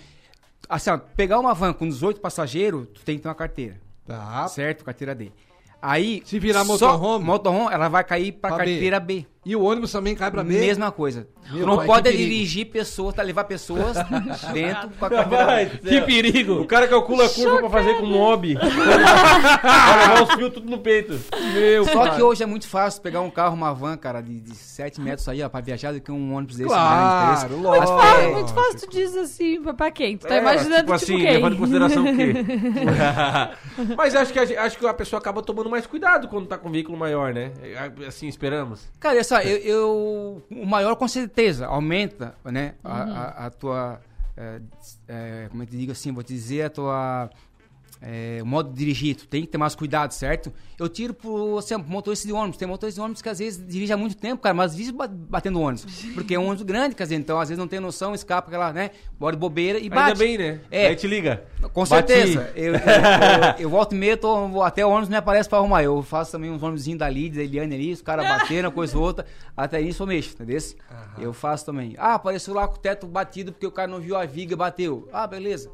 Assim, 0.69 0.91
ó, 0.91 0.99
pegar 0.99 1.39
uma 1.39 1.55
van 1.55 1.73
com 1.73 1.89
18 1.89 2.21
passageiros, 2.21 2.89
tu 2.93 3.03
tem 3.05 3.17
que 3.19 3.23
ter 3.23 3.29
uma 3.29 3.35
carteira. 3.37 3.77
Tá. 4.05 4.49
Certo? 4.49 4.85
Carteira 4.85 5.15
D. 5.15 5.31
Aí. 5.81 6.23
Se 6.25 6.39
virar 6.39 6.65
motorhome? 6.65 7.25
Motorhome, 7.25 7.73
ela 7.75 7.89
vai 7.89 8.03
cair 8.05 8.33
pra, 8.33 8.51
Pra 8.55 8.65
B. 8.65 8.71
carteira 8.73 9.01
B. 9.01 9.27
E 9.49 9.55
o 9.55 9.63
ônibus 9.63 9.93
também 9.93 10.13
cai 10.17 10.29
pra 10.29 10.43
B? 10.43 10.59
Mesma 10.59 10.91
coisa. 10.91 11.29
Meu 11.53 11.61
tu 11.61 11.67
não 11.67 11.77
pai, 11.77 11.87
pode 11.87 12.11
dirigir 12.11 12.67
pessoas, 12.67 13.15
tá? 13.15 13.23
Levar 13.23 13.45
pessoas 13.45 13.97
dentro 14.53 14.91
com 14.99 15.05
a 15.07 15.09
B. 15.09 15.67
Que 15.89 16.01
perigo! 16.01 16.55
O 16.63 16.67
cara 16.67 16.89
calcula 16.89 17.27
a 17.27 17.29
curva 17.29 17.59
pra 17.61 17.71
fazer 17.71 17.95
com 17.95 18.07
mob. 18.07 18.55
Vai 18.55 18.67
levar 20.09 20.23
os 20.25 20.35
fios 20.35 20.53
tudo 20.53 20.69
no 20.69 20.79
peito. 20.79 21.17
Meu 21.55 21.85
Só 21.85 22.07
pai. 22.07 22.17
que 22.17 22.23
hoje 22.23 22.43
é 22.43 22.47
muito 22.47 22.67
fácil 22.67 23.01
pegar 23.01 23.21
um 23.21 23.31
carro, 23.31 23.55
uma 23.55 23.73
van, 23.73 23.97
cara, 23.97 24.21
de, 24.21 24.41
de 24.41 24.57
7 24.57 25.01
metros 25.01 25.29
aí, 25.29 25.41
ó, 25.41 25.49
pra 25.49 25.61
viajar 25.61 25.93
do 25.93 26.01
que 26.01 26.11
um 26.11 26.35
ônibus 26.35 26.57
desse 26.57 26.69
Claro, 26.69 27.49
grande. 27.49 27.63
lógico. 27.63 27.93
Mas, 27.95 28.05
Fala, 28.05 28.23
é, 28.23 28.33
muito 28.33 28.53
fácil 28.53 28.81
tu 28.81 28.91
diz 28.91 29.17
assim, 29.17 29.63
pra- 29.63 29.75
pra 29.75 29.91
quem? 29.93 30.19
Tu 30.19 30.27
tá 30.27 30.35
É, 30.35 30.39
imaginando 30.41 30.75
tipo 30.75 30.83
tipo, 30.83 30.93
assim, 30.95 31.17
quem? 31.19 31.33
levando 31.35 31.55
em 31.55 31.59
consideração 31.59 32.03
o 32.05 32.17
quê? 32.17 32.35
Mas 33.97 34.15
acho 34.17 34.33
que, 34.33 34.39
a, 34.41 34.65
acho 34.65 34.77
que 34.79 34.87
a 34.87 34.95
pessoa 34.95 35.21
acaba 35.21 35.41
tomando 35.43 35.71
mais 35.71 35.87
cuidado 35.87 36.27
quando 36.29 36.47
tá 36.49 36.59
com 36.59 36.69
um 36.69 36.73
veículo 36.73 36.99
maior, 36.99 37.33
né? 37.33 37.53
É, 37.63 38.07
Assim, 38.07 38.27
esperamos. 38.29 38.89
Cara, 38.99 39.19
essa, 39.19 39.36
eu, 39.45 39.59
eu- 39.59 40.43
o 40.51 40.67
maior 40.67 40.95
com 40.97 41.07
certeza 41.09 41.67
aumenta, 41.67 42.35
né, 42.45 42.75
a, 42.85 43.03
a- 43.03 43.47
a 43.47 43.51
tua, 43.51 44.01
é, 44.37 44.61
é, 45.09 45.47
como 45.51 45.63
é 45.63 45.67
que 45.67 45.75
eu 45.75 45.79
digo 45.81 45.93
assim, 45.93 46.13
vou 46.13 46.23
te 46.23 46.33
dizer 46.33 46.63
a 46.65 46.71
tua 46.71 47.31
é, 48.01 48.39
o 48.43 48.47
modo 48.47 48.71
de 48.71 48.77
dirigir, 48.77 49.17
tu 49.17 49.27
tem 49.27 49.43
que 49.43 49.49
ter 49.49 49.59
mais 49.59 49.75
cuidado, 49.75 50.13
certo? 50.13 50.53
Eu 50.79 50.89
tiro 50.89 51.15
por, 51.15 51.59
assim, 51.59 51.75
motorista 51.77 52.27
de 52.29 52.33
ônibus, 52.35 52.57
tem 52.59 52.69
motorista 52.69 53.01
de 53.01 53.05
ônibus 53.05 53.23
que 53.23 53.29
às 53.29 53.39
vezes 53.39 53.67
dirige 53.67 53.93
há 53.93 53.97
muito 53.97 54.17
tempo, 54.17 54.43
cara, 54.43 54.55
mas 54.55 54.75
vive 54.75 54.93
ba- 54.93 55.09
batendo 55.09 55.61
ônibus, 55.61 55.87
porque 56.15 56.35
é 56.35 56.39
um 56.39 56.45
ônibus 56.47 56.63
grande, 56.65 56.95
quer 56.95 57.05
dizer, 57.05 57.17
então 57.17 57.41
às 57.41 57.49
vezes 57.49 57.59
não 57.59 57.67
tem 57.67 57.81
noção, 57.81 58.15
escapa 58.15 58.49
aquela, 58.49 58.73
né, 58.73 58.91
bora 59.19 59.35
de 59.35 59.41
bobeira 59.41 59.79
e 59.79 59.89
bate. 59.89 60.09
Ainda 60.13 60.19
bem, 60.19 60.39
né? 60.39 60.61
É. 60.71 60.89
Aí 60.89 60.97
te 60.97 61.07
liga. 61.07 61.45
Com 61.73 61.85
Bati. 61.85 61.89
certeza. 62.13 62.53
Eu, 62.55 62.75
eu, 62.75 62.81
eu- 62.81 62.81
eu 63.61 63.71
volto 63.71 63.93
e 63.95 63.99
meia, 63.99 64.17
tô- 64.17 64.63
até 64.63 64.85
o 64.85 64.91
ônibus 64.91 65.09
me 65.09 65.17
aparece 65.17 65.49
pra 65.49 65.59
arrumar. 65.59 65.83
Eu 65.83 66.03
faço 66.03 66.33
também 66.33 66.51
uns 66.51 66.63
ônibusinhos 66.63 66.99
da 66.99 67.09
Lidia, 67.09 67.39
da 67.39 67.45
Eliane 67.45 67.75
ali, 67.75 67.93
os 67.93 68.03
caras 68.03 68.27
batendo, 68.27 68.67
uma 68.67 68.71
coisa 68.73 68.97
ou 68.97 69.03
outra. 69.03 69.27
Até 69.57 69.81
isso 69.81 70.03
eu 70.03 70.07
mexo, 70.07 70.35
entendeu? 70.35 70.59
Eu 71.19 71.33
faço 71.33 71.65
também. 71.67 71.95
Ah, 71.99 72.15
apareceu 72.15 72.55
lá 72.55 72.69
com 72.69 72.75
o 72.77 72.79
teto 72.79 73.07
batido 73.07 73.53
porque 73.53 73.67
o 73.67 73.71
cara 73.73 73.89
não 73.89 74.01
viu 74.01 74.17
a 74.17 74.25
viga 74.27 74.53
e 74.53 74.57
bateu. 74.57 75.09
Ah, 75.13 75.27
beleza. 75.27 75.71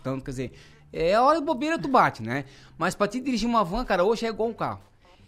Então, 0.00 0.20
quer 0.20 0.30
dizer, 0.30 0.52
é 0.92 1.14
a 1.14 1.22
hora 1.22 1.38
de 1.40 1.44
bobeira 1.46 1.78
tu 1.78 1.88
bate, 1.88 2.22
né? 2.22 2.44
Mas 2.76 2.94
pra 2.94 3.06
te 3.08 3.20
dirigir 3.20 3.48
uma 3.48 3.64
van, 3.64 3.84
cara, 3.84 4.04
hoje 4.04 4.26
é 4.26 4.28
igual 4.28 4.48
um 4.48 4.54
carro. 4.54 4.80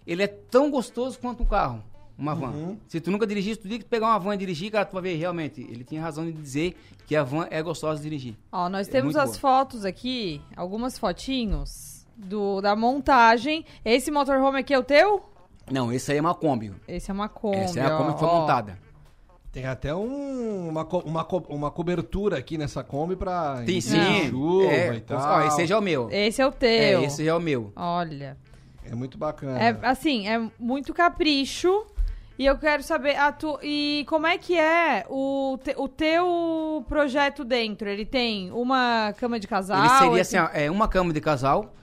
Ele 0.06 0.22
é 0.22 0.26
tão 0.26 0.70
gostoso 0.70 1.18
quanto 1.18 1.42
um 1.42 1.46
carro. 1.46 1.82
Uma 2.18 2.34
van. 2.34 2.48
Uhum. 2.50 2.78
Se 2.86 3.00
tu 3.00 3.10
nunca 3.10 3.26
dirigiste, 3.26 3.62
tu 3.62 3.68
diga 3.68 3.82
que 3.82 3.88
pegar 3.88 4.08
uma 4.08 4.18
van 4.18 4.34
e 4.34 4.36
dirigir, 4.38 4.70
cara, 4.70 4.84
tu 4.84 4.92
vai 4.92 5.02
ver 5.02 5.14
realmente. 5.16 5.62
Ele 5.62 5.84
tinha 5.84 6.02
razão 6.02 6.24
de 6.24 6.32
dizer 6.32 6.76
que 7.06 7.16
a 7.16 7.22
van 7.22 7.46
é 7.50 7.62
gostosa 7.62 7.96
de 7.96 8.02
dirigir. 8.02 8.36
Ó, 8.52 8.68
nós 8.68 8.88
É 8.88 8.90
temos 8.90 9.16
as 9.16 9.38
fotos 9.38 9.84
aqui, 9.86 10.40
algumas 10.54 10.98
fotinhos 10.98 12.06
do, 12.16 12.60
da 12.60 12.76
montagem. 12.76 13.64
Esse 13.84 14.10
motorhome 14.10 14.58
aqui 14.58 14.74
é 14.74 14.78
o 14.78 14.84
teu? 14.84 15.22
Não, 15.70 15.90
esse 15.92 16.12
aí 16.12 16.18
é 16.18 16.20
uma 16.20 16.34
Kombi. 16.34 16.74
Esse 16.86 17.10
é 17.10 17.14
uma 17.14 17.28
Kombi, 17.28 17.56
Essa 17.58 17.80
é 17.80 17.86
a 17.86 17.96
Kombi 17.96 18.10
ó, 18.10 18.12
que 18.14 18.18
foi 18.18 18.28
ó. 18.28 18.40
montada. 18.40 18.78
Tem 19.52 19.66
até 19.66 19.92
um- 19.94 20.68
uma, 20.68 20.84
co- 20.84 21.02
uma, 21.04 21.24
co- 21.24 21.44
uma 21.48 21.70
cobertura 21.70 22.38
aqui 22.38 22.56
nessa 22.56 22.84
Kombi 22.84 23.16
pra 23.16 23.62
Tem 23.66 23.80
sim. 23.80 24.28
chuva 24.30 24.70
É, 24.72 24.94
e 24.94 25.00
tal. 25.00 25.18
ó, 25.20 25.46
esse 25.46 25.66
já 25.66 25.74
é 25.74 25.78
o 25.78 25.82
meu. 25.82 26.08
Esse 26.10 26.40
é 26.40 26.46
o 26.46 26.52
teu. 26.52 26.68
É, 26.68 27.04
esse 27.04 27.24
já 27.24 27.32
é 27.32 27.34
o 27.34 27.40
meu. 27.40 27.72
Olha. 27.74 28.36
É 28.88 28.94
muito 28.94 29.18
bacana. 29.18 29.58
É, 29.60 29.76
assim, 29.82 30.28
é 30.28 30.40
muito 30.58 30.94
capricho. 30.94 31.84
E 32.38 32.46
eu 32.46 32.56
quero 32.56 32.82
saber, 32.82 33.16
a 33.16 33.30
tu, 33.32 33.58
e 33.62 34.04
como 34.08 34.26
é 34.26 34.38
que 34.38 34.56
é 34.56 35.04
o, 35.10 35.58
te- 35.62 35.74
o 35.76 35.86
teu 35.88 36.82
projeto 36.88 37.44
dentro? 37.44 37.86
Ele 37.88 38.06
tem 38.06 38.50
uma 38.52 39.12
cama 39.18 39.38
de 39.38 39.46
casal? 39.46 39.78
ele 39.84 39.88
seria 39.98 40.22
assim, 40.22 40.38
ó, 40.38 40.48
é 40.54 40.70
uma 40.70 40.88
cama 40.88 41.12
de 41.12 41.20
casal. 41.20 41.74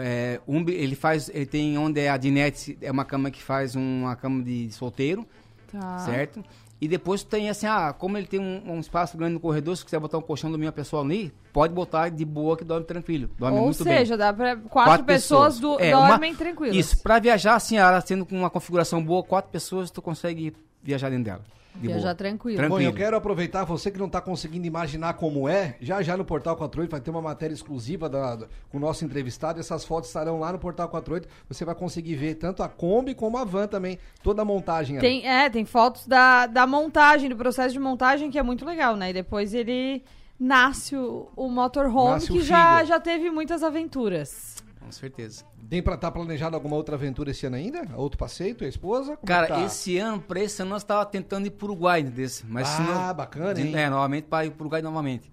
É, 0.00 0.40
um, 0.48 0.66
ele 0.68 0.94
faz, 0.94 1.28
ele 1.34 1.44
tem 1.46 1.76
onde 1.76 2.00
é 2.00 2.08
a 2.10 2.16
dinette, 2.16 2.78
é 2.80 2.90
uma 2.90 3.04
cama 3.04 3.30
que 3.30 3.42
faz 3.42 3.74
uma 3.74 4.14
cama 4.16 4.42
de 4.42 4.70
solteiro, 4.72 5.26
Tá. 5.70 5.98
certo? 5.98 6.42
E 6.80 6.86
depois 6.86 7.24
tem 7.24 7.50
assim, 7.50 7.66
ah, 7.66 7.92
como 7.92 8.16
ele 8.16 8.26
tem 8.28 8.38
um, 8.38 8.74
um 8.74 8.78
espaço 8.80 9.16
grande 9.16 9.34
no 9.34 9.40
corredor, 9.40 9.76
se 9.76 9.84
quiser 9.84 9.98
botar 9.98 10.16
um 10.18 10.22
colchão 10.22 10.50
do 10.52 10.56
meu 10.56 10.72
pessoal 10.72 11.02
ali, 11.02 11.32
pode 11.52 11.74
botar 11.74 12.08
de 12.08 12.24
boa 12.24 12.56
que 12.56 12.62
dorme 12.64 12.86
tranquilo, 12.86 13.28
dorme 13.36 13.58
Ou 13.58 13.64
muito 13.64 13.82
bem. 13.84 13.98
seja, 13.98 14.16
dá 14.16 14.32
pra 14.32 14.54
quatro, 14.56 15.04
pessoas, 15.04 15.58
do, 15.58 15.76
É, 15.80 15.96
uma- 15.96 16.10
dormem 16.10 16.34
tranquilas. 16.36 16.76
Isso, 16.76 17.02
pra 17.02 17.18
viajar 17.18 17.56
assim, 17.56 17.76
ela 17.78 18.00
sendo 18.00 18.24
com 18.24 18.36
uma 18.38 18.48
configuração 18.48 19.02
boa, 19.02 19.24
quatro 19.24 19.50
pessoas, 19.50 19.90
tu 19.90 20.00
consegue 20.00 20.54
viajar 20.82 21.10
dentro 21.10 21.24
dela. 21.24 21.40
de 21.74 21.86
Viajar 21.86 22.02
boa. 22.02 22.14
tranquilo. 22.16 22.56
Bom, 22.56 22.66
Tranquilo. 22.68 22.90
eu 22.90 22.94
quero 22.94 23.16
aproveitar, 23.16 23.62
você 23.64 23.88
que 23.90 23.98
não 23.98 24.06
está 24.06 24.20
conseguindo 24.20 24.66
imaginar 24.66 25.14
como 25.14 25.48
é, 25.48 25.76
já 25.80 26.02
já 26.02 26.16
no 26.16 26.24
Portal 26.24 26.56
48 26.56 26.90
vai 26.90 27.00
ter 27.00 27.10
uma 27.10 27.22
matéria 27.22 27.54
exclusiva 27.54 28.08
da- 28.08 28.34
da- 28.34 28.46
com 28.70 28.78
o 28.78 28.80
nosso 28.80 29.04
entrevistado. 29.04 29.60
Essas 29.60 29.84
fotos 29.84 30.08
estarão 30.10 30.40
lá 30.40 30.50
no 30.52 30.58
Portal 30.58 30.88
48. 30.88 31.28
Você 31.48 31.64
vai 31.64 31.74
conseguir 31.76 32.16
ver 32.16 32.34
tanto 32.34 32.62
a 32.64 32.68
Kombi 32.68 33.14
como 33.14 33.38
a 33.38 33.44
van 33.44 33.68
também, 33.68 33.96
toda 34.24 34.42
a 34.42 34.44
montagem 34.44 34.96
ali. 34.98 35.06
Tem, 35.06 35.28
é, 35.28 35.48
tem 35.50 35.64
fotos 35.64 36.04
da, 36.06 36.46
da 36.46 36.66
montagem, 36.66 37.28
do 37.28 37.36
processo 37.36 37.72
de 37.74 37.78
montagem, 37.78 38.28
que 38.30 38.38
é 38.38 38.42
muito 38.42 38.64
legal, 38.64 38.96
né? 38.96 39.10
E 39.10 39.12
depois 39.12 39.54
ele 39.54 40.02
nasce 40.40 40.96
o, 40.96 41.28
o 41.36 41.48
motorhome, 41.48 42.12
Nasce 42.12 42.30
o 42.32 42.34
que 42.36 42.40
já, 42.42 42.82
já 42.84 42.98
teve 42.98 43.30
muitas 43.30 43.62
aventuras. 43.62 44.56
Com 44.80 44.90
certeza. 44.92 45.44
Tem 45.68 45.82
pra 45.82 45.94
estar 45.96 46.10
planejado 46.10 46.54
alguma 46.56 46.76
outra 46.76 46.94
aventura 46.96 47.30
esse 47.30 47.44
ano 47.46 47.56
ainda? 47.56 47.82
Outro 47.96 48.18
passeio, 48.18 48.54
tua 48.54 48.66
esposa? 48.68 49.16
Como 49.16 49.26
Cara, 49.26 49.46
tá? 49.48 49.64
esse 49.64 49.98
ano, 49.98 50.20
pra 50.20 50.40
esse 50.40 50.62
ano, 50.62 50.70
nós 50.70 50.84
tava 50.84 51.04
tentando 51.04 51.46
ir 51.46 51.50
pro 51.50 51.66
Uruguai 51.66 52.02
desse. 52.02 52.46
Mas 52.46 52.68
Ah, 52.68 53.08
não- 53.08 53.14
bacana, 53.14 53.60
hein? 53.60 53.74
É, 53.76 53.90
novamente 53.90 54.24
para 54.24 54.46
ir 54.46 54.50
pro 54.52 54.62
Uruguai 54.62 54.80
novamente. 54.82 55.30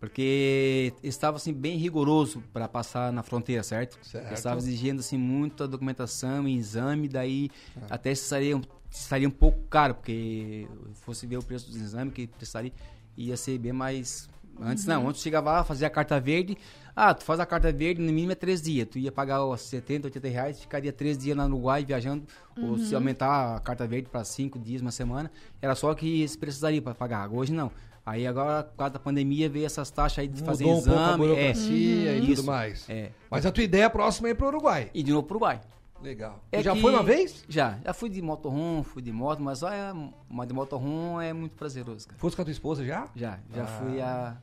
Porque 0.00 0.92
estava 1.02 1.36
assim 1.36 1.52
bem 1.52 1.76
rigoroso 1.76 2.42
para 2.52 2.66
passar 2.66 3.12
na 3.12 3.22
fronteira, 3.22 3.62
certo? 3.62 3.98
Certo. 4.04 4.32
Estava 4.34 4.58
exigindo 4.58 4.98
assim 4.98 5.16
muita 5.16 5.68
documentação 5.68 6.48
e 6.48 6.56
exame, 6.56 7.06
daí 7.08 7.50
Ah. 7.82 7.86
até 7.94 8.10
estaria, 8.10 8.60
estaria 8.90 9.28
um 9.28 9.32
pouco 9.32 9.60
caro, 9.70 9.94
porque 9.94 10.66
fosse 10.94 11.24
ver 11.24 11.36
o 11.36 11.42
preço 11.42 11.68
dos 11.70 11.80
exames 11.80 12.12
que 12.12 12.26
precisaria, 12.26 12.72
ia 13.16 13.36
ser 13.36 13.58
bem 13.58 13.72
mais 13.72 14.28
Antes 14.60 14.84
não, 14.84 15.08
antes 15.08 15.22
chegava 15.22 15.50
lá, 15.50 15.64
fazia 15.64 15.86
a 15.86 15.90
carta 15.90 16.20
verde. 16.20 16.58
Ah, 16.94 17.14
tu 17.14 17.24
faz 17.24 17.40
a 17.40 17.46
carta 17.46 17.72
verde, 17.72 18.00
no 18.02 18.12
mínimo 18.12 18.32
é 18.32 18.34
três 18.34 18.60
dias. 18.60 18.86
Tu 18.90 18.98
ia 18.98 19.10
pagar 19.10 19.44
os 19.44 19.60
70, 19.62 20.08
80 20.08 20.28
reais, 20.28 20.60
ficaria 20.60 20.92
três 20.92 21.16
dias 21.16 21.36
lá 21.36 21.48
no 21.48 21.54
Uruguai 21.56 21.84
viajando. 21.84 22.24
Ou 22.56 22.76
se 22.76 22.90
Uhum. 22.90 22.96
aumentar 23.00 23.56
a 23.56 23.60
carta 23.60 23.86
verde 23.86 24.08
para 24.10 24.22
cinco 24.24 24.58
dias, 24.58 24.82
uma 24.82 24.90
semana, 24.90 25.30
era 25.60 25.74
só 25.74 25.94
que 25.94 26.26
se 26.28 26.36
precisaria 26.36 26.82
para 26.82 26.94
pagar. 26.94 27.30
Hoje 27.32 27.52
não. 27.52 27.70
Aí 28.04 28.26
agora, 28.26 28.64
por 28.64 28.76
causa 28.76 28.94
da 28.94 28.98
pandemia, 28.98 29.48
veio 29.48 29.64
essas 29.64 29.90
taxas 29.90 30.18
aí 30.18 30.28
de 30.28 30.40
Mudou 30.40 30.46
fazer 30.46 30.64
um 30.64 30.74
pouco 30.82 30.90
a 30.90 30.92
exame. 31.04 31.16
burocracia 31.18 32.10
é, 32.10 32.16
e 32.16 32.20
tudo 32.20 32.32
isso, 32.32 32.44
mais. 32.44 32.90
É. 32.90 33.10
Mas 33.30 33.46
a 33.46 33.52
tua 33.52 33.62
ideia 33.64 33.88
próxima 33.88 34.28
é 34.28 34.32
ir 34.32 34.34
pro 34.34 34.48
Uruguai. 34.48 34.90
E 34.92 35.02
de 35.02 35.12
novo 35.12 35.26
pro 35.26 35.36
Uruguai. 35.36 35.60
Legal. 36.02 36.42
É 36.50 36.60
já 36.62 36.74
foi 36.74 36.92
uma 36.92 37.02
vez? 37.04 37.44
Já. 37.48 37.78
Já 37.84 37.92
fui 37.94 38.10
de 38.10 38.20
motorhome, 38.20 38.82
fui 38.82 39.00
de 39.00 39.12
moto, 39.12 39.40
mas 39.40 39.62
olha, 39.62 39.94
mas 40.28 40.48
de 40.48 40.52
motorhome 40.52 41.24
é 41.24 41.32
muito 41.32 41.54
prazeroso, 41.54 42.08
cara. 42.08 42.18
Fosse 42.18 42.34
com 42.34 42.42
a 42.42 42.44
tua 42.44 42.50
esposa 42.52 42.84
já? 42.84 43.06
Já. 43.14 43.38
Já 43.54 43.62
Ah. 43.62 43.66
fui 43.66 44.00
a... 44.00 44.36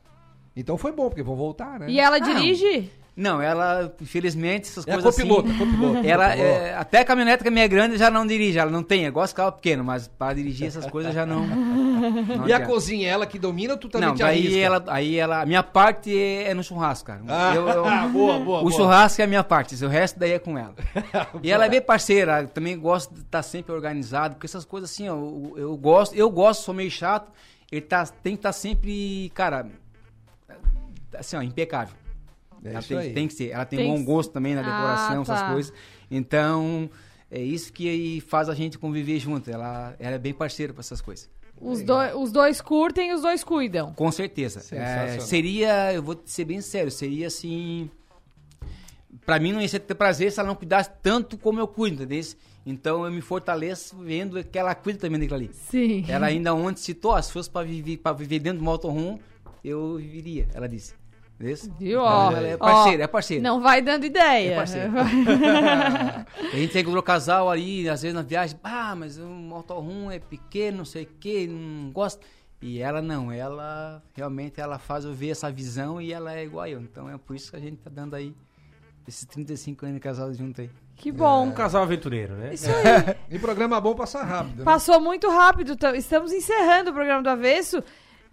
Então 0.56 0.76
foi 0.76 0.92
bom, 0.92 1.08
porque 1.08 1.22
vão 1.22 1.36
voltar, 1.36 1.78
né? 1.80 1.86
E 1.90 2.00
ela 2.00 2.16
Ah, 2.16 2.18
dirige? 2.18 2.90
Não, 3.16 3.42
ela, 3.42 3.92
infelizmente, 4.00 4.62
essas 4.68 4.86
É 4.86 4.92
a 4.92 4.94
coisas 4.94 5.14
copilota, 5.14 5.48
assim... 5.50 5.58
copilota. 5.58 6.06
Ela, 6.06 6.34
é, 6.34 6.74
até 6.74 7.00
a 7.00 7.04
caminhonete 7.04 7.42
que 7.42 7.48
é 7.48 7.50
minha 7.50 7.66
grande 7.66 7.98
já 7.98 8.10
não 8.10 8.26
dirige, 8.26 8.58
ela 8.58 8.70
não 8.70 8.82
tem, 8.82 9.04
eu 9.04 9.12
gosto 9.12 9.32
de 9.32 9.36
carro 9.36 9.52
pequeno, 9.52 9.84
mas 9.84 10.08
para 10.08 10.32
dirigir 10.34 10.68
essas 10.68 10.86
coisas 10.86 11.12
já 11.12 11.26
não... 11.26 11.44
não 11.46 12.48
e 12.48 12.52
a 12.52 12.64
cozinha, 12.64 13.10
ela 13.10 13.26
que 13.26 13.38
domina 13.38 13.74
ou 13.74 13.78
tu 13.78 13.88
também 13.90 14.08
Não, 14.08 14.14
te 14.14 14.22
daí 14.22 14.38
arrisca? 14.38 14.58
ela, 14.60 14.84
aí 14.86 15.16
ela, 15.18 15.42
a 15.42 15.46
minha 15.46 15.62
parte 15.62 16.16
é, 16.16 16.50
é 16.50 16.54
no 16.54 16.62
churrasco, 16.62 17.08
cara. 17.08 17.20
Ah, 17.28 18.08
boa, 18.10 18.38
boa, 18.38 18.58
O 18.60 18.62
boa. 18.62 18.72
churrasco 18.72 19.20
é 19.20 19.24
a 19.24 19.28
minha 19.28 19.44
parte, 19.44 19.84
o 19.84 19.88
resto 19.88 20.18
daí 20.18 20.32
é 20.32 20.38
com 20.38 20.56
ela. 20.56 20.74
e 21.42 21.50
ela 21.50 21.66
é 21.66 21.68
bem 21.68 21.82
parceira, 21.82 22.42
eu 22.42 22.48
também 22.48 22.78
gosto 22.78 23.12
de 23.12 23.20
estar 23.20 23.42
sempre 23.42 23.72
organizado, 23.74 24.36
porque 24.36 24.46
essas 24.46 24.64
coisas 24.64 24.90
assim, 24.90 25.08
ó, 25.10 25.14
eu, 25.14 25.54
eu 25.56 25.76
gosto, 25.76 26.14
eu 26.14 26.30
gosto, 26.30 26.62
sou 26.62 26.72
meio 26.72 26.90
chato, 26.90 27.30
ele 27.70 27.82
tá, 27.82 28.06
tem 28.06 28.34
que 28.34 28.38
estar 28.38 28.52
sempre, 28.52 29.30
cara, 29.34 29.66
assim, 31.14 31.36
ó, 31.36 31.42
impecável. 31.42 31.94
É 32.64 32.70
ela 32.70 32.78
isso 32.80 32.88
tem, 32.88 32.98
aí. 32.98 33.12
tem 33.14 33.26
que 33.28 33.34
ser, 33.34 33.50
ela 33.50 33.64
tem, 33.64 33.78
Tem 33.78 33.88
bom 33.88 34.04
gosto 34.04 34.32
também 34.32 34.54
na 34.54 34.60
Ah, 34.60 34.64
decoração, 34.64 35.24
tá. 35.24 35.34
essas 35.34 35.48
coisas. 35.50 35.72
Então, 36.10 36.90
é 37.30 37.40
isso 37.40 37.72
que 37.72 38.22
faz 38.28 38.48
a 38.48 38.54
gente 38.54 38.78
conviver 38.78 39.18
junto. 39.18 39.50
Ela, 39.50 39.94
ela 39.98 40.16
é 40.16 40.18
bem 40.18 40.34
parceira 40.34 40.72
para 40.72 40.80
essas 40.80 41.00
coisas. 41.00 41.28
Os, 41.60 41.82
doi- 41.82 42.12
os 42.14 42.32
dois 42.32 42.60
curtem 42.60 43.10
e 43.10 43.14
os 43.14 43.22
dois 43.22 43.44
cuidam. 43.44 43.92
Com 43.94 44.10
certeza. 44.10 44.62
É, 44.74 45.18
seria, 45.20 45.92
eu 45.92 46.02
vou 46.02 46.20
ser 46.24 46.44
bem 46.46 46.60
sério, 46.60 46.90
seria 46.90 47.26
assim. 47.26 47.90
Pra 49.26 49.38
mim 49.38 49.52
não 49.52 49.60
ia 49.60 49.68
ser 49.68 49.80
ter 49.80 49.94
prazer 49.94 50.30
se 50.32 50.38
ela 50.40 50.48
não 50.48 50.54
cuidasse 50.54 50.90
tanto 51.02 51.36
como 51.36 51.58
eu 51.60 51.68
cuido, 51.68 52.02
entendeu? 52.02 52.24
Então 52.64 53.04
eu 53.04 53.10
me 53.10 53.20
fortaleço 53.20 53.96
vendo 53.98 54.42
que 54.44 54.58
ela 54.58 54.74
cuida 54.74 54.98
também 54.98 55.18
daquilo 55.18 55.36
ali. 55.36 55.50
Sim. 55.52 56.04
Ela 56.08 56.26
ainda 56.26 56.54
ontem 56.54 56.80
citou, 56.80 57.20
se 57.22 57.32
fosse 57.32 57.50
pra 57.50 57.62
viver, 57.62 57.98
pra 57.98 58.12
viver 58.12 58.38
dentro 58.38 58.58
do 58.60 58.64
motorhome, 58.64 59.20
eu 59.64 59.96
viveria, 59.96 60.48
ela 60.54 60.68
disse. 60.68 60.94
Entendeu? 61.40 61.56
Viu? 61.78 62.00
Ó, 62.02 62.30
ela 62.32 62.46
é 62.46 62.54
ó, 62.54 62.58
parceira, 62.58 63.04
é 63.04 63.06
parceira. 63.06 63.42
Não 63.42 63.60
vai 63.62 63.80
dando 63.80 64.04
ideia. 64.04 64.52
É 64.52 64.56
parceiro. 64.56 64.92
A 66.52 66.56
gente 66.56 66.78
encontrou 66.78 67.02
casal 67.02 67.48
ali, 67.50 67.88
às 67.88 68.02
vezes 68.02 68.14
na 68.14 68.22
viagem, 68.22 68.58
ah, 68.62 68.94
mas 68.94 69.18
o 69.18 69.24
motorhome 69.26 70.14
é 70.14 70.18
pequeno, 70.18 70.78
não 70.78 70.84
sei 70.84 71.04
o 71.04 71.06
que, 71.18 71.46
não 71.46 71.90
gosto. 71.90 72.20
E 72.62 72.78
ela 72.80 73.00
não, 73.00 73.32
ela 73.32 74.02
realmente 74.14 74.60
ela 74.60 74.78
faz 74.78 75.04
eu 75.06 75.14
ver 75.14 75.30
essa 75.30 75.50
visão 75.50 76.00
e 76.00 76.12
ela 76.12 76.34
é 76.34 76.44
igual 76.44 76.64
a 76.64 76.68
eu. 76.68 76.80
Então 76.80 77.08
é 77.08 77.16
por 77.16 77.34
isso 77.34 77.50
que 77.50 77.56
a 77.56 77.60
gente 77.60 77.76
tá 77.78 77.88
dando 77.90 78.14
aí 78.14 78.34
esses 79.08 79.24
35 79.24 79.86
anos 79.86 79.94
de 79.96 80.00
casado 80.00 80.34
junto 80.34 80.60
aí. 80.60 80.70
Que 80.94 81.10
bom. 81.10 81.46
Um 81.46 81.52
casal 81.52 81.82
aventureiro, 81.82 82.34
né? 82.34 82.52
Isso 82.52 82.68
aí. 82.68 83.16
E 83.34 83.38
programa 83.38 83.80
bom 83.80 83.94
passa 83.94 84.22
rápido. 84.22 84.58
né? 84.58 84.64
Passou 84.64 85.00
muito 85.00 85.26
rápido. 85.30 85.74
tam- 85.74 85.94
Estamos 85.94 86.30
encerrando 86.32 86.90
o 86.90 86.92
programa 86.92 87.22
do 87.22 87.30
Avesso. 87.30 87.82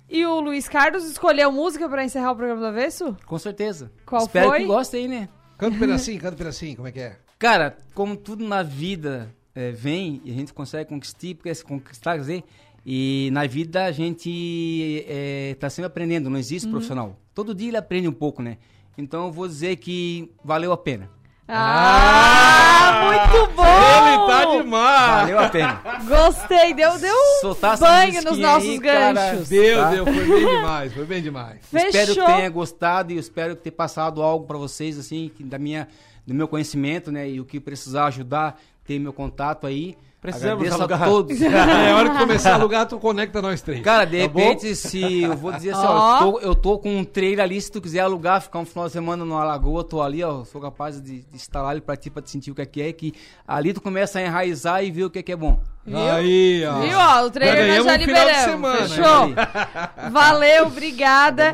E 0.10 0.26
o 0.26 0.39
Luiz 0.39 0.70
Carlos 0.70 1.03
escolheu 1.05 1.51
música 1.51 1.88
pra 1.89 2.03
encerrar 2.05 2.32
o 2.32 2.36
programa 2.36 2.62
do 2.62 2.68
Avesso? 2.68 3.16
Com 3.26 3.38
certeza. 3.38 3.91
Qual 4.05 4.24
Espero 4.24 4.49
foi? 4.49 4.60
que 4.60 4.66
gostem, 4.66 5.08
né? 5.08 5.30
Canta 5.58 5.76
um 5.76 5.80
pedacinho, 5.80 6.20
canta 6.22 6.36
um 6.36 6.38
pedacinho, 6.38 6.76
como 6.76 6.88
é 6.88 6.91
que 6.91 6.99
é? 6.99 7.18
Cara, 7.38 7.78
como 7.93 8.16
tudo 8.16 8.47
na 8.47 8.64
vida 8.64 9.30
é, 9.53 9.72
vem 9.72 10.22
e 10.24 10.32
a 10.32 10.34
gente 10.34 10.53
consegue 10.53 10.89
conquistar, 10.89 11.36
porque 11.36 11.53
se 11.53 11.64
conquistar, 11.64 12.14
quer 12.14 12.20
dizer, 12.22 12.43
e 12.86 13.30
na 13.34 13.45
vida 13.47 13.86
a 13.86 13.91
gente 13.91 15.03
é, 15.08 15.55
tá 15.60 15.70
sempre 15.70 15.88
aprendendo, 15.88 16.30
não 16.30 16.38
existe 16.39 16.66
Uhum. 16.68 16.72
profissional. 16.72 17.20
Todo 17.34 17.53
dia 17.53 17.68
ele 17.70 17.78
aprende 17.78 18.08
um 18.08 18.14
pouco, 18.14 18.41
né? 18.41 18.58
Então 18.97 19.26
eu 19.26 19.32
vou 19.32 19.47
dizer 19.47 19.76
que 19.76 20.32
valeu 20.43 20.72
a 20.72 20.78
pena. 20.78 21.10
Ah, 21.49 23.03
muito 23.31 23.51
bom! 23.53 23.63
Ele 23.63 24.27
tá 24.27 24.45
demais! 24.45 25.19
Valeu 25.21 25.39
a 25.39 25.49
pena. 25.49 25.81
Gostei, 26.07 26.73
deu, 26.73 26.97
deu 26.99 27.15
um 27.45 27.77
banho 27.79 28.21
nos 28.23 28.37
nossos 28.37 28.69
aí, 28.69 28.79
cara. 28.79 29.13
ganchos. 29.13 29.49
Deu, 29.49 29.79
Tá. 29.79 29.89
deu, 29.91 30.05
foi 30.05 30.25
bem 30.25 30.45
demais, 30.47 30.93
foi 30.93 31.05
bem 31.05 31.21
demais. 31.21 31.59
Espero 31.73 31.91
que 31.91 32.13
Fechou. 32.13 32.25
tenha 32.25 32.49
gostado 32.49 33.13
e 33.13 33.17
espero 33.17 33.55
ter 33.55 33.71
passado 33.71 34.21
algo 34.21 34.45
pra 34.45 34.57
vocês, 34.57 34.97
assim, 34.99 35.31
da 35.39 35.57
minha, 35.57 35.87
do 36.25 36.33
meu 36.33 36.47
conhecimento, 36.47 37.11
né? 37.11 37.29
E 37.29 37.39
o 37.39 37.45
que 37.45 37.59
precisar 37.59 38.05
ajudar, 38.05 38.59
ter 38.85 38.99
meu 38.99 39.13
contato 39.13 39.65
aí. 39.67 39.97
Precisamos 40.20 40.65
Agradeço 40.65 40.82
alugar. 40.82 41.01
a 41.03 41.05
todos. 41.05 41.39
É 41.41 41.93
hora 41.93 42.09
que 42.09 42.18
começar 42.18 42.51
a 42.51 42.55
alugar, 42.55 42.88
tu 42.88 42.97
conecta 42.97 43.41
nós 43.41 43.61
três. 43.61 43.82
Cara, 43.82 44.03
de 44.05 44.20
Tá 44.22 44.28
bom? 44.28 44.39
repente, 44.39 44.76
se 44.76 45.22
eu 45.24 45.38
vou 45.38 45.51
dizer 45.53 45.72
assim, 45.76 45.86
ó, 45.86 45.91
Ó. 45.91 46.15
eu 46.15 46.20
tô, 46.32 46.39
eu 46.39 46.55
tô 46.55 46.80
com 46.80 46.97
um 46.97 47.03
trailer 47.05 47.45
ali, 47.45 47.61
se 47.61 47.72
tu 47.72 47.80
quiser 47.80 47.99
alugar, 47.99 48.41
ficar 48.41 48.57
um 48.59 48.65
final 48.65 48.88
de 48.88 48.93
semana 48.93 49.24
numa 49.24 49.43
lagoa, 49.43 49.84
tô 49.84 50.01
ali, 50.01 50.24
ó, 50.24 50.43
sou 50.43 50.59
capaz 50.59 50.99
de, 50.99 51.22
de 51.22 51.36
instalar 51.36 51.72
ali 51.72 51.82
pra 51.82 51.95
ti, 51.95 52.09
pra 52.09 52.22
te 52.22 52.32
sentir 52.32 52.49
o 52.51 52.55
que 52.55 52.61
é 52.61 52.65
que 52.65 52.82
é, 52.82 52.91
que 52.91 53.13
ali 53.47 53.74
tu 53.74 53.80
começa 53.82 54.18
a 54.18 54.22
enraizar 54.24 54.84
e 54.84 54.89
ver 54.89 55.03
o 55.05 55.09
que 55.09 55.20
é 55.20 55.24
que 55.24 55.32
é 55.32 55.36
bom. 55.36 55.59
Aí, 55.86 56.65
ó. 56.65 56.80
Viu, 56.80 56.97
ó, 56.99 57.24
o 57.26 57.30
trailer 57.32 57.68
Já 57.68 57.76
nós 57.76 57.86
já 57.86 57.93
um 57.93 57.97
liberamos. 57.97 58.43
semana, 58.43 58.89
Fechou. 58.89 60.11
Valeu, 60.11 60.65
obrigada. 60.68 61.53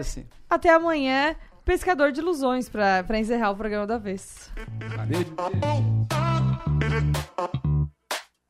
Até 0.50 0.70
amanhã. 0.74 1.36
Pescador 1.66 2.12
de 2.12 2.20
ilusões 2.20 2.68
pra, 2.68 3.04
pra 3.04 3.20
encerrar 3.20 3.52
o 3.52 3.56
programa 3.56 3.86
da 3.88 3.98
vez. 3.98 4.50
Valeu. 4.98 5.24